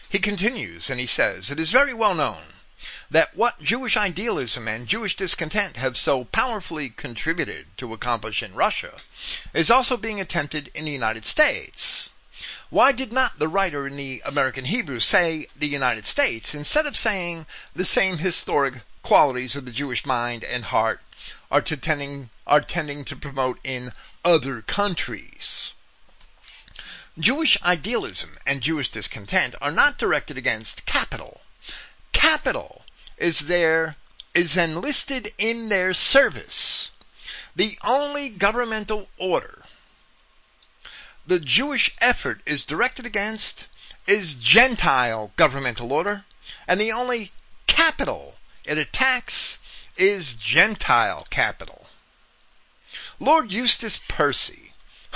He 0.09 0.21
continues 0.21 0.89
and 0.89 1.01
he 1.01 1.07
says, 1.07 1.51
It 1.51 1.59
is 1.59 1.73
very 1.73 1.93
well 1.93 2.15
known 2.15 2.53
that 3.11 3.37
what 3.37 3.61
Jewish 3.61 3.97
idealism 3.97 4.69
and 4.69 4.87
Jewish 4.87 5.17
discontent 5.17 5.77
have 5.77 5.97
so 5.97 6.27
powerfully 6.27 6.91
contributed 6.91 7.77
to 7.79 7.93
accomplish 7.93 8.41
in 8.43 8.55
Russia 8.55 9.01
is 9.53 9.69
also 9.71 9.97
being 9.97 10.21
attempted 10.21 10.71
in 10.75 10.85
the 10.85 10.93
United 10.93 11.25
States. 11.25 12.11
Why 12.71 12.93
did 12.93 13.13
not 13.13 13.41
the 13.41 13.49
writer 13.49 13.85
in 13.87 13.97
the 13.97 14.23
American 14.25 14.67
Hebrew 14.67 15.01
say 15.01 15.49
the 15.57 15.67
United 15.67 16.07
States 16.07 16.55
instead 16.55 16.87
of 16.87 16.97
saying 16.97 17.47
the 17.75 17.85
same 17.85 18.19
historic 18.19 18.83
qualities 19.03 19.57
of 19.57 19.65
the 19.65 19.73
Jewish 19.73 20.07
mind 20.07 20.45
and 20.45 20.67
heart 20.67 21.01
are, 21.51 21.61
tending, 21.63 22.31
are 22.47 22.61
tending 22.61 23.05
to 23.07 23.17
promote 23.17 23.59
in 23.65 23.93
other 24.25 24.63
countries? 24.63 25.73
Jewish 27.19 27.57
idealism 27.63 28.39
and 28.45 28.61
Jewish 28.61 28.91
discontent 28.91 29.55
are 29.61 29.71
not 29.71 29.99
directed 29.99 30.37
against 30.37 30.87
capital. 30.87 31.41
Capital 32.13 32.85
is 33.17 33.41
there 33.41 33.97
is 34.35 34.57
enlisted 34.57 35.33
in 35.39 35.69
their 35.69 35.95
service. 35.95 36.91
The 37.55 37.79
only 37.83 38.29
governmental 38.29 39.09
order 39.19 39.65
the 41.27 41.41
Jewish 41.41 41.93
effort 42.01 42.41
is 42.47 42.65
directed 42.65 43.05
against 43.05 43.67
is 44.07 44.37
Gentile 44.37 45.33
governmental 45.35 45.93
order, 45.93 46.25
and 46.69 46.81
the 46.81 46.93
only 46.93 47.33
capital 47.67 48.37
it 48.65 48.79
attacks 48.79 49.59
is 49.97 50.35
Gentile 50.35 51.27
capital. 51.29 51.89
Lord 53.19 53.51
Eustace 53.51 54.01
Percy 54.07 54.66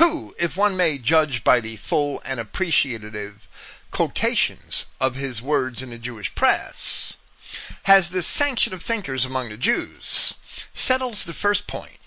who, 0.00 0.34
if 0.38 0.56
one 0.56 0.74
may 0.78 0.96
judge 0.96 1.44
by 1.44 1.60
the 1.60 1.76
full 1.76 2.22
and 2.24 2.40
appreciative 2.40 3.46
quotations 3.90 4.86
of 4.98 5.14
his 5.14 5.42
words 5.42 5.82
in 5.82 5.90
the 5.90 5.98
Jewish 5.98 6.34
press, 6.34 7.18
has 7.82 8.08
the 8.08 8.22
sanction 8.22 8.72
of 8.72 8.82
thinkers 8.82 9.26
among 9.26 9.50
the 9.50 9.58
Jews, 9.58 10.32
settles 10.72 11.24
the 11.24 11.34
first 11.34 11.66
point. 11.66 11.98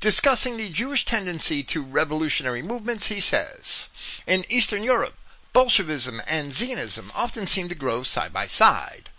Discussing 0.00 0.56
the 0.56 0.70
Jewish 0.70 1.04
tendency 1.04 1.62
to 1.64 1.82
revolutionary 1.82 2.62
movements, 2.62 3.08
he 3.08 3.20
says, 3.20 3.88
In 4.26 4.46
Eastern 4.48 4.82
Europe, 4.82 5.18
Bolshevism 5.52 6.22
and 6.26 6.50
Zionism 6.50 7.12
often 7.14 7.46
seem 7.46 7.68
to 7.68 7.74
grow 7.74 8.02
side 8.04 8.32
by 8.32 8.46
side. 8.46 9.10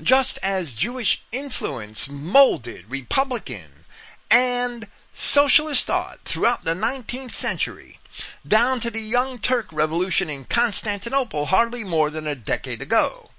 Just 0.00 0.38
as 0.40 0.74
Jewish 0.74 1.20
influence 1.32 2.08
molded 2.08 2.88
Republican 2.88 3.86
and 4.30 4.86
socialist 5.14 5.86
thought 5.86 6.20
throughout 6.24 6.64
the 6.64 6.74
19th 6.74 7.32
century, 7.32 7.98
down 8.46 8.80
to 8.80 8.90
the 8.90 9.00
Young 9.00 9.38
Turk 9.38 9.66
Revolution 9.72 10.28
in 10.28 10.44
Constantinople 10.44 11.46
hardly 11.46 11.84
more 11.84 12.10
than 12.10 12.26
a 12.26 12.34
decade 12.34 12.82
ago. 12.82 13.30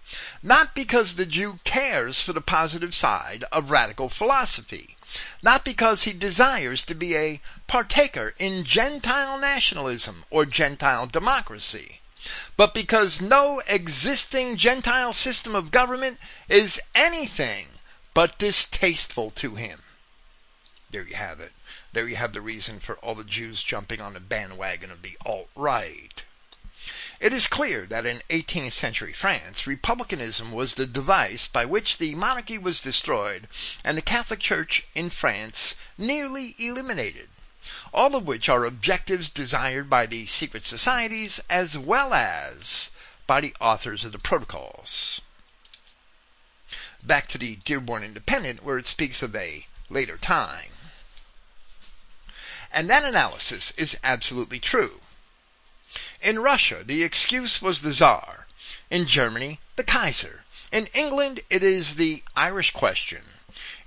Not 0.42 0.76
because 0.76 1.16
the 1.16 1.26
Jew 1.26 1.60
cares 1.64 2.22
for 2.22 2.34
the 2.34 2.42
positive 2.42 2.94
side 2.94 3.44
of 3.52 3.72
radical 3.72 4.10
philosophy, 4.10 4.98
not 5.42 5.64
because 5.64 6.04
he 6.04 6.14
desires 6.14 6.84
to 6.86 6.96
be 6.96 7.16
a 7.16 7.42
partaker 7.68 8.34
in 8.40 8.66
Gentile 8.66 9.38
nationalism 9.40 10.26
or 10.30 10.46
Gentile 10.46 11.08
democracy, 11.08 12.02
but 12.56 12.74
because 12.74 13.22
no 13.22 13.62
existing 13.68 14.58
Gentile 14.58 15.14
system 15.14 15.56
of 15.56 15.72
government 15.72 16.20
is 16.48 16.80
anything 16.96 17.68
but 18.14 18.38
distasteful 18.38 19.32
to 19.32 19.56
him. 19.56 19.80
There 20.92 21.08
you 21.08 21.16
have 21.16 21.40
it. 21.40 21.52
There 21.94 22.08
you 22.08 22.16
have 22.16 22.34
the 22.34 22.42
reason 22.42 22.80
for 22.80 22.96
all 22.98 23.14
the 23.14 23.24
Jews 23.24 23.64
jumping 23.64 24.02
on 24.02 24.14
the 24.14 24.20
bandwagon 24.20 24.90
of 24.90 25.04
the 25.04 25.16
alt-right. 25.24 26.24
It 27.20 27.32
is 27.32 27.46
clear 27.46 27.86
that 27.86 28.06
in 28.06 28.24
18th 28.32 28.72
century 28.74 29.14
France, 29.14 29.68
republicanism 29.68 30.52
was 30.52 30.74
the 30.74 30.88
device 30.88 31.46
by 31.46 31.66
which 31.66 32.00
the 32.00 32.16
monarchy 32.16 32.58
was 32.58 32.82
destroyed 32.82 33.48
and 33.84 33.96
the 33.96 34.02
Catholic 34.02 34.40
Church 34.40 34.84
in 34.96 35.12
France 35.12 35.76
nearly 35.96 36.56
eliminated, 36.58 37.30
all 37.94 38.16
of 38.16 38.26
which 38.26 38.50
are 38.50 38.66
objectives 38.66 39.30
desired 39.30 39.88
by 39.88 40.08
the 40.08 40.26
secret 40.26 40.66
societies 40.66 41.40
as 41.48 41.78
well 41.78 42.14
as 42.14 42.90
by 43.28 43.40
the 43.40 43.56
authors 43.62 44.04
of 44.04 44.12
the 44.12 44.20
protocols. 44.20 45.22
Back 47.04 47.28
to 47.28 47.38
the 47.38 47.58
Dearborn 47.58 48.04
Independent, 48.04 48.64
where 48.64 48.80
it 48.80 48.88
speaks 48.88 49.22
of 49.22 49.36
a 49.36 49.68
later 49.90 50.18
time. 50.18 50.72
And 52.76 52.90
that 52.90 53.06
analysis 53.06 53.72
is 53.78 53.96
absolutely 54.04 54.60
true. 54.60 55.02
In 56.24 56.40
Russia, 56.40 56.84
the 56.84 57.04
excuse 57.04 57.62
was 57.62 57.82
the 57.82 57.94
Tsar. 57.94 58.48
In 58.90 59.08
Germany, 59.08 59.60
the 59.76 59.84
Kaiser. 59.84 60.44
In 60.72 60.88
England, 60.88 61.42
it 61.52 61.62
is 61.62 61.96
the 61.96 62.24
Irish 62.36 62.72
question. 62.72 63.22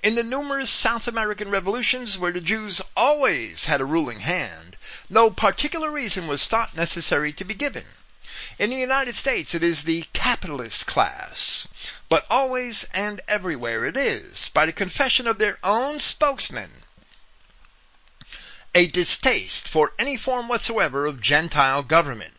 In 0.05 0.15
the 0.15 0.23
numerous 0.23 0.71
South 0.71 1.09
American 1.09 1.51
revolutions 1.51 2.17
where 2.17 2.31
the 2.31 2.41
Jews 2.41 2.81
always 2.97 3.65
had 3.65 3.81
a 3.81 3.85
ruling 3.85 4.21
hand, 4.21 4.77
no 5.11 5.31
particular 5.31 5.91
reason 5.91 6.29
was 6.29 6.47
thought 6.47 6.77
necessary 6.77 7.33
to 7.33 7.45
be 7.45 7.55
given. 7.55 7.87
In 8.57 8.71
the 8.71 8.77
United 8.77 9.17
States, 9.17 9.53
it 9.53 9.65
is 9.65 9.83
the 9.83 10.05
capitalist 10.13 10.87
class. 10.87 11.67
But 12.09 12.25
always 12.31 12.87
and 12.95 13.21
everywhere 13.27 13.85
it 13.85 13.97
is, 13.97 14.49
by 14.51 14.65
the 14.65 14.73
confession 14.73 15.27
of 15.27 15.39
their 15.39 15.59
own 15.65 15.99
spokesmen, 15.99 16.85
a 18.77 18.87
distaste 18.87 19.67
for 19.67 19.95
any 19.99 20.19
form 20.19 20.49
whatsoever 20.49 21.07
of 21.07 21.19
Gentile 21.19 21.83
government. 21.83 22.35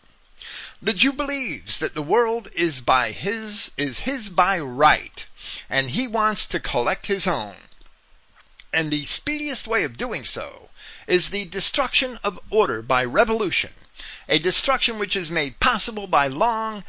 The 0.79 0.93
Jew 0.93 1.11
believes 1.11 1.79
that 1.79 1.95
the 1.95 2.01
world 2.03 2.51
is 2.53 2.79
by 2.79 3.11
his 3.11 3.71
is 3.75 4.01
his 4.01 4.29
by 4.29 4.59
right, 4.59 5.25
and 5.67 5.89
he 5.89 6.07
wants 6.07 6.45
to 6.45 6.59
collect 6.59 7.07
his 7.07 7.25
own. 7.25 7.55
And 8.71 8.91
the 8.91 9.03
speediest 9.05 9.65
way 9.65 9.83
of 9.83 9.97
doing 9.97 10.23
so 10.23 10.69
is 11.07 11.31
the 11.31 11.45
destruction 11.45 12.19
of 12.23 12.39
order 12.51 12.83
by 12.83 13.03
revolution, 13.03 13.73
a 14.29 14.37
destruction 14.37 14.99
which 14.99 15.15
is 15.15 15.31
made 15.31 15.59
possible 15.59 16.05
by 16.05 16.27
long 16.27 16.83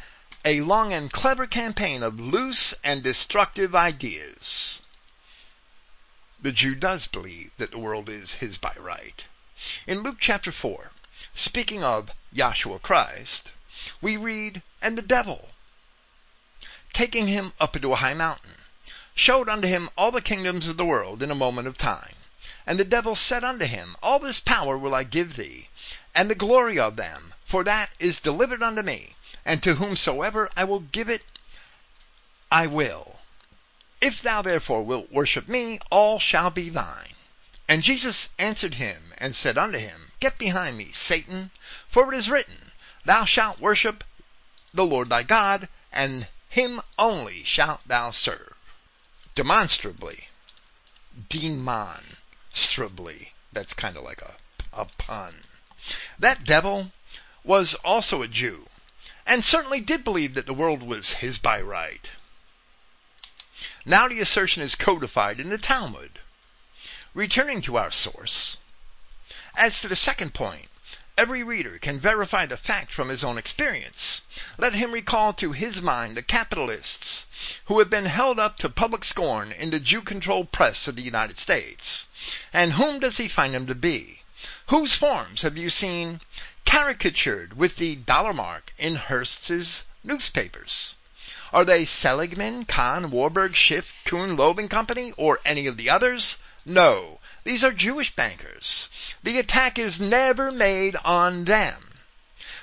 a 0.45 0.61
long 0.61 0.93
and 0.93 1.11
clever 1.11 1.47
campaign 1.47 2.03
of 2.03 2.19
loose 2.19 2.75
and 2.83 3.01
destructive 3.01 3.75
ideas. 3.75 4.83
The 6.39 6.51
Jew 6.51 6.75
does 6.75 7.07
believe 7.07 7.49
that 7.57 7.71
the 7.71 7.79
world 7.79 8.09
is 8.09 8.33
his 8.33 8.59
by 8.59 8.75
right. 8.77 9.23
In 9.85 10.03
Luke 10.03 10.17
chapter 10.21 10.51
4, 10.53 10.91
speaking 11.35 11.83
of 11.83 12.11
Yahshua 12.33 12.81
Christ, 12.81 13.51
we 13.99 14.15
read, 14.15 14.61
And 14.81 14.97
the 14.97 15.01
devil, 15.01 15.49
taking 16.93 17.27
him 17.27 17.51
up 17.59 17.75
into 17.75 17.91
a 17.91 17.97
high 17.97 18.13
mountain, 18.13 18.55
showed 19.13 19.49
unto 19.49 19.67
him 19.67 19.89
all 19.97 20.11
the 20.11 20.21
kingdoms 20.21 20.67
of 20.67 20.77
the 20.77 20.85
world 20.85 21.21
in 21.21 21.29
a 21.29 21.35
moment 21.35 21.67
of 21.67 21.77
time. 21.77 22.15
And 22.65 22.79
the 22.79 22.85
devil 22.85 23.15
said 23.15 23.43
unto 23.43 23.65
him, 23.65 23.97
All 24.01 24.19
this 24.19 24.39
power 24.39 24.77
will 24.77 24.95
I 24.95 25.03
give 25.03 25.35
thee, 25.35 25.67
and 26.15 26.29
the 26.29 26.35
glory 26.35 26.79
of 26.79 26.95
them, 26.95 27.33
for 27.45 27.65
that 27.65 27.89
is 27.99 28.19
delivered 28.19 28.63
unto 28.63 28.81
me, 28.81 29.15
and 29.43 29.61
to 29.63 29.75
whomsoever 29.75 30.49
I 30.55 30.63
will 30.63 30.79
give 30.79 31.09
it, 31.09 31.23
I 32.49 32.65
will. 32.67 33.19
If 33.99 34.21
thou 34.21 34.41
therefore 34.41 34.83
wilt 34.83 35.11
worship 35.11 35.49
me, 35.49 35.79
all 35.89 36.17
shall 36.17 36.49
be 36.49 36.69
thine. 36.69 37.15
And 37.69 37.83
Jesus 37.83 38.27
answered 38.39 38.73
him 38.73 39.13
and 39.19 39.35
said 39.35 39.55
unto 39.55 39.77
him, 39.77 40.11
Get 40.19 40.39
behind 40.39 40.75
me, 40.75 40.91
Satan, 40.91 41.51
for 41.87 42.11
it 42.11 42.17
is 42.17 42.27
written, 42.27 42.71
Thou 43.05 43.25
shalt 43.25 43.59
worship 43.59 44.03
the 44.73 44.87
Lord 44.87 45.09
thy 45.09 45.21
God, 45.21 45.69
and 45.91 46.27
him 46.49 46.81
only 46.97 47.43
shalt 47.43 47.87
thou 47.87 48.09
serve. 48.09 48.55
Demonstrably. 49.35 50.29
Demonstrably. 51.29 53.33
That's 53.53 53.75
kind 53.75 53.97
of 53.97 54.03
like 54.03 54.23
a, 54.23 54.33
a 54.73 54.85
pun. 54.85 55.43
That 56.17 56.45
devil 56.45 56.91
was 57.43 57.75
also 57.85 58.23
a 58.23 58.27
Jew, 58.27 58.67
and 59.27 59.43
certainly 59.43 59.79
did 59.79 60.03
believe 60.03 60.33
that 60.33 60.47
the 60.47 60.55
world 60.55 60.81
was 60.81 61.21
his 61.21 61.37
by 61.37 61.61
right. 61.61 62.09
Now 63.85 64.07
the 64.07 64.21
assertion 64.21 64.63
is 64.63 64.73
codified 64.73 65.39
in 65.39 65.49
the 65.49 65.59
Talmud. 65.59 66.17
Returning 67.15 67.63
to 67.63 67.75
our 67.75 67.91
source, 67.91 68.57
as 69.55 69.81
to 69.81 69.87
the 69.87 69.95
second 69.95 70.35
point, 70.35 70.69
every 71.17 71.41
reader 71.41 71.79
can 71.79 71.99
verify 71.99 72.45
the 72.45 72.55
fact 72.55 72.93
from 72.93 73.09
his 73.09 73.23
own 73.23 73.35
experience. 73.35 74.21
Let 74.59 74.75
him 74.75 74.91
recall 74.91 75.33
to 75.33 75.51
his 75.51 75.81
mind 75.81 76.15
the 76.15 76.21
capitalists 76.21 77.25
who 77.65 77.79
have 77.79 77.89
been 77.89 78.05
held 78.05 78.37
up 78.37 78.57
to 78.59 78.69
public 78.69 79.03
scorn 79.03 79.51
in 79.51 79.71
the 79.71 79.79
Jew 79.79 80.03
controlled 80.03 80.51
press 80.51 80.87
of 80.87 80.95
the 80.95 81.01
United 81.01 81.39
States. 81.39 82.05
And 82.53 82.73
whom 82.73 82.99
does 82.99 83.17
he 83.17 83.27
find 83.27 83.55
them 83.55 83.65
to 83.65 83.73
be? 83.75 84.21
Whose 84.67 84.93
forms 84.93 85.41
have 85.41 85.57
you 85.57 85.71
seen 85.71 86.21
caricatured 86.63 87.57
with 87.57 87.77
the 87.77 87.95
dollar 87.95 88.33
mark 88.33 88.71
in 88.77 88.97
Hearst's 88.97 89.83
newspapers? 90.03 90.93
Are 91.51 91.65
they 91.65 91.85
Seligman, 91.85 92.65
Kahn, 92.65 93.09
Warburg, 93.09 93.55
Schiff, 93.55 93.93
Kuhn, 94.05 94.37
Loeb 94.37 94.59
and 94.59 94.69
Company, 94.69 95.11
or 95.17 95.39
any 95.43 95.65
of 95.65 95.75
the 95.75 95.89
others? 95.89 96.37
No, 96.71 97.19
these 97.45 97.63
are 97.63 97.71
Jewish 97.71 98.15
bankers. 98.15 98.89
The 99.23 99.39
attack 99.39 99.79
is 99.79 99.99
never 99.99 100.51
made 100.51 100.95
on 100.97 101.45
them. 101.45 101.97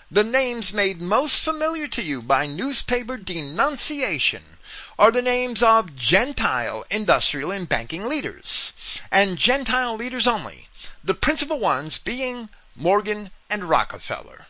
The 0.08 0.22
names 0.22 0.72
made 0.72 1.00
most 1.02 1.40
familiar 1.40 1.88
to 1.88 2.02
you 2.02 2.22
by 2.22 2.46
newspaper 2.46 3.16
denunciation 3.16 4.58
are 4.96 5.10
the 5.10 5.22
names 5.22 5.60
of 5.60 5.96
Gentile 5.96 6.84
industrial 6.88 7.50
and 7.50 7.68
banking 7.68 8.06
leaders, 8.08 8.74
and 9.10 9.38
Gentile 9.38 9.96
leaders 9.96 10.28
only, 10.28 10.68
the 11.02 11.12
principal 11.12 11.58
ones 11.58 11.98
being 11.98 12.48
Morgan 12.76 13.32
and 13.50 13.68
Rockefeller. 13.68 14.46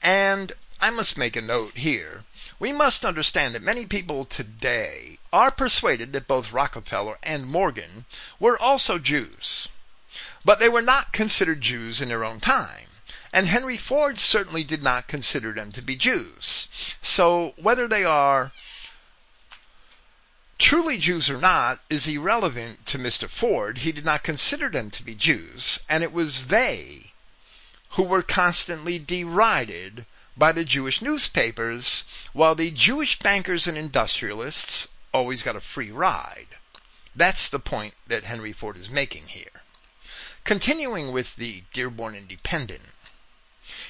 And 0.00 0.52
I 0.80 0.88
must 0.88 1.18
make 1.18 1.36
a 1.36 1.42
note 1.42 1.76
here. 1.76 2.24
We 2.60 2.72
must 2.72 3.06
understand 3.06 3.54
that 3.54 3.62
many 3.62 3.86
people 3.86 4.26
today 4.26 5.18
are 5.32 5.50
persuaded 5.50 6.12
that 6.12 6.28
both 6.28 6.52
Rockefeller 6.52 7.18
and 7.22 7.46
Morgan 7.46 8.04
were 8.38 8.60
also 8.60 8.98
Jews. 8.98 9.68
But 10.44 10.58
they 10.58 10.68
were 10.68 10.82
not 10.82 11.12
considered 11.12 11.62
Jews 11.62 12.02
in 12.02 12.10
their 12.10 12.22
own 12.22 12.38
time. 12.38 12.88
And 13.32 13.46
Henry 13.46 13.78
Ford 13.78 14.18
certainly 14.18 14.62
did 14.62 14.82
not 14.82 15.08
consider 15.08 15.54
them 15.54 15.72
to 15.72 15.80
be 15.80 15.96
Jews. 15.96 16.68
So 17.00 17.54
whether 17.56 17.88
they 17.88 18.04
are 18.04 18.52
truly 20.58 20.98
Jews 20.98 21.30
or 21.30 21.38
not 21.38 21.80
is 21.88 22.06
irrelevant 22.06 22.84
to 22.86 22.98
Mr. 22.98 23.26
Ford. 23.26 23.78
He 23.78 23.92
did 23.92 24.04
not 24.04 24.22
consider 24.22 24.68
them 24.68 24.90
to 24.90 25.02
be 25.02 25.14
Jews, 25.14 25.80
and 25.88 26.04
it 26.04 26.12
was 26.12 26.48
they 26.48 27.12
who 27.92 28.02
were 28.02 28.22
constantly 28.22 28.98
derided 28.98 30.04
by 30.40 30.52
the 30.52 30.64
Jewish 30.64 31.02
newspapers, 31.02 32.06
while 32.32 32.54
the 32.54 32.70
Jewish 32.70 33.18
bankers 33.18 33.66
and 33.66 33.76
industrialists 33.76 34.88
always 35.12 35.42
got 35.42 35.54
a 35.54 35.60
free 35.60 35.90
ride. 35.90 36.56
That's 37.14 37.46
the 37.46 37.58
point 37.58 37.92
that 38.06 38.24
Henry 38.24 38.54
Ford 38.54 38.78
is 38.78 38.88
making 38.88 39.28
here. 39.28 39.60
Continuing 40.44 41.12
with 41.12 41.36
the 41.36 41.64
Dearborn 41.74 42.14
Independent, 42.14 42.84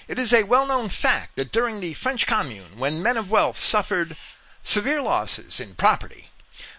It 0.09 0.19
is 0.19 0.33
a 0.33 0.43
well 0.43 0.67
known 0.67 0.89
fact 0.89 1.37
that 1.37 1.53
during 1.53 1.79
the 1.79 1.95
French 1.95 2.27
Commune, 2.27 2.81
when 2.81 3.01
men 3.01 3.17
of 3.17 3.31
wealth 3.31 3.57
suffered 3.61 4.17
severe 4.65 5.01
losses 5.01 5.61
in 5.61 5.77
property, 5.77 6.31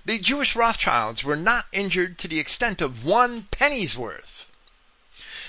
the 0.04 0.20
Jewish 0.20 0.54
Rothschilds 0.54 1.24
were 1.24 1.38
not 1.38 1.68
injured 1.72 2.20
to 2.20 2.28
the 2.28 2.42
extent 2.42 2.82
of 2.82 3.06
one 3.06 3.44
penny's 3.52 3.96
worth. 3.96 4.44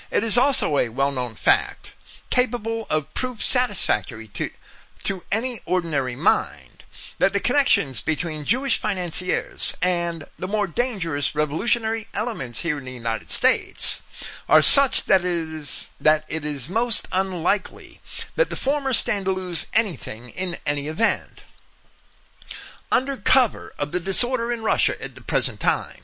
It 0.09 0.23
is 0.23 0.37
also 0.37 0.77
a 0.77 0.87
well 0.87 1.11
known 1.11 1.35
fact, 1.35 1.91
capable 2.33 2.87
of 2.89 3.13
proof 3.13 3.43
satisfactory 3.43 4.27
to, 4.27 4.49
to 5.03 5.21
any 5.31 5.61
ordinary 5.67 6.15
mind, 6.15 6.83
that 7.19 7.31
the 7.31 7.39
connections 7.39 8.01
between 8.01 8.43
Jewish 8.43 8.79
financiers 8.79 9.75
and 9.83 10.25
the 10.39 10.47
more 10.47 10.65
dangerous 10.65 11.35
revolutionary 11.35 12.07
elements 12.11 12.61
here 12.61 12.79
in 12.79 12.85
the 12.85 12.91
United 12.91 13.29
States 13.29 14.01
are 14.49 14.63
such 14.63 15.05
that 15.05 15.21
it 15.21 15.27
is 15.27 15.91
that 16.01 16.25
it 16.27 16.43
is 16.43 16.69
most 16.69 17.07
unlikely 17.11 18.01
that 18.35 18.49
the 18.49 18.55
former 18.55 18.93
stand 18.93 19.25
to 19.25 19.31
lose 19.31 19.67
anything 19.71 20.29
in 20.29 20.57
any 20.65 20.87
event. 20.87 21.41
Under 22.91 23.15
cover 23.15 23.75
of 23.77 23.91
the 23.91 23.99
disorder 23.99 24.51
in 24.51 24.63
Russia 24.63 24.99
at 24.99 25.13
the 25.13 25.21
present 25.21 25.59
time, 25.59 26.01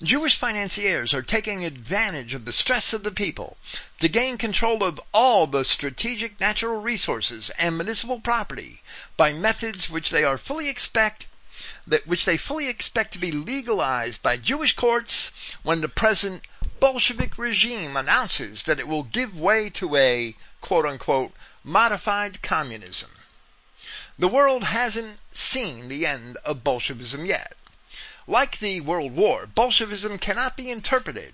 Jewish 0.00 0.36
financiers 0.36 1.12
are 1.12 1.22
taking 1.22 1.64
advantage 1.64 2.34
of 2.34 2.44
the 2.44 2.52
stress 2.52 2.92
of 2.92 3.02
the 3.02 3.10
people 3.10 3.56
to 3.98 4.08
gain 4.08 4.38
control 4.38 4.84
of 4.84 5.00
all 5.12 5.48
the 5.48 5.64
strategic 5.64 6.38
natural 6.38 6.80
resources 6.80 7.50
and 7.58 7.76
municipal 7.76 8.20
property 8.20 8.80
by 9.16 9.32
methods 9.32 9.90
which 9.90 10.10
they 10.10 10.22
are 10.22 10.38
fully 10.38 10.68
expect 10.68 11.26
that 11.84 12.06
which 12.06 12.24
they 12.24 12.36
fully 12.36 12.68
expect 12.68 13.12
to 13.14 13.18
be 13.18 13.32
legalized 13.32 14.22
by 14.22 14.36
Jewish 14.36 14.76
courts 14.76 15.32
when 15.64 15.80
the 15.80 15.88
present 15.88 16.44
Bolshevik 16.78 17.36
regime 17.36 17.96
announces 17.96 18.62
that 18.64 18.78
it 18.78 18.86
will 18.86 19.02
give 19.02 19.34
way 19.34 19.68
to 19.70 19.96
a 19.96 20.36
quote 20.60 20.86
unquote 20.86 21.32
modified 21.64 22.40
communism. 22.40 23.10
The 24.16 24.28
world 24.28 24.62
hasn't 24.62 25.18
seen 25.32 25.88
the 25.88 26.06
end 26.06 26.36
of 26.44 26.62
Bolshevism 26.62 27.26
yet. 27.26 27.56
Like 28.28 28.58
the 28.58 28.80
World 28.80 29.12
War, 29.12 29.46
Bolshevism 29.46 30.18
cannot 30.18 30.56
be 30.56 30.68
interpreted 30.68 31.32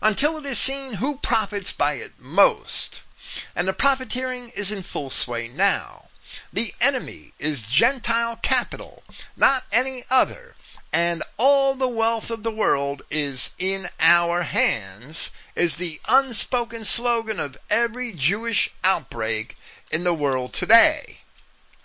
until 0.00 0.36
it 0.36 0.44
is 0.44 0.58
seen 0.58 0.94
who 0.94 1.18
profits 1.18 1.72
by 1.72 1.94
it 1.94 2.18
most. 2.18 3.00
And 3.54 3.68
the 3.68 3.72
profiteering 3.72 4.48
is 4.50 4.72
in 4.72 4.82
full 4.82 5.10
sway 5.10 5.46
now. 5.46 6.08
The 6.52 6.74
enemy 6.80 7.32
is 7.38 7.62
Gentile 7.62 8.36
capital, 8.36 9.04
not 9.36 9.66
any 9.70 10.02
other, 10.10 10.56
and 10.92 11.22
all 11.36 11.76
the 11.76 11.86
wealth 11.86 12.28
of 12.28 12.42
the 12.42 12.50
world 12.50 13.02
is 13.08 13.50
in 13.56 13.88
our 14.00 14.42
hands, 14.42 15.30
is 15.54 15.76
the 15.76 16.00
unspoken 16.08 16.84
slogan 16.84 17.38
of 17.38 17.56
every 17.70 18.12
Jewish 18.12 18.68
outbreak 18.82 19.56
in 19.92 20.02
the 20.02 20.12
world 20.12 20.52
today. 20.52 21.18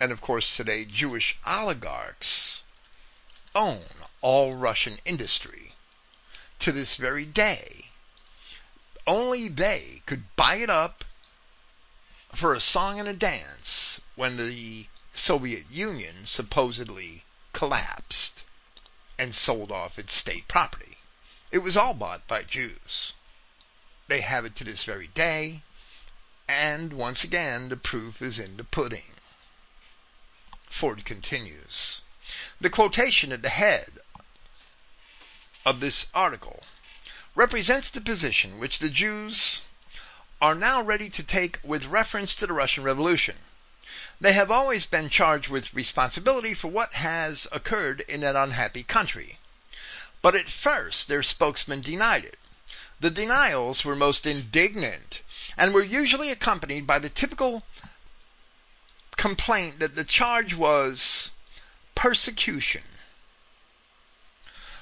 And 0.00 0.10
of 0.10 0.20
course, 0.20 0.56
today, 0.56 0.84
Jewish 0.84 1.36
oligarchs 1.46 2.62
own 3.54 3.84
all 4.20 4.54
Russian 4.54 4.98
industry 5.04 5.72
to 6.58 6.72
this 6.72 6.96
very 6.96 7.24
day. 7.24 7.86
Only 9.06 9.48
they 9.48 10.02
could 10.06 10.24
buy 10.36 10.56
it 10.56 10.70
up 10.70 11.04
for 12.34 12.54
a 12.54 12.60
song 12.60 13.00
and 13.00 13.08
a 13.08 13.14
dance 13.14 14.00
when 14.16 14.36
the 14.36 14.86
Soviet 15.14 15.64
Union 15.70 16.26
supposedly 16.26 17.24
collapsed 17.52 18.42
and 19.18 19.34
sold 19.34 19.72
off 19.72 19.98
its 19.98 20.14
state 20.14 20.46
property. 20.46 20.98
It 21.50 21.58
was 21.58 21.76
all 21.76 21.94
bought 21.94 22.26
by 22.28 22.42
Jews. 22.42 23.14
They 24.06 24.20
have 24.20 24.44
it 24.44 24.54
to 24.56 24.64
this 24.64 24.84
very 24.84 25.08
day, 25.08 25.62
and 26.46 26.92
once 26.92 27.24
again, 27.24 27.68
the 27.68 27.76
proof 27.76 28.22
is 28.22 28.38
in 28.38 28.56
the 28.56 28.64
pudding. 28.64 29.16
Ford 30.68 31.04
continues. 31.04 32.00
The 32.60 32.70
quotation 32.70 33.32
at 33.32 33.42
the 33.42 33.48
head 33.48 33.98
of 35.68 35.80
this 35.80 36.06
article 36.14 36.62
represents 37.34 37.90
the 37.90 38.00
position 38.00 38.58
which 38.58 38.78
the 38.78 38.88
Jews 38.88 39.60
are 40.40 40.54
now 40.54 40.80
ready 40.80 41.10
to 41.10 41.22
take 41.22 41.58
with 41.62 41.84
reference 41.84 42.34
to 42.36 42.46
the 42.46 42.54
Russian 42.54 42.84
Revolution. 42.84 43.36
They 44.18 44.32
have 44.32 44.50
always 44.50 44.86
been 44.86 45.10
charged 45.10 45.50
with 45.50 45.74
responsibility 45.74 46.54
for 46.54 46.68
what 46.68 46.94
has 46.94 47.46
occurred 47.52 48.00
in 48.08 48.20
that 48.20 48.34
unhappy 48.34 48.82
country. 48.82 49.40
But 50.22 50.34
at 50.34 50.48
first 50.48 51.06
their 51.06 51.22
spokesman 51.22 51.82
denied 51.82 52.24
it. 52.24 52.38
The 52.98 53.10
denials 53.10 53.84
were 53.84 53.94
most 53.94 54.24
indignant 54.24 55.20
and 55.54 55.74
were 55.74 55.82
usually 55.82 56.30
accompanied 56.30 56.86
by 56.86 56.98
the 56.98 57.10
typical 57.10 57.62
complaint 59.18 59.80
that 59.80 59.96
the 59.96 60.04
charge 60.04 60.54
was 60.54 61.30
persecution. 61.94 62.84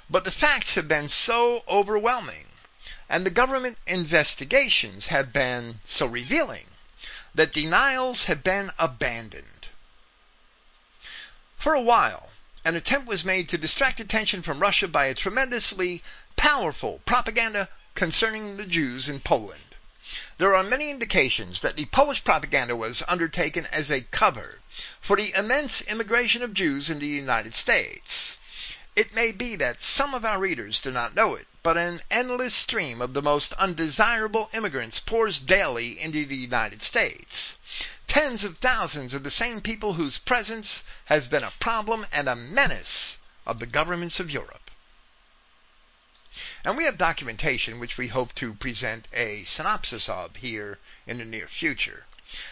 But 0.08 0.24
the 0.24 0.30
facts 0.30 0.74
have 0.74 0.86
been 0.86 1.08
so 1.08 1.64
overwhelming 1.68 2.46
and 3.08 3.24
the 3.24 3.30
government 3.30 3.78
investigations 3.86 5.06
have 5.06 5.32
been 5.32 5.80
so 5.86 6.06
revealing 6.06 6.66
that 7.34 7.52
denials 7.52 8.24
have 8.24 8.42
been 8.42 8.70
abandoned. 8.78 9.68
For 11.58 11.74
a 11.74 11.80
while, 11.80 12.30
an 12.64 12.76
attempt 12.76 13.06
was 13.06 13.24
made 13.24 13.48
to 13.48 13.58
distract 13.58 14.00
attention 14.00 14.42
from 14.42 14.60
Russia 14.60 14.88
by 14.88 15.06
a 15.06 15.14
tremendously 15.14 16.02
powerful 16.36 17.00
propaganda 17.04 17.68
concerning 17.94 18.56
the 18.56 18.66
Jews 18.66 19.08
in 19.08 19.20
Poland. 19.20 19.74
There 20.38 20.54
are 20.54 20.62
many 20.62 20.90
indications 20.90 21.60
that 21.60 21.76
the 21.76 21.86
Polish 21.86 22.22
propaganda 22.22 22.76
was 22.76 23.02
undertaken 23.08 23.66
as 23.72 23.90
a 23.90 24.02
cover 24.02 24.60
for 25.00 25.16
the 25.16 25.32
immense 25.36 25.80
immigration 25.82 26.42
of 26.42 26.54
Jews 26.54 26.90
in 26.90 26.98
the 26.98 27.06
United 27.06 27.54
States. 27.54 28.38
It 28.96 29.14
may 29.14 29.30
be 29.30 29.56
that 29.56 29.82
some 29.82 30.14
of 30.14 30.24
our 30.24 30.40
readers 30.40 30.80
do 30.80 30.90
not 30.90 31.14
know 31.14 31.34
it, 31.34 31.46
but 31.62 31.76
an 31.76 32.00
endless 32.10 32.54
stream 32.54 33.02
of 33.02 33.12
the 33.12 33.20
most 33.20 33.52
undesirable 33.52 34.48
immigrants 34.54 35.00
pours 35.00 35.38
daily 35.38 36.00
into 36.00 36.24
the 36.24 36.34
United 36.34 36.80
States. 36.80 37.58
Tens 38.08 38.42
of 38.42 38.56
thousands 38.56 39.12
of 39.12 39.22
the 39.22 39.30
same 39.30 39.60
people 39.60 39.94
whose 39.94 40.16
presence 40.16 40.82
has 41.04 41.28
been 41.28 41.44
a 41.44 41.52
problem 41.60 42.06
and 42.10 42.26
a 42.26 42.34
menace 42.34 43.18
of 43.44 43.58
the 43.58 43.66
governments 43.66 44.18
of 44.18 44.30
Europe. 44.30 44.70
And 46.64 46.78
we 46.78 46.84
have 46.84 46.96
documentation 46.96 47.78
which 47.78 47.98
we 47.98 48.08
hope 48.08 48.34
to 48.36 48.54
present 48.54 49.08
a 49.12 49.44
synopsis 49.44 50.08
of 50.08 50.36
here 50.36 50.78
in 51.06 51.18
the 51.18 51.26
near 51.26 51.48
future. 51.48 52.06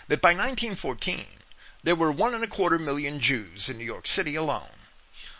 That 0.08 0.20
by 0.20 0.34
1914, 0.34 1.24
there 1.82 1.96
were 1.96 2.12
one 2.12 2.34
and 2.34 2.44
a 2.44 2.48
quarter 2.48 2.78
million 2.78 3.18
Jews 3.18 3.70
in 3.70 3.78
New 3.78 3.84
York 3.84 4.06
City 4.06 4.34
alone. 4.34 4.83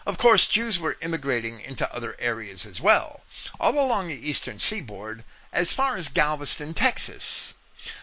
Of 0.07 0.19
course, 0.19 0.47
Jews 0.47 0.79
were 0.79 0.99
immigrating 1.01 1.61
into 1.61 1.91
other 1.91 2.15
areas 2.19 2.67
as 2.67 2.79
well, 2.79 3.23
all 3.59 3.79
along 3.79 4.09
the 4.09 4.29
eastern 4.29 4.61
seaboard 4.61 5.25
as 5.51 5.73
far 5.73 5.97
as 5.97 6.09
Galveston, 6.09 6.75
Texas. 6.75 7.55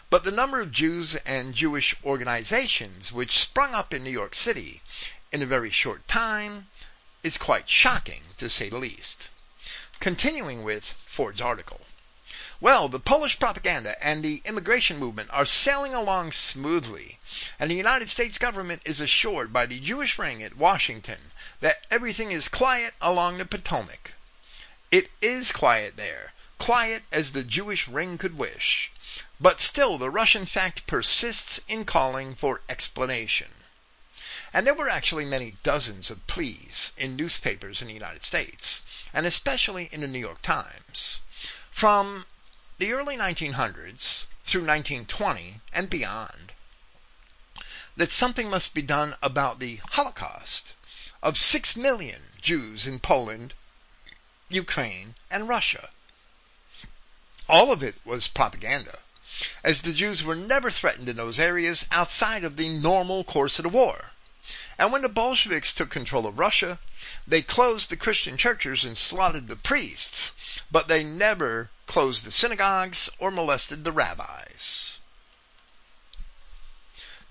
But 0.09 0.23
the 0.23 0.31
number 0.31 0.59
of 0.59 0.71
Jews 0.71 1.15
and 1.25 1.53
Jewish 1.53 1.95
organizations 2.03 3.11
which 3.11 3.39
sprung 3.39 3.75
up 3.75 3.93
in 3.93 4.03
New 4.03 4.09
York 4.09 4.33
City 4.33 4.81
in 5.31 5.43
a 5.43 5.45
very 5.45 5.69
short 5.69 6.07
time 6.07 6.69
is 7.21 7.37
quite 7.37 7.69
shocking, 7.69 8.23
to 8.39 8.49
say 8.49 8.67
the 8.69 8.79
least. 8.79 9.27
Continuing 9.99 10.63
with 10.63 10.95
Ford's 11.05 11.39
article. 11.39 11.81
Well, 12.61 12.89
the 12.89 12.99
Polish 12.99 13.39
propaganda 13.39 13.97
and 14.05 14.23
the 14.23 14.43
immigration 14.45 14.99
movement 14.99 15.31
are 15.31 15.47
sailing 15.47 15.95
along 15.95 16.33
smoothly, 16.33 17.17
and 17.57 17.71
the 17.71 17.75
United 17.75 18.07
States 18.07 18.37
government 18.37 18.83
is 18.85 19.01
assured 19.01 19.51
by 19.51 19.65
the 19.65 19.79
Jewish 19.79 20.19
ring 20.19 20.43
at 20.43 20.55
Washington 20.55 21.31
that 21.59 21.87
everything 21.89 22.31
is 22.31 22.47
quiet 22.47 22.93
along 23.01 23.39
the 23.39 23.45
Potomac. 23.45 24.11
It 24.91 25.09
is 25.23 25.51
quiet 25.51 25.97
there, 25.97 26.33
quiet 26.59 27.01
as 27.11 27.31
the 27.31 27.43
Jewish 27.43 27.87
ring 27.87 28.19
could 28.19 28.37
wish, 28.37 28.91
but 29.39 29.59
still 29.59 29.97
the 29.97 30.11
Russian 30.11 30.45
fact 30.45 30.85
persists 30.85 31.59
in 31.67 31.83
calling 31.83 32.35
for 32.35 32.61
explanation. 32.69 33.49
And 34.53 34.67
there 34.67 34.75
were 34.75 34.87
actually 34.87 35.25
many 35.25 35.57
dozens 35.63 36.11
of 36.11 36.27
pleas 36.27 36.91
in 36.95 37.15
newspapers 37.15 37.81
in 37.81 37.87
the 37.87 37.95
United 37.95 38.23
States, 38.23 38.81
and 39.15 39.25
especially 39.25 39.89
in 39.91 40.01
the 40.01 40.07
New 40.07 40.19
York 40.19 40.43
Times, 40.43 41.21
from 41.71 42.27
the 42.81 42.93
early 42.93 43.15
1900s 43.15 44.25
through 44.43 44.61
1920 44.61 45.61
and 45.71 45.87
beyond 45.87 46.51
that 47.95 48.09
something 48.09 48.49
must 48.49 48.73
be 48.73 48.81
done 48.81 49.15
about 49.21 49.59
the 49.59 49.75
Holocaust 49.91 50.73
of 51.21 51.37
six 51.37 51.75
million 51.75 52.21
Jews 52.41 52.87
in 52.87 52.97
Poland, 52.97 53.53
Ukraine, 54.49 55.13
and 55.29 55.47
Russia. 55.47 55.89
All 57.47 57.71
of 57.71 57.83
it 57.83 57.93
was 58.03 58.27
propaganda, 58.27 58.97
as 59.63 59.83
the 59.83 59.93
Jews 59.93 60.23
were 60.23 60.33
never 60.33 60.71
threatened 60.71 61.07
in 61.07 61.17
those 61.17 61.39
areas 61.39 61.85
outside 61.91 62.43
of 62.43 62.57
the 62.57 62.69
normal 62.69 63.23
course 63.23 63.59
of 63.59 63.63
the 63.63 63.69
war. 63.69 64.13
And 64.79 64.91
when 64.91 65.03
the 65.03 65.07
Bolsheviks 65.09 65.71
took 65.71 65.91
control 65.91 66.25
of 66.25 66.39
Russia, 66.39 66.79
they 67.27 67.43
closed 67.43 67.91
the 67.91 67.95
Christian 67.95 68.37
churches 68.37 68.83
and 68.83 68.97
slaughtered 68.97 69.49
the 69.49 69.55
priests, 69.55 70.31
but 70.71 70.87
they 70.87 71.03
never 71.03 71.69
closed 71.91 72.23
the 72.23 72.31
synagogues 72.31 73.09
or 73.19 73.29
molested 73.29 73.83
the 73.83 73.91
rabbis. 73.91 74.97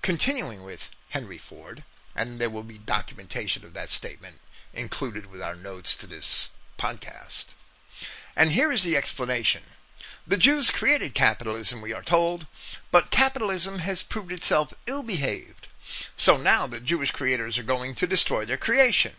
Continuing 0.03 0.63
with 0.63 0.81
Henry 1.09 1.39
Ford, 1.39 1.83
and 2.15 2.37
there 2.37 2.47
will 2.47 2.61
be 2.61 2.77
documentation 2.77 3.65
of 3.65 3.73
that 3.73 3.89
statement 3.89 4.35
included 4.71 5.31
with 5.31 5.41
our 5.41 5.55
notes 5.55 5.95
to 5.95 6.05
this 6.05 6.51
podcast. 6.77 7.45
And 8.35 8.51
here 8.51 8.71
is 8.71 8.83
the 8.83 8.95
explanation. 8.95 9.63
The 10.27 10.37
Jews 10.37 10.69
created 10.69 11.15
capitalism, 11.15 11.81
we 11.81 11.91
are 11.91 12.03
told, 12.03 12.45
but 12.91 13.09
capitalism 13.09 13.79
has 13.79 14.03
proved 14.03 14.31
itself 14.31 14.75
ill 14.85 15.01
behaved. 15.01 15.69
So 16.15 16.37
now 16.37 16.67
the 16.67 16.79
Jewish 16.79 17.09
creators 17.09 17.57
are 17.57 17.63
going 17.63 17.95
to 17.95 18.05
destroy 18.05 18.45
their 18.45 18.57
creation. 18.57 19.13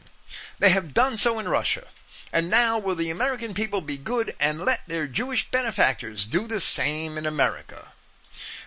They 0.60 0.70
have 0.70 0.94
done 0.94 1.16
so 1.18 1.40
in 1.40 1.48
Russia. 1.48 1.88
And 2.32 2.48
now 2.48 2.78
will 2.78 2.94
the 2.94 3.10
American 3.10 3.52
people 3.52 3.82
be 3.82 3.98
good 3.98 4.34
and 4.40 4.64
let 4.64 4.80
their 4.86 5.06
Jewish 5.06 5.50
benefactors 5.50 6.24
do 6.24 6.48
the 6.48 6.60
same 6.60 7.18
in 7.18 7.26
America? 7.26 7.88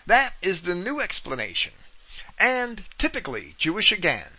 That 0.05 0.35
is 0.39 0.61
the 0.61 0.75
new 0.75 1.01
explanation. 1.01 1.73
And 2.37 2.83
typically 2.99 3.55
Jewish 3.57 3.91
again. 3.91 4.31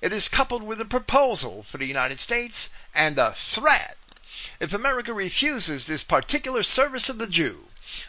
It 0.00 0.14
is 0.14 0.30
coupled 0.30 0.62
with 0.62 0.80
a 0.80 0.86
proposal 0.86 1.62
for 1.62 1.76
the 1.76 1.84
United 1.84 2.20
States 2.20 2.70
and 2.94 3.18
a 3.18 3.34
threat. 3.34 3.98
If 4.58 4.72
America 4.72 5.12
refuses 5.12 5.84
this 5.84 6.02
particular 6.02 6.62
service 6.62 7.10
of 7.10 7.18
the 7.18 7.26
Jew, 7.26 7.66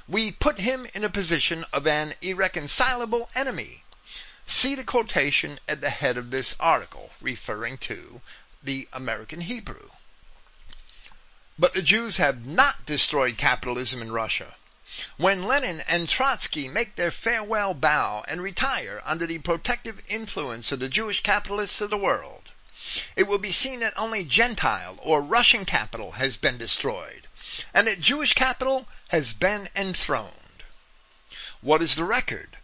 we 0.08 0.32
put 0.32 0.60
him 0.60 0.88
in 0.94 1.04
a 1.04 1.10
position 1.10 1.66
of 1.74 1.86
an 1.86 2.14
irreconcilable 2.22 3.30
enemy. 3.36 3.84
See 4.48 4.76
the 4.76 4.86
quotation 4.86 5.60
at 5.68 5.82
the 5.82 5.90
head 5.90 6.16
of 6.16 6.32
this 6.32 6.56
article, 6.62 7.10
referring 7.20 7.78
to 7.80 8.22
the 8.64 8.88
American 8.94 9.42
Hebrew. 9.42 9.90
But 11.62 11.76
the 11.76 11.84
Jews 11.84 12.18
have 12.18 12.44
not 12.44 12.88
destroyed 12.88 13.38
capitalism 13.38 14.02
in 14.02 14.12
Russia. 14.12 14.56
When 15.18 15.44
Lenin 15.44 15.82
and 15.82 16.10
Trotsky 16.10 16.68
make 16.68 16.96
their 16.96 17.12
farewell 17.12 17.76
bow 17.76 18.26
and 18.28 18.42
retire 18.42 19.00
under 19.06 19.28
the 19.28 19.38
protective 19.38 20.02
influence 20.08 20.72
of 20.72 20.80
the 20.80 20.90
Jewish 20.90 21.22
capitalists 21.22 21.80
of 21.80 21.92
the 21.92 22.00
world, 22.00 22.50
it 23.16 23.28
will 23.28 23.38
be 23.38 23.52
seen 23.52 23.82
that 23.82 23.94
only 23.96 24.24
Gentile 24.24 24.98
or 25.04 25.22
Russian 25.22 25.66
capital 25.66 26.14
has 26.14 26.36
been 26.36 26.58
destroyed, 26.58 27.28
and 27.76 27.86
that 27.86 28.02
Jewish 28.02 28.34
capital 28.34 28.88
has 29.10 29.32
been 29.32 29.70
enthroned. 29.76 30.64
What 31.62 31.84
is 31.84 31.94
the 31.94 32.06
record? 32.06 32.58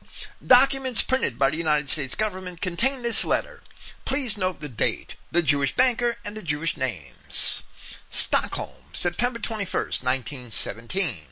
Documents 0.43 1.03
printed 1.03 1.37
by 1.37 1.51
the 1.51 1.57
United 1.57 1.91
States 1.91 2.15
government 2.15 2.61
contain 2.61 3.03
this 3.03 3.23
letter. 3.23 3.61
Please 4.05 4.39
note 4.39 4.59
the 4.59 4.67
date, 4.67 5.13
the 5.31 5.43
Jewish 5.43 5.75
banker, 5.75 6.17
and 6.25 6.35
the 6.35 6.41
Jewish 6.41 6.75
names. 6.75 7.61
Stockholm, 8.10 8.86
September 8.93 9.38
21st, 9.38 10.01
1917. 10.01 11.26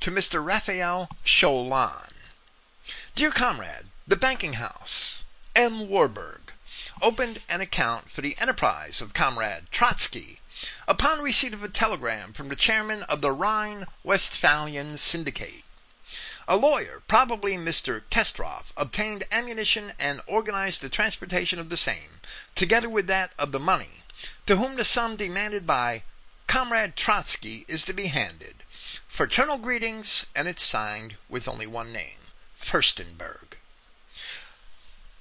To 0.00 0.10
Mr. 0.10 0.44
Raphael 0.44 1.08
Scholan. 1.24 2.12
Dear 3.14 3.30
Comrade, 3.30 3.86
the 4.08 4.16
banking 4.16 4.54
house, 4.54 5.22
M. 5.54 5.88
Warburg, 5.88 6.52
opened 7.00 7.42
an 7.48 7.60
account 7.60 8.10
for 8.10 8.22
the 8.22 8.36
enterprise 8.38 9.00
of 9.00 9.14
Comrade 9.14 9.70
Trotsky 9.70 10.40
upon 10.88 11.22
receipt 11.22 11.54
of 11.54 11.62
a 11.62 11.68
telegram 11.68 12.32
from 12.32 12.48
the 12.48 12.56
chairman 12.56 13.04
of 13.04 13.20
the 13.20 13.32
Rhine 13.32 13.86
Westphalian 14.02 14.98
Syndicate. 14.98 15.62
A 16.52 16.56
lawyer, 16.56 17.00
probably 17.06 17.54
Mr. 17.54 18.02
Kestroff, 18.10 18.72
obtained 18.76 19.24
ammunition 19.30 19.92
and 20.00 20.20
organized 20.26 20.80
the 20.80 20.88
transportation 20.88 21.60
of 21.60 21.68
the 21.68 21.76
same, 21.76 22.18
together 22.56 22.88
with 22.88 23.06
that 23.06 23.30
of 23.38 23.52
the 23.52 23.60
money, 23.60 24.02
to 24.46 24.56
whom 24.56 24.74
the 24.74 24.84
sum 24.84 25.14
demanded 25.14 25.64
by 25.64 26.02
Comrade 26.48 26.96
Trotsky 26.96 27.64
is 27.68 27.84
to 27.84 27.92
be 27.92 28.08
handed. 28.08 28.64
Fraternal 29.06 29.58
greetings, 29.58 30.26
and 30.34 30.48
it's 30.48 30.64
signed 30.64 31.14
with 31.28 31.46
only 31.46 31.68
one 31.68 31.92
name, 31.92 32.18
Furstenberg. 32.60 33.56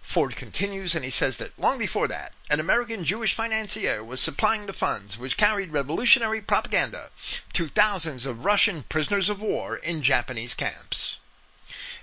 Ford 0.02 0.36
continues 0.36 0.96
and 0.96 1.06
he 1.06 1.12
says 1.12 1.38
that 1.38 1.52
long 1.60 1.78
before 1.78 2.08
that, 2.08 2.34
an 2.50 2.60
American 2.60 3.06
Jewish 3.06 3.36
financier 3.36 4.04
was 4.04 4.20
supplying 4.20 4.66
the 4.66 4.74
funds 4.74 5.20
which 5.20 5.38
carried 5.38 5.72
revolutionary 5.72 6.42
propaganda 6.42 7.12
to 7.54 7.68
thousands 7.68 8.26
of 8.26 8.44
Russian 8.44 8.82
prisoners 8.90 9.30
of 9.30 9.40
war 9.40 9.76
in 9.76 10.02
Japanese 10.02 10.56
camps. 10.56 11.19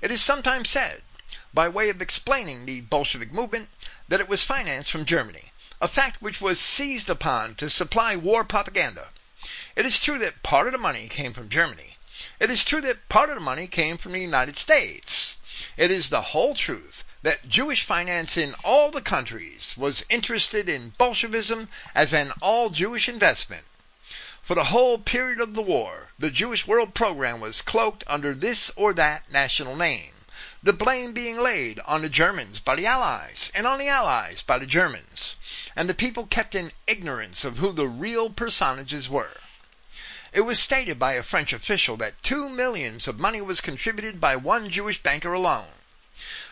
It 0.02 0.10
is 0.10 0.22
sometimes 0.22 0.68
said, 0.68 1.02
by 1.54 1.68
way 1.68 1.88
of 1.88 2.02
explaining 2.02 2.66
the 2.66 2.82
Bolshevik 2.82 3.32
movement, 3.32 3.70
that 4.08 4.20
it 4.20 4.28
was 4.28 4.44
financed 4.44 4.90
from 4.90 5.06
Germany, 5.06 5.52
a 5.80 5.88
fact 5.88 6.20
which 6.20 6.40
was 6.40 6.60
seized 6.60 7.08
upon 7.08 7.54
to 7.54 7.70
supply 7.70 8.14
war 8.14 8.44
propaganda. 8.44 9.08
It 9.74 9.86
is 9.86 9.98
true 9.98 10.18
that 10.18 10.42
part 10.42 10.66
of 10.66 10.72
the 10.72 10.78
money 10.78 11.08
came 11.08 11.32
from 11.32 11.48
Germany. 11.48 11.96
It 12.38 12.50
is 12.50 12.64
true 12.64 12.80
that 12.82 13.08
part 13.08 13.30
of 13.30 13.36
the 13.36 13.40
money 13.40 13.66
came 13.66 13.96
from 13.96 14.12
the 14.12 14.20
United 14.20 14.56
States. 14.56 15.36
It 15.76 15.90
is 15.90 16.10
the 16.10 16.22
whole 16.22 16.54
truth 16.54 17.02
that 17.22 17.48
Jewish 17.48 17.82
finance 17.82 18.36
in 18.36 18.54
all 18.62 18.90
the 18.90 19.00
countries 19.00 19.74
was 19.76 20.04
interested 20.10 20.68
in 20.68 20.90
Bolshevism 20.98 21.68
as 21.94 22.12
an 22.12 22.32
all 22.42 22.70
Jewish 22.70 23.08
investment. 23.08 23.64
For 24.46 24.54
the 24.54 24.66
whole 24.66 24.98
period 24.98 25.40
of 25.40 25.54
the 25.54 25.60
war, 25.60 26.10
the 26.20 26.30
Jewish 26.30 26.68
World 26.68 26.94
Program 26.94 27.40
was 27.40 27.62
cloaked 27.62 28.04
under 28.06 28.32
this 28.32 28.70
or 28.76 28.94
that 28.94 29.28
national 29.28 29.74
name, 29.74 30.12
the 30.62 30.72
blame 30.72 31.12
being 31.12 31.36
laid 31.36 31.80
on 31.80 32.02
the 32.02 32.08
Germans 32.08 32.60
by 32.60 32.76
the 32.76 32.86
Allies, 32.86 33.50
and 33.56 33.66
on 33.66 33.80
the 33.80 33.88
Allies 33.88 34.42
by 34.42 34.60
the 34.60 34.64
Germans, 34.64 35.34
and 35.74 35.88
the 35.88 35.94
people 35.94 36.28
kept 36.28 36.54
in 36.54 36.70
ignorance 36.86 37.44
of 37.44 37.56
who 37.58 37.72
the 37.72 37.88
real 37.88 38.30
personages 38.30 39.08
were. 39.08 39.40
It 40.32 40.42
was 40.42 40.60
stated 40.60 40.96
by 40.96 41.14
a 41.14 41.24
French 41.24 41.52
official 41.52 41.96
that 41.96 42.22
two 42.22 42.48
millions 42.48 43.08
of 43.08 43.18
money 43.18 43.40
was 43.40 43.60
contributed 43.60 44.20
by 44.20 44.36
one 44.36 44.70
Jewish 44.70 45.02
banker 45.02 45.32
alone. 45.32 45.72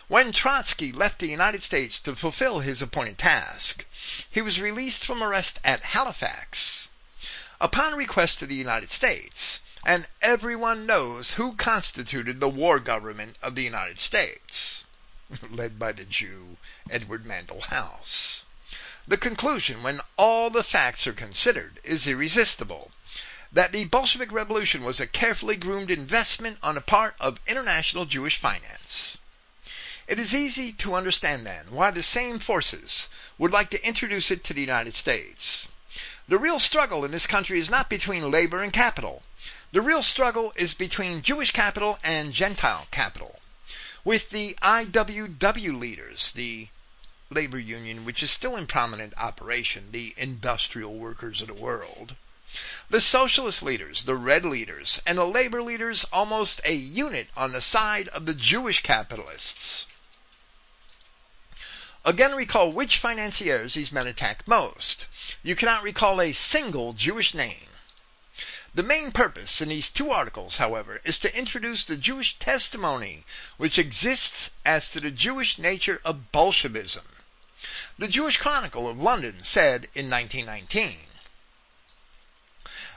When 0.09 0.33
Trotsky 0.33 0.91
left 0.91 1.19
the 1.19 1.29
United 1.29 1.63
States 1.63 2.01
to 2.01 2.17
fulfill 2.17 2.59
his 2.59 2.81
appointed 2.81 3.17
task, 3.17 3.85
he 4.29 4.41
was 4.41 4.59
released 4.59 5.05
from 5.05 5.23
arrest 5.23 5.59
at 5.63 5.81
Halifax. 5.95 6.89
Upon 7.61 7.95
request 7.95 8.41
of 8.41 8.49
the 8.49 8.55
United 8.55 8.91
States, 8.91 9.61
and 9.85 10.07
everyone 10.21 10.85
knows 10.85 11.35
who 11.35 11.55
constituted 11.55 12.39
the 12.39 12.49
war 12.49 12.79
government 12.79 13.37
of 13.41 13.55
the 13.55 13.63
United 13.63 13.97
States, 13.97 14.83
led 15.49 15.79
by 15.79 15.93
the 15.93 16.03
Jew 16.03 16.57
Edward 16.89 17.23
Mandell 17.23 17.61
House. 17.67 18.43
The 19.07 19.17
conclusion, 19.17 19.83
when 19.83 20.01
all 20.17 20.49
the 20.49 20.63
facts 20.63 21.07
are 21.07 21.13
considered, 21.13 21.79
is 21.83 22.07
irresistible 22.07 22.91
that 23.53 23.71
the 23.71 23.85
Bolshevik 23.85 24.33
Revolution 24.33 24.83
was 24.83 24.99
a 24.99 25.07
carefully 25.07 25.55
groomed 25.55 25.89
investment 25.89 26.57
on 26.61 26.75
the 26.75 26.81
part 26.81 27.15
of 27.21 27.39
international 27.47 28.05
Jewish 28.05 28.37
finance. 28.37 29.17
It 30.07 30.19
is 30.19 30.35
easy 30.35 30.73
to 30.73 30.93
understand 30.93 31.45
then 31.45 31.71
why 31.71 31.91
the 31.91 32.03
same 32.03 32.39
forces 32.39 33.07
would 33.37 33.51
like 33.51 33.69
to 33.69 33.87
introduce 33.87 34.29
it 34.29 34.43
to 34.43 34.53
the 34.53 34.59
United 34.59 34.93
States. 34.93 35.69
The 36.27 36.37
real 36.37 36.59
struggle 36.59 37.05
in 37.05 37.11
this 37.11 37.27
country 37.27 37.59
is 37.59 37.69
not 37.69 37.89
between 37.89 38.31
labor 38.31 38.61
and 38.61 38.73
capital. 38.73 39.23
The 39.71 39.81
real 39.81 40.03
struggle 40.03 40.53
is 40.55 40.73
between 40.73 41.21
Jewish 41.21 41.51
capital 41.51 41.99
and 42.03 42.33
Gentile 42.33 42.87
capital. 42.91 43.39
With 44.03 44.29
the 44.29 44.57
IWW 44.61 45.79
leaders, 45.79 46.31
the 46.31 46.67
labor 47.29 47.59
union 47.59 48.05
which 48.05 48.21
is 48.21 48.31
still 48.31 48.55
in 48.55 48.67
prominent 48.67 49.13
operation, 49.17 49.91
the 49.91 50.13
industrial 50.17 50.95
workers 50.95 51.41
of 51.41 51.47
the 51.47 51.53
world, 51.53 52.15
the 52.89 53.01
socialist 53.01 53.61
leaders, 53.61 54.03
the 54.03 54.15
red 54.15 54.45
leaders, 54.45 55.01
and 55.05 55.17
the 55.17 55.25
labor 55.25 55.61
leaders 55.61 56.05
almost 56.13 56.61
a 56.63 56.73
unit 56.73 57.27
on 57.35 57.51
the 57.51 57.61
side 57.61 58.07
of 58.09 58.25
the 58.25 58.33
Jewish 58.33 58.81
capitalists. 58.81 59.85
Again 62.07 62.35
recall 62.35 62.71
which 62.71 62.97
financiers 62.97 63.73
these 63.73 63.91
men 63.91 64.05
attacked 64.05 64.47
most. 64.47 65.07
You 65.41 65.55
cannot 65.55 65.81
recall 65.81 66.21
a 66.21 66.33
single 66.33 66.93
Jewish 66.93 67.33
name. 67.33 67.65
The 68.75 68.83
main 68.83 69.11
purpose 69.11 69.59
in 69.59 69.69
these 69.69 69.89
two 69.89 70.11
articles, 70.11 70.57
however, 70.57 71.01
is 71.03 71.17
to 71.19 71.35
introduce 71.35 71.83
the 71.83 71.97
Jewish 71.97 72.37
testimony 72.37 73.25
which 73.57 73.79
exists 73.79 74.51
as 74.63 74.91
to 74.91 74.99
the 74.99 75.09
Jewish 75.09 75.57
nature 75.57 75.99
of 76.05 76.31
Bolshevism. 76.31 77.07
The 77.97 78.07
Jewish 78.07 78.37
Chronicle 78.37 78.87
of 78.87 78.99
London 78.99 79.43
said 79.43 79.87
in 79.95 80.07
1919, 80.07 81.07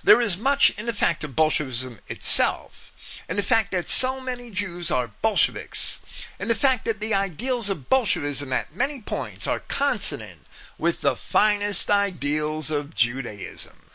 There 0.04 0.20
is 0.20 0.36
much 0.36 0.68
in 0.76 0.84
the 0.84 0.92
fact 0.92 1.24
of 1.24 1.34
Bolshevism 1.34 2.00
itself 2.08 2.87
and 3.28 3.36
the 3.38 3.42
fact 3.42 3.72
that 3.72 3.86
so 3.86 4.22
many 4.22 4.50
Jews 4.50 4.90
are 4.90 5.10
Bolsheviks, 5.20 5.98
and 6.38 6.48
the 6.48 6.54
fact 6.54 6.86
that 6.86 6.98
the 6.98 7.12
ideals 7.12 7.68
of 7.68 7.90
Bolshevism 7.90 8.54
at 8.54 8.74
many 8.74 9.02
points 9.02 9.46
are 9.46 9.60
consonant 9.60 10.46
with 10.78 11.02
the 11.02 11.14
finest 11.14 11.90
ideals 11.90 12.70
of 12.70 12.94
Judaism. 12.94 13.90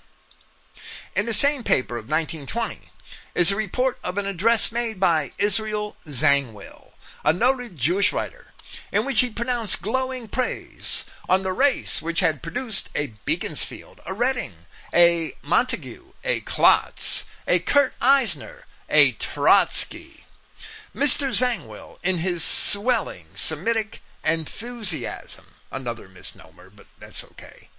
In 1.16 1.26
the 1.26 1.34
same 1.34 1.64
paper 1.64 1.98
of 1.98 2.06
1920 2.06 2.92
is 3.34 3.52
a 3.52 3.56
report 3.56 3.98
of 4.04 4.20
an 4.20 4.28
address 4.28 4.72
made 4.72 5.00
by 5.00 5.32
Israel 5.40 5.98
Zangwill, 6.08 6.92
a 7.26 7.34
noted 7.34 7.76
Jewish 7.76 8.14
writer, 8.14 8.54
in 8.92 9.04
which 9.04 9.22
he 9.22 9.32
pronounced 9.32 9.82
glowing 9.82 10.28
praise 10.28 11.06
on 11.28 11.42
the 11.42 11.54
race 11.54 12.04
which 12.04 12.20
had 12.20 12.44
produced 12.44 12.90
a 12.94 13.08
Beaconsfield, 13.26 14.00
a 14.06 14.14
Reading, 14.14 14.54
a 14.94 15.36
Montagu, 15.42 16.14
a 16.24 16.42
Klotz, 16.42 17.24
a 17.48 17.58
Kurt 17.58 17.96
Eisner, 18.00 18.66
a 18.94 19.12
Trotsky. 19.14 20.24
Mr. 20.96 21.34
Zangwill, 21.34 21.98
in 22.04 22.20
his 22.20 22.44
swelling 22.44 23.26
Semitic 23.34 24.04
enthusiasm, 24.24 25.46
another 25.72 26.08
misnomer, 26.08 26.70
but 26.70 26.86
that's 27.00 27.24
okay, 27.24 27.70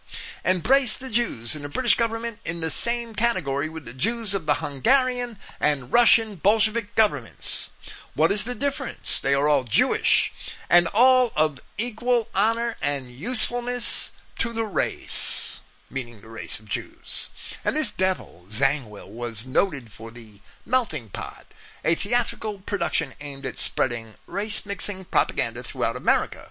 embraced 0.44 0.98
the 0.98 1.08
Jews 1.08 1.54
in 1.54 1.62
the 1.62 1.68
British 1.68 1.94
government 1.94 2.40
in 2.44 2.58
the 2.58 2.70
same 2.70 3.14
category 3.14 3.68
with 3.68 3.84
the 3.84 3.92
Jews 3.92 4.34
of 4.34 4.46
the 4.46 4.54
Hungarian 4.54 5.38
and 5.60 5.92
Russian 5.92 6.34
Bolshevik 6.34 6.96
governments. 6.96 7.70
What 8.14 8.32
is 8.32 8.42
the 8.42 8.56
difference? 8.56 9.20
They 9.20 9.34
are 9.34 9.48
all 9.48 9.62
Jewish 9.62 10.32
and 10.68 10.88
all 10.88 11.32
of 11.36 11.60
equal 11.78 12.26
honor 12.34 12.76
and 12.82 13.08
usefulness 13.08 14.10
to 14.40 14.52
the 14.52 14.64
race, 14.64 15.60
meaning 15.94 16.20
the 16.20 16.28
race 16.28 16.58
of 16.58 16.68
Jews. 16.68 17.30
And 17.64 17.76
this 17.76 17.92
devil, 17.92 18.46
Zangwill, 18.50 19.08
was 19.08 19.46
noted 19.46 19.92
for 19.92 20.10
the 20.10 20.40
Melting 20.66 21.08
Pot, 21.10 21.46
a 21.84 21.94
theatrical 21.94 22.58
production 22.58 23.14
aimed 23.20 23.46
at 23.46 23.58
spreading 23.58 24.14
race 24.26 24.66
mixing 24.66 25.04
propaganda 25.04 25.62
throughout 25.62 25.94
America. 25.94 26.50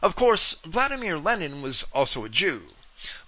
Of 0.00 0.14
course, 0.14 0.54
Vladimir 0.64 1.18
Lenin 1.18 1.60
was 1.60 1.84
also 1.92 2.24
a 2.24 2.28
Jew, 2.28 2.74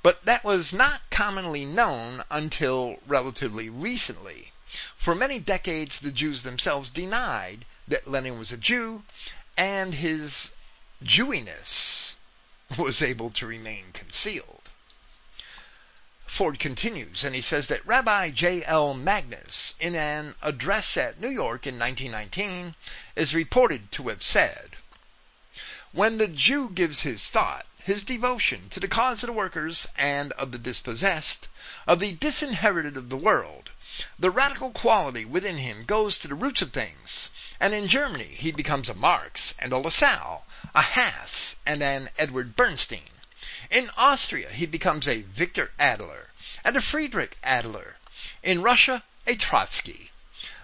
but 0.05 0.25
that 0.25 0.45
was 0.45 0.73
not 0.73 1.03
commonly 1.11 1.65
known 1.65 2.23
until 2.31 3.01
relatively 3.05 3.69
recently. 3.69 4.53
For 4.97 5.17
many 5.17 5.41
decades, 5.41 5.99
the 5.99 6.13
Jews 6.13 6.45
themselves 6.45 6.91
denied 6.91 7.65
that 7.89 8.07
Lenin 8.07 8.39
was 8.39 8.53
a 8.53 8.57
Jew, 8.57 9.03
and 9.57 9.95
his 9.95 10.53
Jewiness 11.03 12.15
was 12.79 13.03
able 13.03 13.31
to 13.31 13.47
remain 13.47 13.87
concealed. 13.93 14.56
Ford 16.29 16.59
continues, 16.59 17.23
and 17.23 17.37
he 17.37 17.41
says 17.41 17.69
that 17.69 17.87
Rabbi 17.87 18.31
J.L. 18.31 18.95
Magnes, 18.95 19.75
in 19.79 19.95
an 19.95 20.35
address 20.43 20.97
at 20.97 21.21
New 21.21 21.29
York 21.29 21.69
in 21.69 21.79
1919, 21.79 22.75
is 23.15 23.33
reported 23.33 23.93
to 23.93 24.09
have 24.09 24.25
said, 24.25 24.77
When 25.93 26.19
the 26.19 26.27
Jew 26.27 26.71
gives 26.71 27.01
his 27.01 27.31
thought, 27.31 27.65
his 27.79 28.03
devotion 28.03 28.69
to 28.71 28.81
the 28.81 28.89
cause 28.89 29.23
of 29.23 29.29
the 29.29 29.33
workers 29.33 29.87
and 29.97 30.33
of 30.33 30.51
the 30.51 30.59
dispossessed, 30.59 31.47
of 31.87 32.01
the 32.01 32.13
disinherited 32.13 32.97
of 32.97 33.09
the 33.09 33.17
world, 33.17 33.71
the 34.19 34.33
radical 34.33 34.73
quality 34.73 35.25
within 35.25 35.59
him 35.59 35.85
goes 35.85 36.19
to 36.19 36.27
the 36.27 36.35
roots 36.35 36.61
of 36.61 36.73
things, 36.73 37.31
and 37.61 37.73
in 37.73 37.87
Germany 37.87 38.35
he 38.37 38.51
becomes 38.51 38.89
a 38.89 38.95
Marx 38.95 39.55
and 39.61 39.73
a 39.73 39.79
Lassalle, 39.79 40.45
a 40.75 40.83
Hass 40.83 41.55
and 41.65 41.85
an 41.85 42.11
Edward 42.19 42.57
Bernstein. 42.57 43.11
In 43.71 43.91
Austria 43.97 44.51
he 44.51 44.67
becomes 44.67 45.09
a 45.09 45.23
Victor 45.23 45.73
Adler 45.79 46.31
and 46.65 46.77
a 46.77 46.83
Friedrich 46.83 47.37
Adler. 47.43 47.97
In 48.43 48.63
Russia, 48.63 49.03
a 49.27 49.35
Trotsky. 49.35 50.11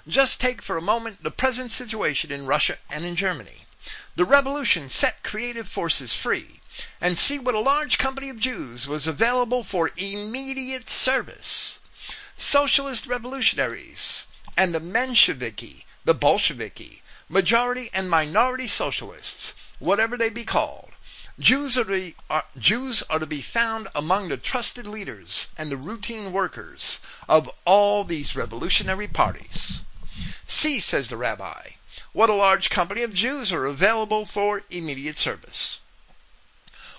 Just 0.07 0.40
take 0.40 0.62
for 0.62 0.76
a 0.76 0.82
moment 0.82 1.22
the 1.22 1.30
present 1.30 1.72
situation 1.72 2.30
in 2.30 2.46
Russia 2.46 2.78
and 2.88 3.05
in 3.05 3.16
Germany. 3.16 3.66
The 4.14 4.24
revolution 4.24 4.88
set 4.88 5.22
creative 5.22 5.68
forces 5.68 6.14
free, 6.14 6.61
and 7.00 7.18
see 7.18 7.38
what 7.38 7.55
a 7.55 7.61
large 7.61 7.98
company 7.98 8.28
of 8.28 8.38
Jews 8.38 8.86
was 8.86 9.07
available 9.07 9.64
for 9.64 9.90
immediate 9.96 10.88
service 10.88 11.80
socialist 12.36 13.07
revolutionaries, 13.07 14.26
and 14.57 14.74
the 14.74 14.80
Mensheviki, 14.80 15.84
the 16.05 16.14
Bolsheviki, 16.14 17.03
majority 17.28 17.90
and 17.92 18.11
minority 18.11 18.66
socialists, 18.66 19.55
whatever 19.78 20.16
they 20.16 20.28
be 20.28 20.44
called. 20.44 20.91
Jews 21.43 21.76
are, 21.76 21.84
to, 21.84 22.12
are, 22.30 22.45
Jews 22.57 23.03
are 23.11 23.18
to 23.18 23.26
be 23.26 23.43
found 23.43 23.88
among 23.97 24.28
the 24.28 24.36
trusted 24.36 24.86
leaders 24.86 25.49
and 25.59 25.70
the 25.72 25.76
routine 25.76 26.32
workers 26.32 27.01
of 27.28 27.51
all 27.64 28.05
these 28.05 28.36
revolutionary 28.36 29.09
parties. 29.09 29.82
See, 30.47 30.78
says 30.78 31.09
the 31.09 31.16
rabbi, 31.16 31.70
what 32.12 32.30
a 32.30 32.34
large 32.34 32.70
company 32.70 33.03
of 33.03 33.12
Jews 33.12 33.51
are 33.51 33.66
available 33.66 34.24
for 34.24 34.62
immediate 34.70 35.18
service. 35.18 35.80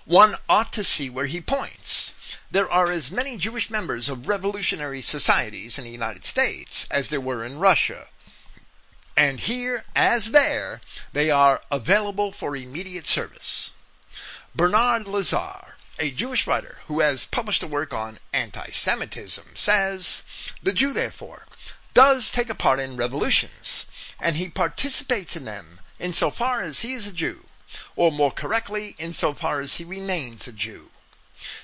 One 0.03 0.35
ought 0.49 0.73
to 0.73 0.83
see 0.83 1.09
where 1.09 1.27
he 1.27 1.39
points 1.39 2.11
there 2.51 2.69
are 2.69 2.91
as 2.91 3.09
many 3.09 3.37
Jewish 3.37 3.69
members 3.69 4.09
of 4.09 4.27
revolutionary 4.27 5.01
societies 5.01 5.77
in 5.77 5.85
the 5.85 5.89
United 5.89 6.25
States 6.25 6.85
as 6.91 7.07
there 7.07 7.21
were 7.21 7.45
in 7.45 7.59
Russia. 7.59 8.07
And 9.15 9.39
here, 9.39 9.85
as 9.95 10.31
there, 10.31 10.81
they 11.13 11.31
are 11.31 11.61
available 11.71 12.33
for 12.33 12.57
immediate 12.57 13.07
service. 13.07 13.71
Bernard 14.55 15.05
Lazare, 15.07 15.73
a 15.97 16.11
Jewish 16.11 16.45
writer 16.45 16.77
who 16.85 16.99
has 16.99 17.25
published 17.25 17.63
a 17.63 17.67
work 17.67 17.91
on 17.91 18.19
anti-Semitism, 18.31 19.45
says, 19.55 20.21
The 20.61 20.73
Jew, 20.73 20.93
therefore, 20.93 21.47
does 21.95 22.29
take 22.29 22.51
a 22.51 22.53
part 22.53 22.79
in 22.79 22.95
revolutions, 22.95 23.87
and 24.19 24.37
he 24.37 24.49
participates 24.49 25.35
in 25.35 25.45
them 25.45 25.79
insofar 25.97 26.61
as 26.61 26.81
he 26.81 26.93
is 26.93 27.07
a 27.07 27.11
Jew, 27.11 27.47
or 27.95 28.11
more 28.11 28.31
correctly, 28.31 28.95
insofar 28.99 29.59
as 29.59 29.77
he 29.77 29.83
remains 29.83 30.47
a 30.47 30.51
Jew. 30.51 30.91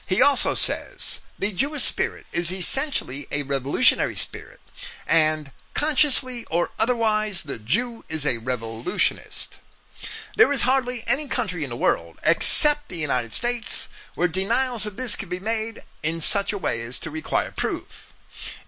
He 0.07 0.19
also 0.19 0.55
says 0.55 1.19
the 1.37 1.51
Jewish 1.51 1.83
spirit 1.83 2.25
is 2.33 2.51
essentially 2.51 3.27
a 3.29 3.43
revolutionary 3.43 4.15
spirit, 4.15 4.61
and 5.05 5.51
consciously 5.75 6.43
or 6.49 6.71
otherwise 6.79 7.43
the 7.43 7.59
Jew 7.59 8.03
is 8.09 8.25
a 8.25 8.39
revolutionist. 8.39 9.58
There 10.35 10.53
is 10.53 10.61
hardly 10.61 11.03
any 11.07 11.27
country 11.27 11.63
in 11.63 11.69
the 11.69 11.75
world, 11.75 12.19
except 12.23 12.87
the 12.87 12.97
United 12.97 13.33
States, 13.33 13.89
where 14.15 14.27
denials 14.27 14.85
of 14.85 14.95
this 14.95 15.15
can 15.15 15.29
be 15.29 15.39
made 15.39 15.83
in 16.01 16.21
such 16.21 16.53
a 16.53 16.57
way 16.57 16.81
as 16.81 16.99
to 16.99 17.11
require 17.11 17.51
proof. 17.51 18.13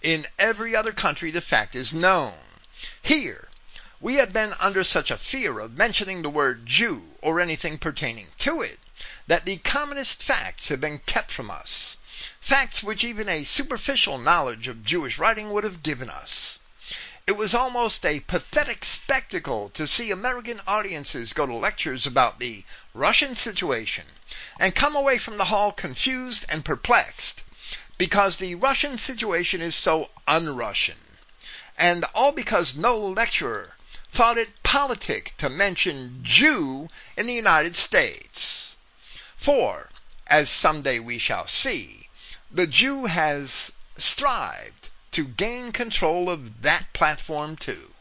In 0.02 0.28
every 0.38 0.76
other 0.76 0.92
country 0.92 1.32
the 1.32 1.40
fact 1.40 1.76
is 1.76 1.94
known. 1.94 2.36
Here, 3.02 3.48
we 4.02 4.16
have 4.16 4.34
been 4.34 4.54
under 4.60 4.84
such 4.84 5.12
a 5.12 5.18
fear 5.18 5.60
of 5.60 5.78
mentioning 5.78 6.22
the 6.22 6.30
word 6.30 6.66
Jew 6.66 7.16
or 7.22 7.40
anything 7.40 7.78
pertaining 7.78 8.28
to 8.40 8.62
it 8.62 8.80
that 9.28 9.46
the 9.46 9.58
commonest 9.58 10.22
facts 10.22 10.68
have 10.68 10.82
been 10.82 11.00
kept 11.00 11.32
from 11.32 11.50
us, 11.50 11.98
facts 12.40 12.84
which 12.84 13.04
even 13.04 13.30
a 13.30 13.44
superficial 13.44 14.18
knowledge 14.18 14.68
of 14.68 14.84
Jewish 14.84 15.18
writing 15.18 15.52
would 15.52 15.64
have 15.64 15.84
given 15.84 16.10
us. 16.10 16.60
It 17.32 17.38
was 17.38 17.54
almost 17.54 18.06
a 18.06 18.20
pathetic 18.20 18.84
spectacle 18.84 19.70
to 19.70 19.88
see 19.88 20.12
American 20.12 20.60
audiences 20.68 21.32
go 21.32 21.46
to 21.46 21.56
lectures 21.56 22.06
about 22.06 22.40
the 22.40 22.66
Russian 22.94 23.38
situation 23.38 24.04
and 24.60 24.76
come 24.76 24.98
away 24.98 25.18
from 25.18 25.38
the 25.38 25.46
hall 25.46 25.72
confused 25.72 26.44
and 26.50 26.66
perplexed 26.66 27.44
because 27.98 28.36
the 28.36 28.56
Russian 28.56 28.98
situation 28.98 29.62
is 29.62 29.76
so 29.76 30.10
un-Russian. 30.28 30.98
And 31.78 32.04
all 32.14 32.34
because 32.34 32.76
no 32.76 33.00
lecturer 33.00 33.76
thought 34.12 34.38
it 34.38 34.62
politic 34.62 35.34
to 35.38 35.48
mention 35.48 36.20
Jew 36.24 36.90
in 37.16 37.28
the 37.28 37.34
United 37.34 37.78
States. 37.78 38.76
For, 39.38 39.90
as 40.28 40.50
someday 40.50 41.00
we 41.00 41.18
shall 41.18 41.48
see, 41.48 42.10
the 42.52 42.68
Jew 42.68 43.06
has 43.06 43.72
strived 43.98 44.81
to 45.12 45.26
gain 45.26 45.72
control 45.72 46.30
of 46.30 46.62
that 46.62 46.94
platform 46.94 47.56
too. 47.56 47.92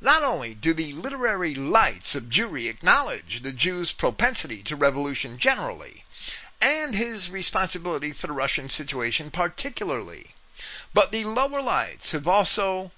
Not 0.00 0.24
only 0.24 0.52
do 0.52 0.74
the 0.74 0.92
literary 0.92 1.54
lights 1.54 2.16
of 2.16 2.24
Jewry 2.28 2.68
acknowledge 2.68 3.42
the 3.42 3.52
Jew's 3.52 3.92
propensity 3.92 4.62
to 4.64 4.74
revolution 4.74 5.38
generally, 5.38 6.04
and 6.60 6.96
his 6.96 7.30
responsibility 7.30 8.12
for 8.12 8.26
the 8.26 8.32
Russian 8.32 8.68
situation 8.68 9.30
particularly, 9.30 10.34
but 10.92 11.12
the 11.12 11.24
lower 11.24 11.62
lights 11.62 12.12
have 12.12 12.26
also 12.26 12.90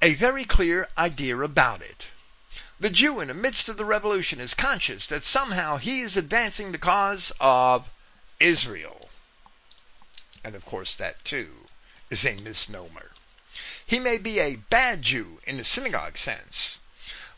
a 0.00 0.14
very 0.14 0.44
clear 0.44 0.88
idea 0.98 1.38
about 1.38 1.80
it. 1.80 2.06
The 2.80 2.90
Jew 2.90 3.20
in 3.20 3.28
the 3.28 3.34
midst 3.34 3.68
of 3.68 3.76
the 3.76 3.84
revolution 3.84 4.40
is 4.40 4.54
conscious 4.54 5.06
that 5.06 5.22
somehow 5.22 5.76
he 5.76 6.00
is 6.00 6.16
advancing 6.16 6.72
the 6.72 6.78
cause 6.78 7.30
of 7.38 7.88
Israel. 8.40 9.01
And 10.44 10.54
of 10.54 10.64
course, 10.64 10.96
that 10.96 11.24
too 11.24 11.68
is 12.10 12.24
a 12.24 12.34
misnomer. 12.36 13.12
He 13.86 13.98
may 13.98 14.18
be 14.18 14.38
a 14.38 14.56
bad 14.56 15.02
Jew 15.02 15.40
in 15.44 15.56
the 15.56 15.64
synagogue 15.64 16.18
sense, 16.18 16.78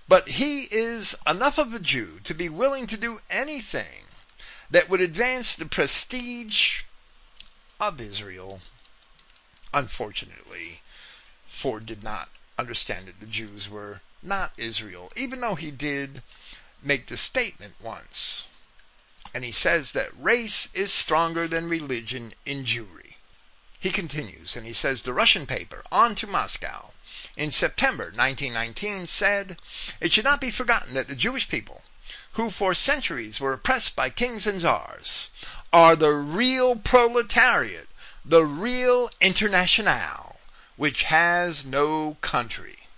but 0.08 0.28
he 0.28 0.62
is 0.64 1.14
enough 1.26 1.58
of 1.58 1.74
a 1.74 1.78
Jew 1.78 2.20
to 2.24 2.34
be 2.34 2.48
willing 2.48 2.86
to 2.86 2.96
do 2.96 3.20
anything 3.28 4.06
that 4.70 4.88
would 4.88 5.00
advance 5.00 5.54
the 5.54 5.66
prestige 5.66 6.82
of 7.80 8.00
Israel. 8.00 8.60
Unfortunately, 9.72 10.80
Ford 11.48 11.86
did 11.86 12.02
not 12.02 12.28
understand 12.58 13.08
that 13.08 13.20
the 13.20 13.26
Jews 13.26 13.68
were 13.68 14.00
not 14.22 14.52
Israel, 14.56 15.12
even 15.16 15.40
though 15.40 15.56
he 15.56 15.70
did 15.70 16.22
make 16.82 17.08
the 17.08 17.16
statement 17.16 17.74
once. 17.80 18.44
And 19.34 19.44
he 19.44 19.52
says 19.52 19.92
that 19.92 20.16
race 20.16 20.68
is 20.72 20.92
stronger 20.92 21.48
than 21.48 21.68
religion 21.68 22.34
in 22.46 22.64
Jewry. 22.64 23.16
He 23.80 23.90
continues, 23.90 24.56
and 24.56 24.64
he 24.64 24.72
says 24.72 25.02
the 25.02 25.12
Russian 25.12 25.44
paper, 25.44 25.82
On 25.92 26.14
to 26.14 26.26
Moscow, 26.26 26.92
in 27.36 27.50
September 27.50 28.04
1919 28.04 29.06
said, 29.06 29.58
It 30.00 30.12
should 30.12 30.24
not 30.24 30.40
be 30.40 30.50
forgotten 30.50 30.94
that 30.94 31.08
the 31.08 31.16
Jewish 31.16 31.48
people, 31.48 31.82
who 32.32 32.48
for 32.48 32.74
centuries 32.74 33.40
were 33.40 33.52
oppressed 33.52 33.96
by 33.96 34.08
kings 34.08 34.46
and 34.46 34.60
czars, 34.60 35.30
are 35.72 35.96
the 35.96 36.12
real 36.12 36.76
proletariat, 36.76 37.88
the 38.24 38.46
real 38.46 39.10
internationale, 39.20 40.38
which 40.76 41.02
has 41.02 41.64
no 41.64 42.16
country. 42.20 42.88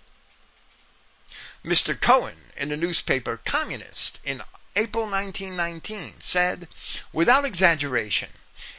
Mr. 1.64 2.00
Cohen, 2.00 2.52
in 2.56 2.68
the 2.68 2.76
newspaper 2.76 3.40
Communist, 3.44 4.20
in 4.22 4.42
April 4.78 5.04
1919, 5.04 6.16
said, 6.20 6.68
without 7.10 7.46
exaggeration, 7.46 8.28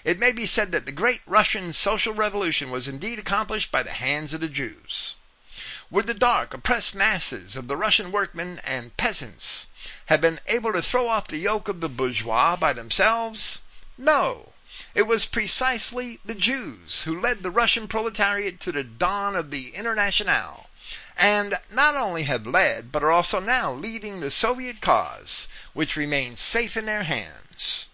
it 0.03 0.19
may 0.19 0.31
be 0.31 0.45
said 0.45 0.71
that 0.71 0.85
the 0.85 0.91
great 0.91 1.21
Russian 1.25 1.73
social 1.73 2.13
revolution 2.13 2.69
was 2.69 2.87
indeed 2.87 3.17
accomplished 3.17 3.71
by 3.71 3.81
the 3.81 3.93
hands 3.93 4.31
of 4.31 4.41
the 4.41 4.47
Jews. 4.47 5.15
Would 5.89 6.05
the 6.05 6.13
dark, 6.13 6.53
oppressed 6.53 6.93
masses 6.93 7.55
of 7.55 7.67
the 7.67 7.75
Russian 7.75 8.11
workmen 8.11 8.61
and 8.63 8.95
peasants 8.95 9.65
have 10.05 10.21
been 10.21 10.39
able 10.45 10.71
to 10.73 10.83
throw 10.83 11.07
off 11.09 11.27
the 11.27 11.37
yoke 11.37 11.67
of 11.67 11.81
the 11.81 11.89
bourgeois 11.89 12.55
by 12.55 12.73
themselves? 12.73 13.59
No. 13.97 14.53
It 14.93 15.07
was 15.07 15.25
precisely 15.25 16.19
the 16.23 16.35
Jews 16.35 17.01
who 17.03 17.19
led 17.19 17.41
the 17.41 17.49
Russian 17.49 17.87
proletariat 17.87 18.59
to 18.59 18.71
the 18.71 18.83
dawn 18.83 19.35
of 19.35 19.49
the 19.49 19.73
Internationale, 19.73 20.66
and 21.17 21.59
not 21.71 21.95
only 21.95 22.23
have 22.23 22.45
led, 22.45 22.91
but 22.91 23.03
are 23.03 23.11
also 23.11 23.39
now 23.39 23.71
leading 23.73 24.19
the 24.19 24.29
Soviet 24.29 24.81
cause, 24.81 25.47
which 25.73 25.95
remains 25.95 26.39
safe 26.39 26.77
in 26.77 26.85
their 26.85 27.03
hands. 27.03 27.87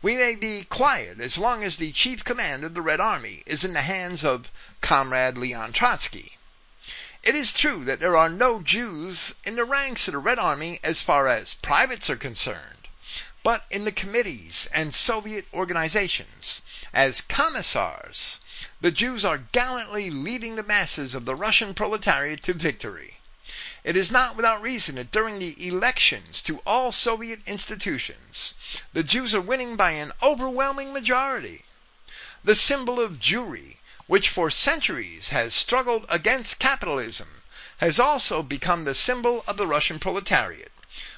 We 0.00 0.16
may 0.16 0.34
be 0.34 0.64
quiet 0.64 1.20
as 1.20 1.38
long 1.38 1.62
as 1.62 1.76
the 1.76 1.92
chief 1.92 2.24
command 2.24 2.64
of 2.64 2.74
the 2.74 2.82
Red 2.82 2.98
Army 2.98 3.42
is 3.46 3.62
in 3.62 3.72
the 3.72 3.82
hands 3.82 4.24
of 4.24 4.48
Comrade 4.80 5.36
Leon 5.36 5.72
Trotsky. 5.72 6.38
It 7.22 7.36
is 7.36 7.52
true 7.52 7.84
that 7.84 8.00
there 8.00 8.16
are 8.16 8.28
no 8.28 8.60
Jews 8.62 9.34
in 9.44 9.54
the 9.54 9.64
ranks 9.64 10.08
of 10.08 10.12
the 10.12 10.18
Red 10.18 10.40
Army 10.40 10.80
as 10.82 11.02
far 11.02 11.28
as 11.28 11.54
privates 11.54 12.10
are 12.10 12.16
concerned, 12.16 12.81
but 13.42 13.64
in 13.70 13.84
the 13.84 13.92
committees 13.92 14.68
and 14.72 14.94
Soviet 14.94 15.46
organizations, 15.52 16.60
as 16.92 17.20
commissars, 17.20 18.38
the 18.80 18.90
Jews 18.90 19.24
are 19.24 19.38
gallantly 19.38 20.10
leading 20.10 20.56
the 20.56 20.62
masses 20.62 21.14
of 21.14 21.24
the 21.24 21.34
Russian 21.34 21.74
proletariat 21.74 22.42
to 22.44 22.52
victory. 22.52 23.18
It 23.84 23.96
is 23.96 24.10
not 24.10 24.36
without 24.36 24.62
reason 24.62 24.94
that 24.94 25.10
during 25.10 25.38
the 25.38 25.66
elections 25.66 26.40
to 26.42 26.60
all 26.64 26.92
Soviet 26.92 27.40
institutions, 27.46 28.54
the 28.92 29.02
Jews 29.02 29.34
are 29.34 29.40
winning 29.40 29.76
by 29.76 29.92
an 29.92 30.12
overwhelming 30.22 30.92
majority. 30.92 31.64
The 32.44 32.54
symbol 32.54 33.00
of 33.00 33.18
Jewry 33.18 33.78
which 34.12 34.28
for 34.28 34.50
centuries 34.50 35.28
has 35.28 35.54
struggled 35.54 36.04
against 36.08 36.58
capitalism, 36.58 37.42
has 37.78 37.98
also 37.98 38.42
become 38.42 38.84
the 38.84 38.94
symbol 38.94 39.44
of 39.46 39.56
the 39.56 39.66
Russian 39.66 39.98
proletariat, 39.98 40.72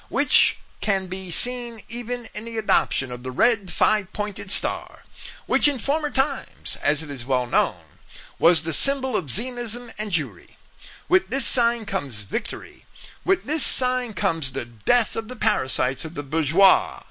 which 0.07 0.57
can 0.81 1.07
be 1.07 1.31
seen 1.31 1.81
even 1.89 2.29
in 2.33 2.45
the 2.45 2.57
adoption 2.57 3.11
of 3.11 3.23
the 3.23 3.31
red 3.31 3.71
five-pointed 3.71 4.51
star, 4.51 5.03
which 5.45 5.67
in 5.67 5.79
former 5.79 6.09
times, 6.09 6.77
as 6.83 7.01
it 7.01 7.09
is 7.09 7.25
well 7.25 7.47
known, 7.47 7.75
was 8.37 8.63
the 8.63 8.73
symbol 8.73 9.15
of 9.15 9.31
Zionism 9.31 9.91
and 9.97 10.11
Jewry. 10.11 10.57
With 11.07 11.29
this 11.29 11.45
sign 11.45 11.85
comes 11.85 12.21
victory. 12.21 12.85
With 13.23 13.45
this 13.45 13.65
sign 13.65 14.13
comes 14.13 14.51
the 14.51 14.65
death 14.65 15.15
of 15.15 15.27
the 15.27 15.35
parasites 15.35 16.05
of 16.05 16.13
the 16.13 16.23
bourgeois. 16.23 17.03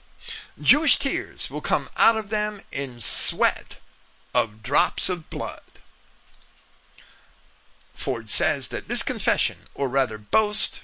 Jewish 0.60 0.98
tears 0.98 1.50
will 1.50 1.60
come 1.60 1.88
out 1.96 2.16
of 2.16 2.30
them 2.30 2.62
in 2.70 3.00
sweat 3.00 3.76
of 4.32 4.62
drops 4.62 5.08
of 5.08 5.30
blood. 5.30 5.60
Ford 7.94 8.28
says 8.28 8.68
that 8.68 8.88
this 8.88 9.02
confession, 9.02 9.58
or 9.74 9.88
rather 9.88 10.18
boast, 10.18 10.80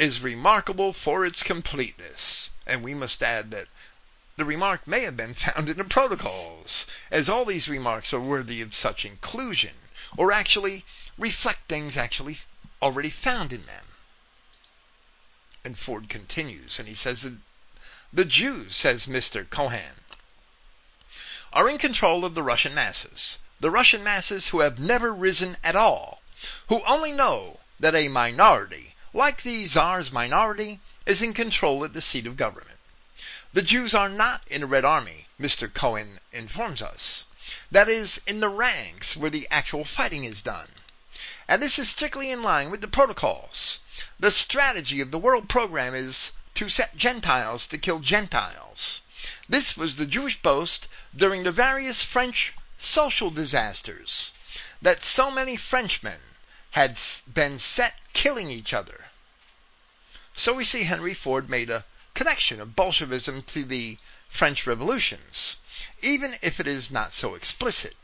is 0.00 0.20
remarkable 0.20 0.92
for 0.94 1.26
its 1.26 1.42
completeness. 1.42 2.50
And 2.66 2.82
we 2.82 2.94
must 2.94 3.22
add 3.22 3.50
that 3.50 3.68
the 4.36 4.44
remark 4.46 4.86
may 4.86 5.02
have 5.02 5.16
been 5.16 5.34
found 5.34 5.68
in 5.68 5.76
the 5.76 5.84
protocols, 5.84 6.86
as 7.10 7.28
all 7.28 7.44
these 7.44 7.68
remarks 7.68 8.14
are 8.14 8.20
worthy 8.20 8.62
of 8.62 8.74
such 8.74 9.04
inclusion, 9.04 9.74
or 10.16 10.32
actually 10.32 10.86
reflect 11.18 11.68
things 11.68 11.96
actually 11.96 12.40
already 12.80 13.10
found 13.10 13.52
in 13.52 13.66
them. 13.66 13.84
And 15.62 15.78
Ford 15.78 16.08
continues, 16.08 16.78
and 16.78 16.88
he 16.88 16.94
says 16.94 17.20
that 17.20 17.34
the 18.10 18.24
Jews, 18.24 18.74
says 18.74 19.04
Mr. 19.04 19.48
Cohen, 19.48 20.00
are 21.52 21.68
in 21.68 21.76
control 21.76 22.24
of 22.24 22.34
the 22.34 22.42
Russian 22.42 22.72
masses. 22.72 23.38
The 23.60 23.70
Russian 23.70 24.02
masses 24.02 24.48
who 24.48 24.60
have 24.60 24.78
never 24.78 25.12
risen 25.12 25.58
at 25.62 25.76
all 25.76 26.22
who 26.68 26.82
only 26.86 27.12
know 27.12 27.60
that 27.78 27.94
a 27.94 28.08
minority, 28.08 28.89
like 29.12 29.42
the 29.42 29.66
Tsar's 29.66 30.12
minority, 30.12 30.80
is 31.06 31.20
in 31.20 31.34
control 31.34 31.84
at 31.84 31.92
the 31.92 32.00
seat 32.00 32.26
of 32.26 32.36
government. 32.36 32.78
The 33.52 33.62
Jews 33.62 33.94
are 33.94 34.08
not 34.08 34.42
in 34.46 34.60
the 34.60 34.66
Red 34.68 34.84
Army, 34.84 35.26
Mr. 35.40 35.72
Cohen 35.72 36.20
informs 36.32 36.80
us. 36.80 37.24
That 37.70 37.88
is, 37.88 38.20
in 38.26 38.38
the 38.38 38.48
ranks 38.48 39.16
where 39.16 39.30
the 39.30 39.48
actual 39.50 39.84
fighting 39.84 40.24
is 40.24 40.42
done. 40.42 40.68
And 41.48 41.60
this 41.60 41.78
is 41.78 41.90
strictly 41.90 42.30
in 42.30 42.44
line 42.44 42.70
with 42.70 42.80
the 42.80 42.86
protocols. 42.86 43.80
The 44.20 44.30
strategy 44.30 45.00
of 45.00 45.10
the 45.10 45.18
world 45.18 45.48
program 45.48 45.94
is 45.94 46.30
to 46.54 46.68
set 46.68 46.96
Gentiles 46.96 47.66
to 47.66 47.78
kill 47.78 47.98
Gentiles. 47.98 49.00
This 49.48 49.76
was 49.76 49.96
the 49.96 50.06
Jewish 50.06 50.40
boast 50.40 50.86
during 51.14 51.42
the 51.42 51.50
various 51.50 52.02
French 52.02 52.52
social 52.78 53.30
disasters 53.30 54.30
that 54.80 55.04
so 55.04 55.30
many 55.30 55.56
Frenchmen 55.56 56.20
had 56.70 56.98
been 57.32 57.58
set 57.58 57.94
killing 58.12 58.50
each 58.50 58.72
other. 58.72 59.06
So 60.34 60.54
we 60.54 60.64
see 60.64 60.84
Henry 60.84 61.14
Ford 61.14 61.50
made 61.50 61.70
a 61.70 61.84
connection 62.14 62.60
of 62.60 62.76
Bolshevism 62.76 63.42
to 63.42 63.64
the 63.64 63.98
French 64.30 64.66
revolutions, 64.66 65.56
even 66.00 66.38
if 66.40 66.60
it 66.60 66.66
is 66.66 66.90
not 66.90 67.12
so 67.12 67.34
explicit. 67.34 67.96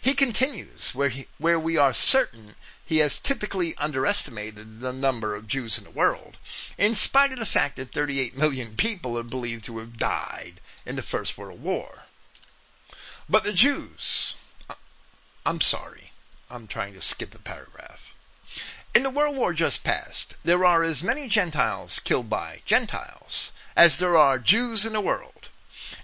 He 0.00 0.14
continues 0.14 0.94
where, 0.94 1.08
he, 1.08 1.28
where 1.38 1.58
we 1.58 1.76
are 1.78 1.94
certain 1.94 2.54
he 2.84 2.98
has 2.98 3.18
typically 3.18 3.74
underestimated 3.78 4.80
the 4.80 4.92
number 4.92 5.34
of 5.34 5.48
Jews 5.48 5.78
in 5.78 5.84
the 5.84 5.90
world, 5.90 6.36
in 6.76 6.94
spite 6.94 7.32
of 7.32 7.38
the 7.38 7.46
fact 7.46 7.76
that 7.76 7.92
38 7.92 8.36
million 8.36 8.76
people 8.76 9.18
are 9.18 9.22
believed 9.22 9.64
to 9.64 9.78
have 9.78 9.96
died 9.96 10.60
in 10.84 10.96
the 10.96 11.02
First 11.02 11.38
World 11.38 11.62
War. 11.62 12.02
But 13.26 13.44
the 13.44 13.54
Jews, 13.54 14.34
uh, 14.68 14.74
I'm 15.46 15.62
sorry, 15.62 16.03
I'm 16.50 16.66
trying 16.66 16.92
to 16.94 17.02
skip 17.02 17.34
a 17.34 17.38
paragraph. 17.38 18.12
In 18.94 19.02
the 19.02 19.10
world 19.10 19.34
war 19.34 19.52
just 19.52 19.82
past, 19.82 20.34
there 20.44 20.64
are 20.64 20.84
as 20.84 21.02
many 21.02 21.28
Gentiles 21.28 21.98
killed 21.98 22.30
by 22.30 22.60
Gentiles 22.66 23.50
as 23.74 23.96
there 23.96 24.16
are 24.16 24.38
Jews 24.38 24.86
in 24.86 24.92
the 24.92 25.00
world. 25.00 25.48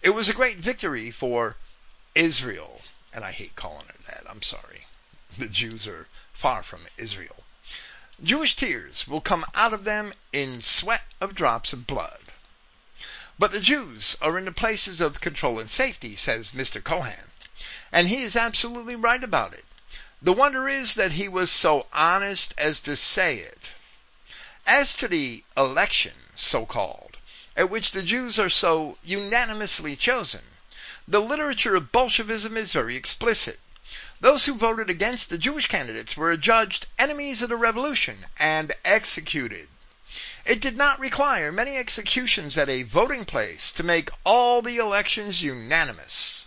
It 0.03 0.11
was 0.11 0.29
a 0.29 0.35
great 0.35 0.59
victory 0.59 1.11
for 1.11 1.57
Israel, 2.15 2.83
and 3.13 3.25
I 3.25 3.33
hate 3.33 3.55
calling 3.55 3.87
it 3.89 4.07
that, 4.07 4.25
I'm 4.29 4.43
sorry. 4.43 4.87
The 5.39 5.47
Jews 5.47 5.87
are 5.87 6.09
far 6.33 6.63
from 6.63 6.89
Israel. 6.97 7.45
Jewish 8.23 8.57
tears 8.57 9.07
will 9.07 9.21
come 9.21 9.45
out 9.55 9.73
of 9.73 9.85
them 9.85 10.13
in 10.33 10.61
sweat 10.61 11.05
of 11.21 11.35
drops 11.35 11.73
of 11.73 11.87
blood. 11.87 12.33
But 13.39 13.53
the 13.53 13.61
Jews 13.61 14.17
are 14.21 14.37
in 14.37 14.45
the 14.47 14.53
places 14.53 15.01
of 15.01 15.21
control 15.21 15.59
and 15.59 15.71
safety, 15.71 16.17
says 16.17 16.51
Mr. 16.51 16.83
Cohen, 16.83 17.31
and 17.93 18.09
he 18.09 18.23
is 18.23 18.37
absolutely 18.37 18.97
right 18.97 19.23
about 19.23 19.55
it. 19.55 19.65
The 20.23 20.35
wonder 20.35 20.69
is 20.69 20.95
that 20.97 21.13
he 21.13 21.29
was 21.29 21.51
so 21.51 21.87
honest 21.95 22.53
as 22.59 22.79
to 22.81 22.95
say 22.95 23.39
it. 23.39 23.71
As 24.67 24.95
to 24.97 25.09
the 25.09 25.45
election, 25.57 26.13
so 26.37 26.67
called, 26.67 27.17
at 27.57 27.71
which 27.71 27.93
the 27.93 28.03
Jews 28.03 28.39
are 28.39 28.51
so 28.51 28.99
unanimously 29.03 29.97
chosen, 29.97 30.43
the 31.09 31.23
literature 31.23 31.75
of 31.75 31.91
Bolshevism 31.91 32.55
is 32.59 32.73
very 32.73 32.97
explicit. 32.97 33.61
Those 34.21 34.45
who 34.45 34.59
voted 34.59 34.91
against 34.91 35.31
the 35.31 35.39
Jewish 35.39 35.67
candidates 35.67 36.19
were 36.19 36.31
adjudged 36.31 36.87
enemies 36.99 37.41
of 37.41 37.49
the 37.49 37.57
revolution 37.57 38.27
and 38.39 38.75
executed. 38.85 39.69
It 40.45 40.61
did 40.61 40.77
not 40.77 41.01
require 41.01 41.51
many 41.51 41.79
executions 41.79 42.59
at 42.59 42.69
a 42.69 42.83
voting 42.83 43.25
place 43.25 43.73
to 43.73 43.83
make 43.83 44.11
all 44.25 44.61
the 44.61 44.77
elections 44.77 45.43
unanimous. 45.43 46.45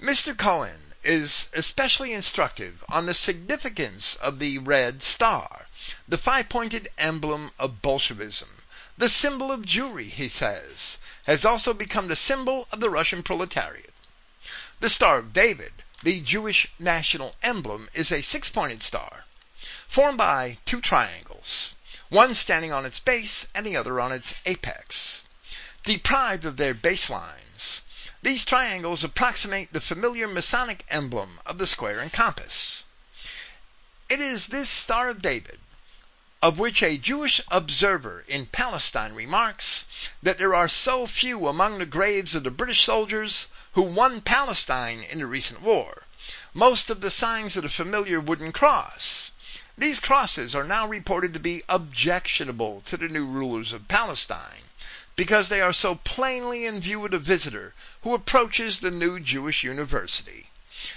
Mr. 0.00 0.36
Cohen 0.36 0.81
is 1.04 1.48
especially 1.52 2.12
instructive 2.12 2.84
on 2.88 3.06
the 3.06 3.14
significance 3.14 4.16
of 4.16 4.38
the 4.38 4.58
red 4.58 5.02
star, 5.02 5.66
the 6.06 6.18
five-pointed 6.18 6.88
emblem 6.96 7.50
of 7.58 7.82
Bolshevism. 7.82 8.48
The 8.96 9.08
symbol 9.08 9.50
of 9.50 9.62
Jewry, 9.62 10.10
he 10.10 10.28
says, 10.28 10.98
has 11.26 11.44
also 11.44 11.72
become 11.72 12.08
the 12.08 12.16
symbol 12.16 12.68
of 12.70 12.80
the 12.80 12.90
Russian 12.90 13.22
proletariat. 13.22 13.92
The 14.80 14.90
Star 14.90 15.18
of 15.18 15.32
David, 15.32 15.72
the 16.02 16.20
Jewish 16.20 16.68
national 16.78 17.36
emblem, 17.42 17.88
is 17.94 18.12
a 18.12 18.22
six-pointed 18.22 18.82
star, 18.82 19.24
formed 19.88 20.18
by 20.18 20.58
two 20.64 20.80
triangles, 20.80 21.74
one 22.10 22.34
standing 22.34 22.72
on 22.72 22.84
its 22.84 22.98
base 22.98 23.46
and 23.54 23.64
the 23.64 23.76
other 23.76 24.00
on 24.00 24.12
its 24.12 24.34
apex. 24.44 25.22
Deprived 25.84 26.44
of 26.44 26.56
their 26.56 26.74
baselines, 26.74 27.41
these 28.22 28.44
triangles 28.44 29.02
approximate 29.02 29.72
the 29.72 29.80
familiar 29.80 30.28
Masonic 30.28 30.84
emblem 30.88 31.40
of 31.44 31.58
the 31.58 31.66
square 31.66 31.98
and 31.98 32.12
compass. 32.12 32.84
It 34.08 34.20
is 34.20 34.46
this 34.46 34.70
Star 34.70 35.08
of 35.08 35.20
David, 35.20 35.58
of 36.40 36.56
which 36.56 36.84
a 36.84 36.98
Jewish 36.98 37.40
observer 37.50 38.24
in 38.28 38.46
Palestine 38.46 39.12
remarks 39.12 39.86
that 40.22 40.38
there 40.38 40.54
are 40.54 40.68
so 40.68 41.08
few 41.08 41.48
among 41.48 41.78
the 41.78 41.86
graves 41.86 42.36
of 42.36 42.44
the 42.44 42.50
British 42.52 42.84
soldiers 42.84 43.48
who 43.72 43.82
won 43.82 44.20
Palestine 44.20 45.02
in 45.02 45.18
the 45.18 45.26
recent 45.26 45.60
war, 45.60 46.04
most 46.54 46.90
of 46.90 47.00
the 47.00 47.10
signs 47.10 47.56
of 47.56 47.64
the 47.64 47.68
familiar 47.68 48.20
wooden 48.20 48.52
cross. 48.52 49.32
These 49.76 49.98
crosses 49.98 50.54
are 50.54 50.62
now 50.62 50.86
reported 50.86 51.34
to 51.34 51.40
be 51.40 51.64
objectionable 51.68 52.82
to 52.86 52.96
the 52.96 53.08
new 53.08 53.26
rulers 53.26 53.72
of 53.72 53.88
Palestine 53.88 54.61
because 55.14 55.48
they 55.48 55.60
are 55.60 55.72
so 55.72 55.94
plainly 55.94 56.64
in 56.64 56.80
view 56.80 57.04
of 57.04 57.10
the 57.10 57.18
visitor 57.18 57.74
who 58.02 58.14
approaches 58.14 58.80
the 58.80 58.90
new 58.90 59.20
Jewish 59.20 59.62
university. 59.62 60.48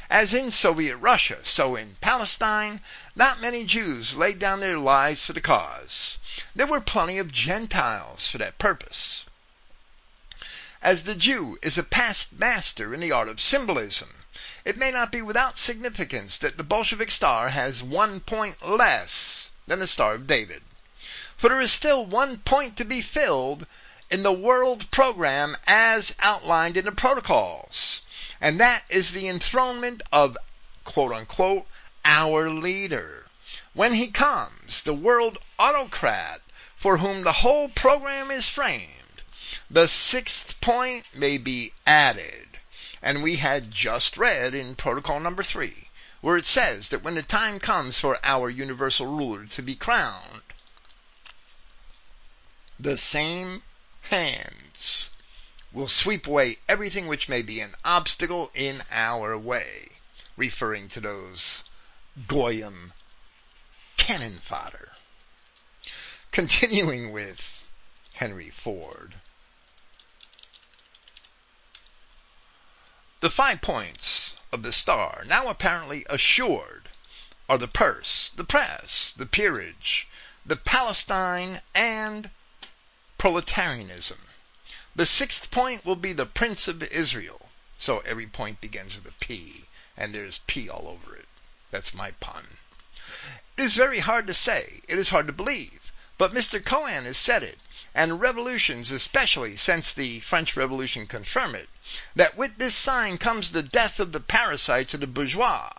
As 0.09 0.33
in 0.33 0.51
Soviet 0.51 0.97
Russia, 0.97 1.39
so 1.43 1.75
in 1.75 1.97
Palestine, 2.01 2.81
not 3.15 3.41
many 3.41 3.65
Jews 3.65 4.15
laid 4.15 4.39
down 4.39 4.59
their 4.59 4.79
lives 4.79 5.25
for 5.25 5.33
the 5.33 5.41
cause. 5.41 6.17
There 6.55 6.65
were 6.65 6.81
plenty 6.81 7.17
of 7.17 7.31
Gentiles 7.31 8.27
for 8.27 8.37
that 8.39 8.57
purpose. 8.57 9.25
As 10.81 11.03
the 11.03 11.15
Jew 11.15 11.59
is 11.61 11.77
a 11.77 11.83
past 11.83 12.31
master 12.31 12.93
in 12.93 12.99
the 12.99 13.11
art 13.11 13.27
of 13.27 13.41
symbolism, 13.41 14.23
it 14.63 14.77
may 14.77 14.91
not 14.91 15.11
be 15.11 15.21
without 15.21 15.57
significance 15.59 16.37
that 16.37 16.57
the 16.57 16.63
Bolshevik 16.63 17.11
star 17.11 17.49
has 17.49 17.83
one 17.83 18.19
point 18.19 18.65
less 18.65 19.49
than 19.67 19.79
the 19.79 19.87
Star 19.87 20.13
of 20.15 20.25
David. 20.27 20.63
For 21.37 21.49
there 21.49 21.61
is 21.61 21.71
still 21.71 22.05
one 22.05 22.39
point 22.39 22.77
to 22.77 22.85
be 22.85 23.01
filled 23.01 23.67
in 24.09 24.23
the 24.23 24.31
world 24.31 24.89
program 24.91 25.57
as 25.65 26.13
outlined 26.19 26.77
in 26.77 26.85
the 26.85 26.91
protocols. 26.91 28.01
And 28.39 28.59
that 28.59 28.83
is 28.89 29.11
the 29.11 29.27
enthronement 29.27 30.03
of 30.11 30.37
quote 30.83 31.11
unquote 31.11 31.65
our 32.03 32.49
leader. 32.49 33.25
When 33.73 33.93
he 33.93 34.07
comes, 34.07 34.83
the 34.83 34.93
world 34.93 35.39
autocrat 35.57 36.41
for 36.77 36.97
whom 36.97 37.23
the 37.23 37.41
whole 37.41 37.67
program 37.69 38.29
is 38.29 38.47
framed, 38.47 39.23
the 39.69 39.87
sixth 39.87 40.59
point 40.61 41.05
may 41.13 41.37
be 41.37 41.73
added. 41.85 42.59
And 43.01 43.23
we 43.23 43.37
had 43.37 43.71
just 43.71 44.17
read 44.17 44.53
in 44.53 44.75
protocol 44.75 45.19
number 45.19 45.43
three, 45.43 45.89
where 46.21 46.37
it 46.37 46.45
says 46.45 46.89
that 46.89 47.03
when 47.03 47.15
the 47.15 47.23
time 47.23 47.59
comes 47.59 47.99
for 47.99 48.17
our 48.23 48.49
universal 48.49 49.07
ruler 49.07 49.45
to 49.45 49.61
be 49.61 49.75
crowned, 49.75 50.41
the 52.79 52.97
same 52.97 53.63
hands 54.09 55.09
will 55.71 55.87
sweep 55.87 56.25
away 56.25 56.57
everything 56.69 57.07
which 57.07 57.29
may 57.29 57.41
be 57.41 57.59
an 57.59 57.75
obstacle 57.83 58.49
in 58.53 58.83
our 58.91 59.37
way, 59.37 59.89
referring 60.37 60.87
to 60.89 61.01
those 61.01 61.63
Goyim 62.27 62.93
cannon 63.97 64.39
fodder. 64.39 64.89
Continuing 66.31 67.11
with 67.11 67.63
Henry 68.13 68.49
Ford. 68.49 69.15
The 73.21 73.29
five 73.29 73.61
points 73.61 74.35
of 74.51 74.61
the 74.61 74.71
star, 74.71 75.23
now 75.25 75.47
apparently 75.47 76.05
assured, 76.09 76.89
are 77.49 77.57
the 77.57 77.67
purse, 77.67 78.31
the 78.35 78.43
press, 78.43 79.13
the 79.17 79.25
peerage, 79.25 80.07
the 80.45 80.55
Palestine, 80.55 81.61
and 81.73 82.29
proletarianism. 83.17 84.19
The 84.95 85.05
sixth 85.05 85.51
point 85.51 85.85
will 85.85 85.95
be 85.95 86.13
the 86.13 86.25
Prince 86.25 86.67
of 86.67 86.81
Israel. 86.83 87.49
So 87.77 87.99
every 87.99 88.27
point 88.27 88.61
begins 88.61 88.95
with 88.95 89.05
a 89.05 89.11
P, 89.19 89.65
and 89.97 90.13
there's 90.13 90.39
P 90.47 90.69
all 90.69 90.87
over 90.87 91.15
it. 91.15 91.27
That's 91.71 91.93
my 91.93 92.11
pun. 92.11 92.57
It 93.57 93.63
is 93.63 93.75
very 93.75 93.99
hard 93.99 94.27
to 94.27 94.33
say. 94.33 94.81
It 94.87 94.97
is 94.97 95.09
hard 95.09 95.27
to 95.27 95.33
believe. 95.33 95.91
But 96.17 96.33
Mr. 96.33 96.63
Cohen 96.63 97.03
has 97.03 97.17
said 97.17 97.43
it, 97.43 97.59
and 97.93 98.21
revolutions, 98.21 98.91
especially 98.91 99.57
since 99.57 99.91
the 99.91 100.21
French 100.21 100.55
Revolution, 100.55 101.07
confirm 101.07 101.55
it, 101.55 101.67
that 102.15 102.37
with 102.37 102.57
this 102.57 102.75
sign 102.75 103.17
comes 103.17 103.51
the 103.51 103.61
death 103.63 103.99
of 103.99 104.13
the 104.13 104.21
parasites 104.21 104.93
of 104.93 105.01
the 105.01 105.07
bourgeois. 105.07 105.71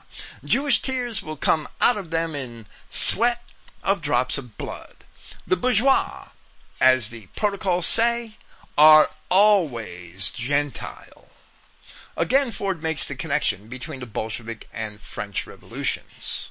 Jewish 0.45 0.83
tears 0.83 1.23
will 1.23 1.37
come 1.37 1.69
out 1.81 1.97
of 1.97 2.11
them 2.11 2.35
in 2.35 2.67
sweat 2.91 3.43
of 3.83 4.03
drops 4.03 4.37
of 4.37 4.59
blood. 4.59 5.05
The 5.47 5.57
bourgeois 5.57 6.29
as 6.81 7.09
the 7.09 7.27
protocols 7.37 7.87
say, 7.87 8.37
are 8.77 9.11
always 9.31 10.31
Gentile. 10.31 11.29
Again, 12.17 12.53
Ford 12.53 12.83
makes 12.83 13.07
the 13.07 13.15
connection 13.15 13.69
between 13.69 14.01
the 14.01 14.07
Bolshevik 14.07 14.69
and 14.73 15.01
French 15.01 15.47
revolutions. 15.47 16.51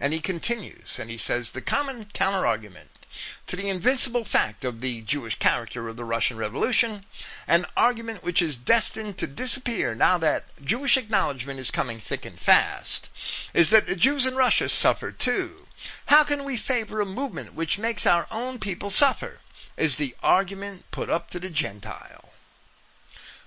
And 0.00 0.12
he 0.12 0.20
continues, 0.20 0.98
and 0.98 1.10
he 1.10 1.18
says 1.18 1.50
the 1.50 1.60
common 1.60 2.06
counterargument 2.06 2.88
to 3.46 3.56
the 3.56 3.68
invincible 3.68 4.24
fact 4.24 4.64
of 4.64 4.80
the 4.80 5.00
Jewish 5.00 5.38
character 5.38 5.88
of 5.88 5.96
the 5.96 6.04
Russian 6.04 6.36
Revolution, 6.36 7.04
an 7.46 7.66
argument 7.76 8.22
which 8.22 8.40
is 8.40 8.56
destined 8.56 9.18
to 9.18 9.26
disappear 9.26 9.94
now 9.94 10.18
that 10.18 10.44
Jewish 10.62 10.96
acknowledgement 10.96 11.58
is 11.58 11.70
coming 11.70 12.00
thick 12.00 12.24
and 12.24 12.38
fast, 12.38 13.08
is 13.54 13.70
that 13.70 13.86
the 13.86 13.96
Jews 13.96 14.24
in 14.24 14.36
Russia 14.36 14.68
suffer 14.68 15.10
too. 15.10 15.66
How 16.06 16.22
can 16.22 16.44
we 16.44 16.56
favor 16.56 17.00
a 17.00 17.06
movement 17.06 17.54
which 17.54 17.78
makes 17.78 18.06
our 18.06 18.26
own 18.30 18.58
people 18.58 18.90
suffer? 18.90 19.40
Is 19.78 19.96
the 19.96 20.14
argument 20.22 20.84
put 20.90 21.08
up 21.08 21.30
to 21.30 21.38
the 21.38 21.48
Gentile. 21.48 22.30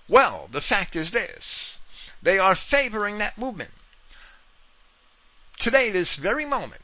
Well, 0.07 0.49
the 0.51 0.61
fact 0.61 0.95
is 0.95 1.11
this 1.11 1.79
they 2.21 2.37
are 2.37 2.55
favoring 2.55 3.17
that 3.17 3.37
movement. 3.37 3.71
Today, 5.59 5.89
this 5.89 6.15
very 6.15 6.45
moment, 6.45 6.81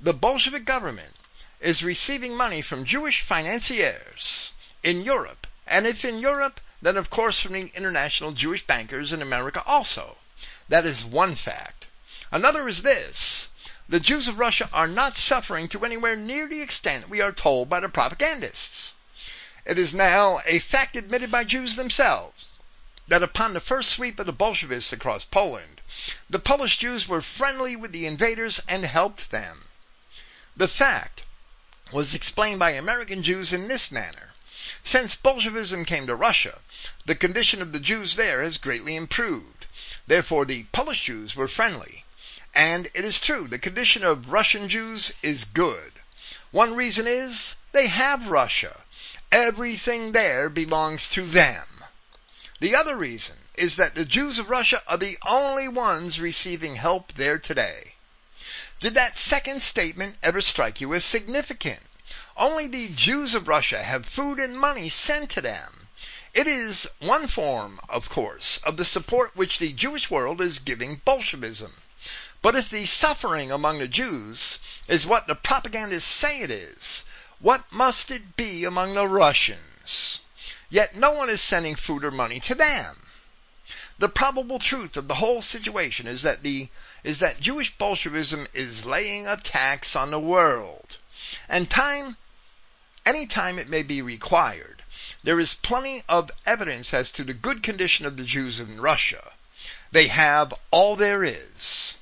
the 0.00 0.14
Bolshevik 0.14 0.64
government 0.64 1.14
is 1.60 1.82
receiving 1.82 2.36
money 2.36 2.62
from 2.62 2.84
Jewish 2.84 3.22
financiers 3.22 4.52
in 4.82 5.02
Europe, 5.02 5.46
and 5.66 5.86
if 5.86 6.04
in 6.04 6.18
Europe, 6.18 6.60
then 6.80 6.96
of 6.96 7.10
course 7.10 7.38
from 7.38 7.52
the 7.52 7.70
international 7.74 8.32
Jewish 8.32 8.66
bankers 8.66 9.12
in 9.12 9.20
America 9.20 9.62
also. 9.66 10.16
That 10.68 10.86
is 10.86 11.04
one 11.04 11.34
fact. 11.34 11.86
Another 12.32 12.68
is 12.68 12.82
this 12.82 13.48
the 13.90 13.98
Jews 13.98 14.28
of 14.28 14.38
Russia 14.38 14.70
are 14.72 14.86
not 14.86 15.16
suffering 15.16 15.66
to 15.68 15.84
anywhere 15.84 16.14
near 16.14 16.46
the 16.46 16.62
extent 16.62 17.10
we 17.10 17.20
are 17.20 17.32
told 17.32 17.68
by 17.68 17.80
the 17.80 17.88
propagandists. 17.88 18.92
It 19.66 19.80
is 19.80 19.92
now 19.92 20.40
a 20.46 20.60
fact 20.60 20.94
admitted 20.94 21.32
by 21.32 21.42
Jews 21.42 21.74
themselves 21.74 22.50
that 23.08 23.24
upon 23.24 23.52
the 23.52 23.60
first 23.60 23.90
sweep 23.90 24.20
of 24.20 24.26
the 24.26 24.32
Bolshevists 24.32 24.92
across 24.92 25.24
Poland, 25.24 25.80
the 26.28 26.38
Polish 26.38 26.78
Jews 26.78 27.08
were 27.08 27.20
friendly 27.20 27.74
with 27.74 27.90
the 27.90 28.06
invaders 28.06 28.60
and 28.68 28.84
helped 28.84 29.32
them. 29.32 29.64
The 30.56 30.68
fact 30.68 31.24
was 31.90 32.14
explained 32.14 32.60
by 32.60 32.70
American 32.70 33.24
Jews 33.24 33.52
in 33.52 33.66
this 33.66 33.90
manner. 33.90 34.34
Since 34.84 35.16
Bolshevism 35.16 35.84
came 35.84 36.06
to 36.06 36.14
Russia, 36.14 36.60
the 37.06 37.16
condition 37.16 37.60
of 37.60 37.72
the 37.72 37.80
Jews 37.80 38.14
there 38.14 38.40
has 38.44 38.56
greatly 38.56 38.94
improved. 38.94 39.66
Therefore, 40.06 40.44
the 40.44 40.62
Polish 40.70 41.02
Jews 41.06 41.34
were 41.34 41.48
friendly. 41.48 42.04
And 42.54 42.90
it 42.94 43.04
is 43.04 43.20
true, 43.20 43.46
the 43.46 43.58
condition 43.58 44.02
of 44.02 44.30
Russian 44.30 44.68
Jews 44.68 45.12
is 45.22 45.44
good. 45.44 45.92
One 46.50 46.74
reason 46.74 47.06
is 47.06 47.54
they 47.72 47.86
have 47.86 48.26
Russia. 48.26 48.80
Everything 49.30 50.12
there 50.12 50.48
belongs 50.48 51.08
to 51.10 51.26
them. 51.26 51.84
The 52.58 52.74
other 52.74 52.96
reason 52.96 53.36
is 53.54 53.76
that 53.76 53.94
the 53.94 54.04
Jews 54.04 54.38
of 54.38 54.50
Russia 54.50 54.82
are 54.88 54.98
the 54.98 55.16
only 55.24 55.68
ones 55.68 56.18
receiving 56.18 56.74
help 56.74 57.12
there 57.14 57.38
today. 57.38 57.94
Did 58.80 58.94
that 58.94 59.18
second 59.18 59.62
statement 59.62 60.16
ever 60.22 60.40
strike 60.40 60.80
you 60.80 60.92
as 60.94 61.04
significant? 61.04 61.80
Only 62.36 62.66
the 62.66 62.88
Jews 62.88 63.34
of 63.34 63.46
Russia 63.46 63.82
have 63.82 64.06
food 64.06 64.38
and 64.40 64.58
money 64.58 64.88
sent 64.88 65.30
to 65.30 65.40
them. 65.40 65.86
It 66.34 66.46
is 66.46 66.88
one 66.98 67.28
form, 67.28 67.80
of 67.88 68.08
course, 68.08 68.58
of 68.64 68.76
the 68.76 68.84
support 68.84 69.36
which 69.36 69.58
the 69.58 69.72
Jewish 69.72 70.10
world 70.10 70.40
is 70.40 70.58
giving 70.58 71.02
Bolshevism. 71.04 71.74
But 72.42 72.56
if 72.56 72.70
the 72.70 72.86
suffering 72.86 73.52
among 73.52 73.78
the 73.78 73.88
Jews 73.88 74.58
is 74.88 75.06
what 75.06 75.26
the 75.26 75.34
propagandists 75.34 76.08
say 76.08 76.40
it 76.40 76.50
is, 76.50 77.04
what 77.38 77.70
must 77.70 78.10
it 78.10 78.34
be 78.36 78.64
among 78.64 78.94
the 78.94 79.06
Russians? 79.06 80.20
Yet 80.70 80.96
no 80.96 81.10
one 81.10 81.28
is 81.28 81.42
sending 81.42 81.74
food 81.74 82.02
or 82.02 82.10
money 82.10 82.40
to 82.40 82.54
them. 82.54 83.08
The 83.98 84.08
probable 84.08 84.58
truth 84.58 84.96
of 84.96 85.08
the 85.08 85.16
whole 85.16 85.42
situation 85.42 86.06
is 86.06 86.22
that 86.22 86.42
the 86.42 86.68
is 87.04 87.18
that 87.18 87.40
Jewish 87.40 87.76
Bolshevism 87.76 88.46
is 88.54 88.86
laying 88.86 89.26
a 89.26 89.36
tax 89.36 89.94
on 89.94 90.10
the 90.10 90.18
world. 90.18 90.96
And 91.48 91.68
time 91.68 92.16
any 93.04 93.26
time 93.26 93.58
it 93.58 93.68
may 93.68 93.82
be 93.82 94.00
required, 94.00 94.82
there 95.22 95.40
is 95.40 95.54
plenty 95.54 96.02
of 96.08 96.30
evidence 96.46 96.94
as 96.94 97.10
to 97.12 97.24
the 97.24 97.34
good 97.34 97.62
condition 97.62 98.06
of 98.06 98.16
the 98.16 98.24
Jews 98.24 98.60
in 98.60 98.80
Russia. 98.80 99.32
They 99.92 100.08
have 100.08 100.54
all 100.70 100.96
there 100.96 101.22
is. 101.22 101.98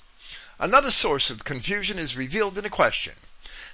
Another 0.61 0.91
source 0.91 1.31
of 1.31 1.45
confusion 1.45 1.99
is 1.99 2.17
revealed 2.17 2.59
in 2.59 2.65
a 2.65 2.71
question. 2.71 3.15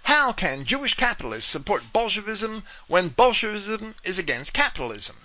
How 0.03 0.35
can 0.35 0.67
Jewish 0.67 0.93
capitalists 0.95 1.51
support 1.51 1.93
Bolshevism 1.95 2.65
when 2.89 3.09
Bolshevism 3.09 3.95
is 4.05 4.19
against 4.19 4.53
capitalism? 4.53 5.17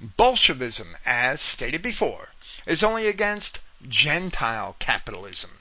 Bolshevism, 0.00 0.96
as 1.06 1.40
stated 1.40 1.82
before, 1.82 2.30
is 2.66 2.82
only 2.82 3.06
against 3.06 3.60
Gentile 3.88 4.74
capitalism. 4.80 5.60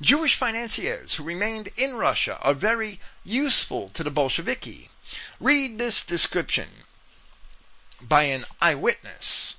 Jewish 0.00 0.36
financiers 0.36 1.14
who 1.14 1.24
remained 1.24 1.70
in 1.76 1.96
Russia 1.96 2.38
are 2.42 2.54
very 2.54 3.00
useful 3.24 3.88
to 3.90 4.04
the 4.04 4.10
Bolsheviki. 4.10 4.90
Read 5.40 5.78
this 5.78 6.02
description 6.02 6.84
by 8.00 8.24
an 8.24 8.44
eyewitness. 8.60 9.56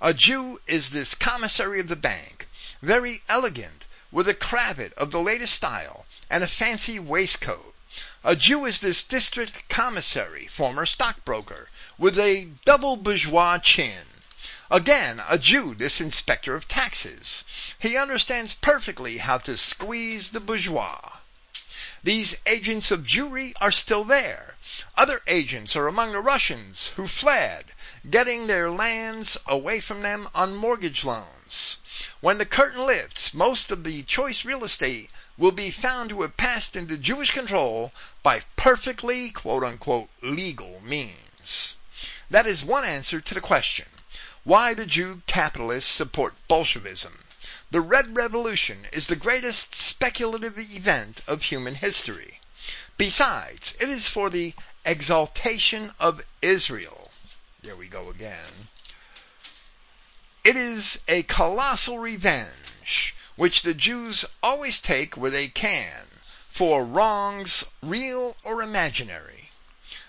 A 0.00 0.14
Jew 0.14 0.60
is 0.66 0.90
this 0.90 1.14
commissary 1.14 1.80
of 1.80 1.88
the 1.88 1.96
bank, 1.96 2.48
very 2.80 3.22
elegant, 3.28 3.84
with 4.12 4.28
a 4.28 4.34
cravat 4.34 4.92
of 4.94 5.10
the 5.10 5.20
latest 5.20 5.54
style 5.54 6.06
and 6.30 6.44
a 6.44 6.48
fancy 6.48 6.98
waistcoat. 6.98 7.74
A 8.22 8.36
Jew 8.36 8.64
is 8.64 8.80
this 8.80 9.02
district 9.02 9.68
commissary, 9.68 10.46
former 10.46 10.84
stockbroker, 10.84 11.68
with 11.96 12.18
a 12.18 12.48
double 12.64 12.96
bourgeois 12.96 13.58
chin. 13.58 14.04
Again, 14.70 15.22
a 15.28 15.38
Jew, 15.38 15.74
this 15.74 16.00
inspector 16.00 16.54
of 16.54 16.66
taxes. 16.66 17.44
He 17.78 17.96
understands 17.96 18.54
perfectly 18.54 19.18
how 19.18 19.38
to 19.38 19.56
squeeze 19.56 20.30
the 20.30 20.40
bourgeois. 20.40 21.18
These 22.02 22.36
agents 22.46 22.90
of 22.90 23.06
Jewry 23.06 23.54
are 23.60 23.72
still 23.72 24.04
there. 24.04 24.56
Other 24.96 25.22
agents 25.26 25.74
are 25.76 25.86
among 25.86 26.12
the 26.12 26.20
Russians 26.20 26.88
who 26.96 27.06
fled, 27.06 27.66
getting 28.10 28.46
their 28.46 28.70
lands 28.70 29.36
away 29.46 29.80
from 29.80 30.02
them 30.02 30.28
on 30.34 30.54
mortgage 30.54 31.04
loans. 31.04 31.35
When 32.20 32.38
the 32.38 32.44
curtain 32.44 32.84
lifts, 32.84 33.32
most 33.32 33.70
of 33.70 33.84
the 33.84 34.02
choice 34.02 34.44
real 34.44 34.64
estate 34.64 35.10
will 35.38 35.52
be 35.52 35.70
found 35.70 36.10
to 36.10 36.22
have 36.22 36.36
passed 36.36 36.74
into 36.74 36.98
Jewish 36.98 37.30
control 37.30 37.92
by 38.24 38.42
perfectly 38.56 39.30
quote 39.30 39.62
unquote 39.62 40.08
legal 40.22 40.80
means. 40.80 41.76
That 42.28 42.46
is 42.46 42.64
one 42.64 42.84
answer 42.84 43.20
to 43.20 43.34
the 43.34 43.40
question 43.40 43.86
why 44.42 44.74
the 44.74 44.86
Jew 44.86 45.22
capitalists 45.26 45.90
support 45.90 46.34
Bolshevism. 46.48 47.24
The 47.70 47.80
Red 47.80 48.16
Revolution 48.16 48.86
is 48.92 49.06
the 49.06 49.14
greatest 49.14 49.74
speculative 49.74 50.58
event 50.58 51.20
of 51.28 51.42
human 51.42 51.76
history. 51.76 52.40
Besides, 52.96 53.74
it 53.78 53.88
is 53.88 54.08
for 54.08 54.30
the 54.30 54.54
exaltation 54.84 55.94
of 56.00 56.22
Israel. 56.42 57.10
There 57.62 57.76
we 57.76 57.88
go 57.88 58.10
again. 58.10 58.68
It 60.46 60.54
is 60.54 61.00
a 61.08 61.24
colossal 61.24 61.98
revenge, 61.98 63.16
which 63.34 63.62
the 63.62 63.74
Jews 63.74 64.24
always 64.44 64.80
take 64.80 65.16
where 65.16 65.32
they 65.32 65.48
can, 65.48 66.06
for 66.52 66.84
wrongs 66.84 67.64
real 67.82 68.36
or 68.44 68.62
imaginary. 68.62 69.50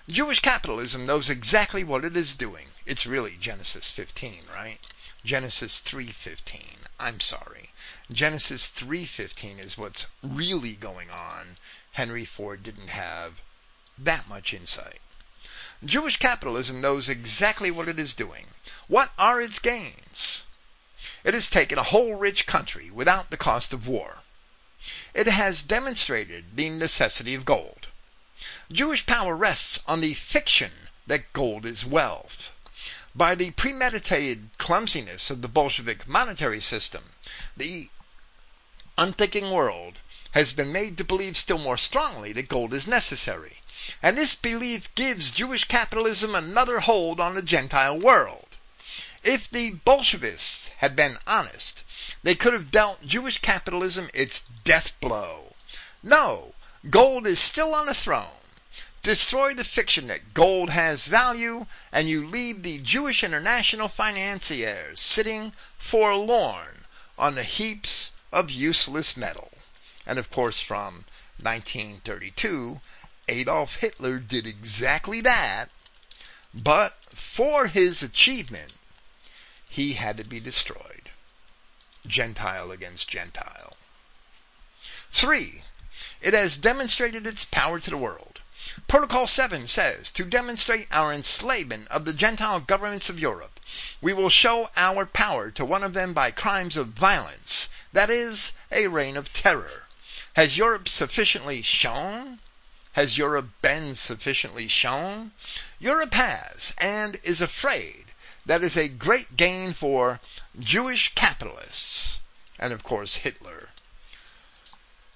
Jewish 0.08 0.40
capitalism 0.40 1.08
knows 1.08 1.28
exactly 1.28 1.84
what 1.84 2.06
it 2.06 2.16
is 2.16 2.36
doing. 2.36 2.68
It's 2.86 3.08
really 3.08 3.36
Genesis 3.36 3.90
15, 3.90 4.44
right? 4.54 4.78
Genesis 5.26 5.80
3:15. 5.80 6.86
I'm 7.00 7.20
sorry. 7.20 7.72
Genesis 8.12 8.68
3:15 8.68 9.58
is 9.58 9.76
what's 9.76 10.06
really 10.22 10.76
going 10.76 11.10
on. 11.10 11.58
Henry 11.94 12.26
Ford 12.26 12.62
didn't 12.62 12.90
have 12.90 13.42
that 13.98 14.30
much 14.30 14.54
insight. 14.54 15.02
Jewish 15.86 16.18
capitalism 16.18 16.82
knows 16.82 17.08
exactly 17.08 17.70
what 17.70 17.88
it 17.88 18.00
is 18.00 18.16
doing. 18.16 18.48
What 18.88 19.12
are 19.18 19.40
its 19.40 19.60
gains? 19.60 20.44
It 21.24 21.34
has 21.34 21.50
taken 21.50 21.78
a 21.78 21.84
whole 21.84 22.16
rich 22.16 22.48
country 22.48 22.90
without 22.90 23.30
the 23.30 23.38
cost 23.38 23.74
of 23.74 23.86
war. 23.88 24.24
It 25.14 25.28
has 25.28 25.62
demonstrated 25.62 26.56
the 26.56 26.70
necessity 26.70 27.36
of 27.36 27.46
gold. 27.46 27.88
Jewish 28.72 29.06
power 29.06 29.36
rests 29.36 29.80
on 29.86 30.02
the 30.02 30.14
fiction 30.16 30.90
that 31.06 31.32
gold 31.34 31.66
is 31.66 31.86
wealth 31.86 32.52
by 33.14 33.36
the 33.36 33.52
premeditated 33.52 34.50
clumsiness 34.58 35.30
of 35.30 35.42
the 35.42 35.48
Bolshevik 35.48 36.08
monetary 36.08 36.62
system, 36.62 37.14
the 37.56 37.90
unthinking 38.98 39.52
world 39.52 40.00
has 40.32 40.54
been 40.54 40.72
made 40.72 40.98
to 40.98 41.04
believe 41.04 41.38
still 41.38 41.58
more 41.58 41.78
strongly 41.78 42.34
that 42.34 42.50
gold 42.50 42.74
is 42.74 42.88
necessary. 42.88 43.62
And 44.02 44.18
this 44.18 44.36
belief 44.36 44.94
gives 44.96 45.32
Jewish 45.32 45.64
capitalism 45.64 46.36
another 46.36 46.82
hold 46.82 47.20
on 47.20 47.36
the 47.36 47.42
Gentile 47.42 47.98
world. 47.98 48.48
If 49.24 49.50
the 49.50 49.72
Bolshevists 49.72 50.70
had 50.78 50.96
been 50.96 51.18
honest, 51.26 51.84
they 52.24 52.36
could 52.36 52.54
have 52.54 52.72
dealt 52.72 53.06
Jewish 53.06 53.40
capitalism 53.40 54.10
its 54.14 54.42
death 54.64 54.94
blow. 55.00 55.56
No, 56.04 56.54
gold 56.90 57.26
is 57.26 57.40
still 57.40 57.74
on 57.74 57.88
the 57.88 57.94
throne. 57.94 58.38
Destroy 59.04 59.54
the 59.54 59.64
fiction 59.64 60.08
that 60.08 60.34
gold 60.34 60.70
has 60.70 61.08
value, 61.08 61.66
and 61.92 62.10
you 62.10 62.28
leave 62.28 62.64
the 62.64 62.78
Jewish 62.80 63.24
international 63.24 63.88
financiers 63.88 65.00
sitting 65.00 65.54
forlorn 65.78 66.86
on 67.18 67.36
the 67.36 67.44
heaps 67.44 68.12
of 68.32 68.52
useless 68.52 69.16
metal. 69.16 69.52
And 70.08 70.18
of 70.18 70.32
course, 70.32 70.62
from 70.62 71.04
1932, 71.42 72.80
Adolf 73.28 73.76
Hitler 73.76 74.20
did 74.20 74.48
exactly 74.48 75.20
that, 75.20 75.70
but 76.54 76.96
for 77.14 77.68
his 77.68 78.02
achievement, 78.02 78.72
he 79.68 79.94
had 79.94 80.16
to 80.16 80.24
be 80.24 80.40
destroyed. 80.40 81.12
Gentile 82.06 82.72
against 82.72 83.10
Gentile. 83.10 83.76
Three, 85.12 85.64
it 86.22 86.34
has 86.34 86.58
demonstrated 86.58 87.28
its 87.28 87.44
power 87.44 87.82
to 87.82 87.90
the 87.90 87.98
world. 87.98 88.40
Protocol 88.88 89.28
7 89.28 89.68
says, 89.68 90.10
to 90.12 90.24
demonstrate 90.24 90.88
our 90.90 91.12
enslavement 91.14 91.90
of 91.90 92.06
the 92.06 92.14
Gentile 92.14 92.62
governments 92.62 93.10
of 93.10 93.20
Europe, 93.20 93.60
we 94.02 94.14
will 94.14 94.30
show 94.30 94.70
our 94.78 95.06
power 95.06 95.52
to 95.52 95.66
one 95.66 95.84
of 95.84 95.92
them 95.94 96.14
by 96.14 96.32
crimes 96.32 96.78
of 96.78 96.90
violence, 96.90 97.68
that 97.92 98.10
is, 98.10 98.54
a 98.72 98.88
reign 98.88 99.18
of 99.18 99.34
terror. 99.34 99.84
Has 100.38 100.56
Europe 100.56 100.88
sufficiently 100.88 101.64
shown? 101.64 102.38
Has 102.92 103.18
Europe 103.18 103.50
been 103.64 103.96
sufficiently 103.96 104.68
shown? 104.68 105.32
Europe 105.80 106.14
has, 106.14 106.74
and 106.78 107.20
is 107.24 107.42
afraid. 107.42 108.14
That 108.46 108.62
is 108.62 108.78
a 108.78 108.88
great 108.88 109.36
gain 109.36 109.74
for 109.74 110.20
Jewish 110.60 111.16
capitalists. 111.16 112.20
And 112.60 112.72
of 112.72 112.84
course, 112.84 113.16
Hitler 113.16 113.70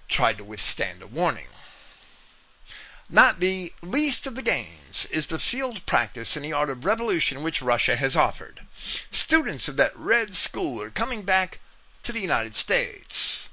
tried 0.07 0.39
to 0.39 0.43
withstand 0.43 1.03
a 1.03 1.07
warning. 1.07 1.49
Not 3.07 3.39
the 3.39 3.73
least 3.83 4.25
of 4.25 4.33
the 4.33 4.41
gains 4.41 5.05
is 5.11 5.27
the 5.27 5.37
field 5.37 5.85
practice 5.85 6.35
in 6.35 6.41
the 6.41 6.53
art 6.53 6.71
of 6.71 6.83
revolution 6.83 7.43
which 7.43 7.61
Russia 7.61 7.95
has 7.95 8.15
offered. 8.15 8.61
Students 9.11 9.67
of 9.67 9.75
that 9.75 9.95
Red 9.95 10.33
School 10.33 10.81
are 10.81 10.89
coming 10.89 11.21
back 11.21 11.59
to 12.01 12.11
the 12.11 12.21
United 12.21 12.55
States. 12.55 13.49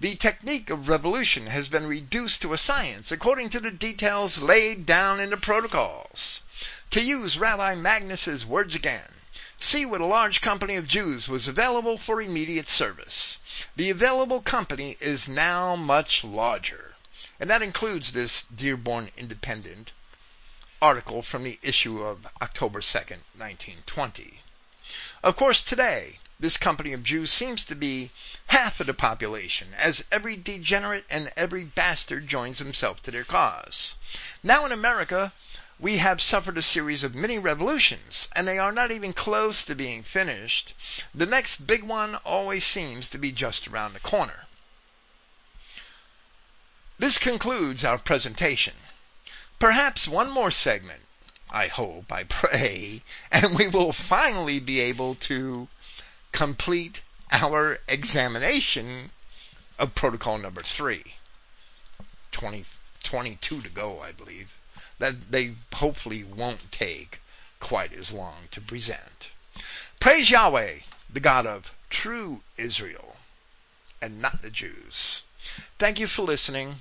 The 0.00 0.16
technique 0.16 0.70
of 0.70 0.88
revolution 0.88 1.48
has 1.48 1.68
been 1.68 1.86
reduced 1.86 2.40
to 2.40 2.54
a 2.54 2.58
science 2.58 3.12
according 3.12 3.50
to 3.50 3.60
the 3.60 3.70
details 3.70 4.38
laid 4.38 4.86
down 4.86 5.20
in 5.20 5.28
the 5.28 5.36
protocols. 5.36 6.40
To 6.92 7.02
use 7.02 7.36
Rabbi 7.36 7.74
Magnes's 7.74 8.46
words 8.46 8.74
again, 8.74 9.12
see 9.58 9.84
what 9.84 10.00
a 10.00 10.06
large 10.06 10.40
company 10.40 10.76
of 10.76 10.88
Jews 10.88 11.28
was 11.28 11.46
available 11.46 11.98
for 11.98 12.22
immediate 12.22 12.66
service. 12.66 13.36
The 13.76 13.90
available 13.90 14.40
company 14.40 14.96
is 15.00 15.28
now 15.28 15.76
much 15.76 16.24
larger. 16.24 16.94
And 17.38 17.50
that 17.50 17.60
includes 17.60 18.12
this 18.12 18.44
Dearborn 18.44 19.10
Independent 19.18 19.92
article 20.80 21.20
from 21.20 21.42
the 21.42 21.58
issue 21.60 22.02
of 22.02 22.26
October 22.40 22.80
2nd, 22.80 23.20
1920. 23.36 24.40
Of 25.22 25.36
course, 25.36 25.62
today, 25.62 26.19
this 26.40 26.56
company 26.56 26.94
of 26.94 27.04
Jews 27.04 27.30
seems 27.30 27.66
to 27.66 27.74
be 27.74 28.10
half 28.46 28.80
of 28.80 28.86
the 28.86 28.94
population, 28.94 29.74
as 29.76 30.02
every 30.10 30.36
degenerate 30.36 31.04
and 31.10 31.30
every 31.36 31.64
bastard 31.64 32.28
joins 32.28 32.58
himself 32.58 33.02
to 33.02 33.10
their 33.10 33.24
cause. 33.24 33.96
Now 34.42 34.64
in 34.64 34.72
America, 34.72 35.34
we 35.78 35.98
have 35.98 36.22
suffered 36.22 36.56
a 36.56 36.62
series 36.62 37.04
of 37.04 37.14
mini 37.14 37.38
revolutions, 37.38 38.28
and 38.32 38.48
they 38.48 38.58
are 38.58 38.72
not 38.72 38.90
even 38.90 39.12
close 39.12 39.64
to 39.64 39.74
being 39.74 40.02
finished. 40.02 40.72
The 41.14 41.26
next 41.26 41.66
big 41.66 41.82
one 41.82 42.14
always 42.16 42.64
seems 42.64 43.10
to 43.10 43.18
be 43.18 43.32
just 43.32 43.68
around 43.68 43.92
the 43.92 44.00
corner. 44.00 44.46
This 46.98 47.18
concludes 47.18 47.84
our 47.84 47.98
presentation. 47.98 48.74
Perhaps 49.58 50.08
one 50.08 50.30
more 50.30 50.50
segment, 50.50 51.02
I 51.50 51.66
hope, 51.66 52.10
I 52.10 52.24
pray, 52.24 53.02
and 53.30 53.54
we 53.54 53.68
will 53.68 53.92
finally 53.92 54.58
be 54.58 54.80
able 54.80 55.14
to 55.16 55.68
complete 56.32 57.00
our 57.32 57.78
examination 57.88 59.10
of 59.78 59.94
protocol 59.94 60.38
number 60.38 60.62
three. 60.62 61.14
20, 62.32 62.64
22 63.02 63.62
to 63.62 63.68
go, 63.68 64.00
I 64.00 64.12
believe. 64.12 64.50
That 64.98 65.30
they 65.30 65.54
hopefully 65.72 66.22
won't 66.24 66.70
take 66.70 67.20
quite 67.58 67.92
as 67.92 68.12
long 68.12 68.48
to 68.52 68.60
present. 68.60 69.28
Praise 69.98 70.30
Yahweh, 70.30 70.80
the 71.12 71.20
God 71.20 71.46
of 71.46 71.72
true 71.88 72.42
Israel, 72.56 73.16
and 74.00 74.20
not 74.20 74.42
the 74.42 74.50
Jews. 74.50 75.22
Thank 75.78 75.98
you 75.98 76.06
for 76.06 76.22
listening 76.22 76.76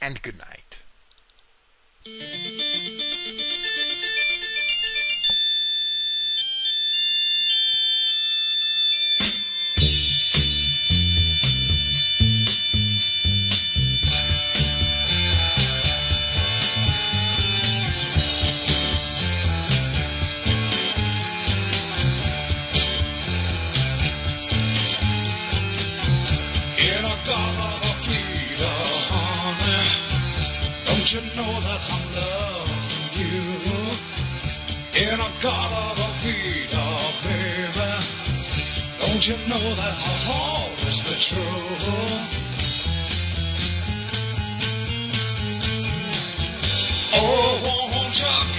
and 0.00 0.22
good 0.22 0.38
night. 0.38 0.76
Don't 31.04 31.12
you 31.12 31.36
know 31.36 31.60
that 31.60 31.82
I'm 31.92 32.04
loving 32.16 33.12
you? 33.20 33.42
In 35.02 35.20
a 35.20 35.30
god 35.42 35.70
of 35.84 35.98
a 35.98 36.08
Vita, 36.22 36.86
baby. 37.24 37.92
Don't 39.00 39.28
you 39.28 39.36
know 39.46 39.74
that 39.74 39.96
I'll 40.00 40.32
always 40.32 40.98
be 41.00 41.14
true? 41.20 41.60
Oh, 47.12 47.90
won't 47.92 48.18
you 48.18 48.53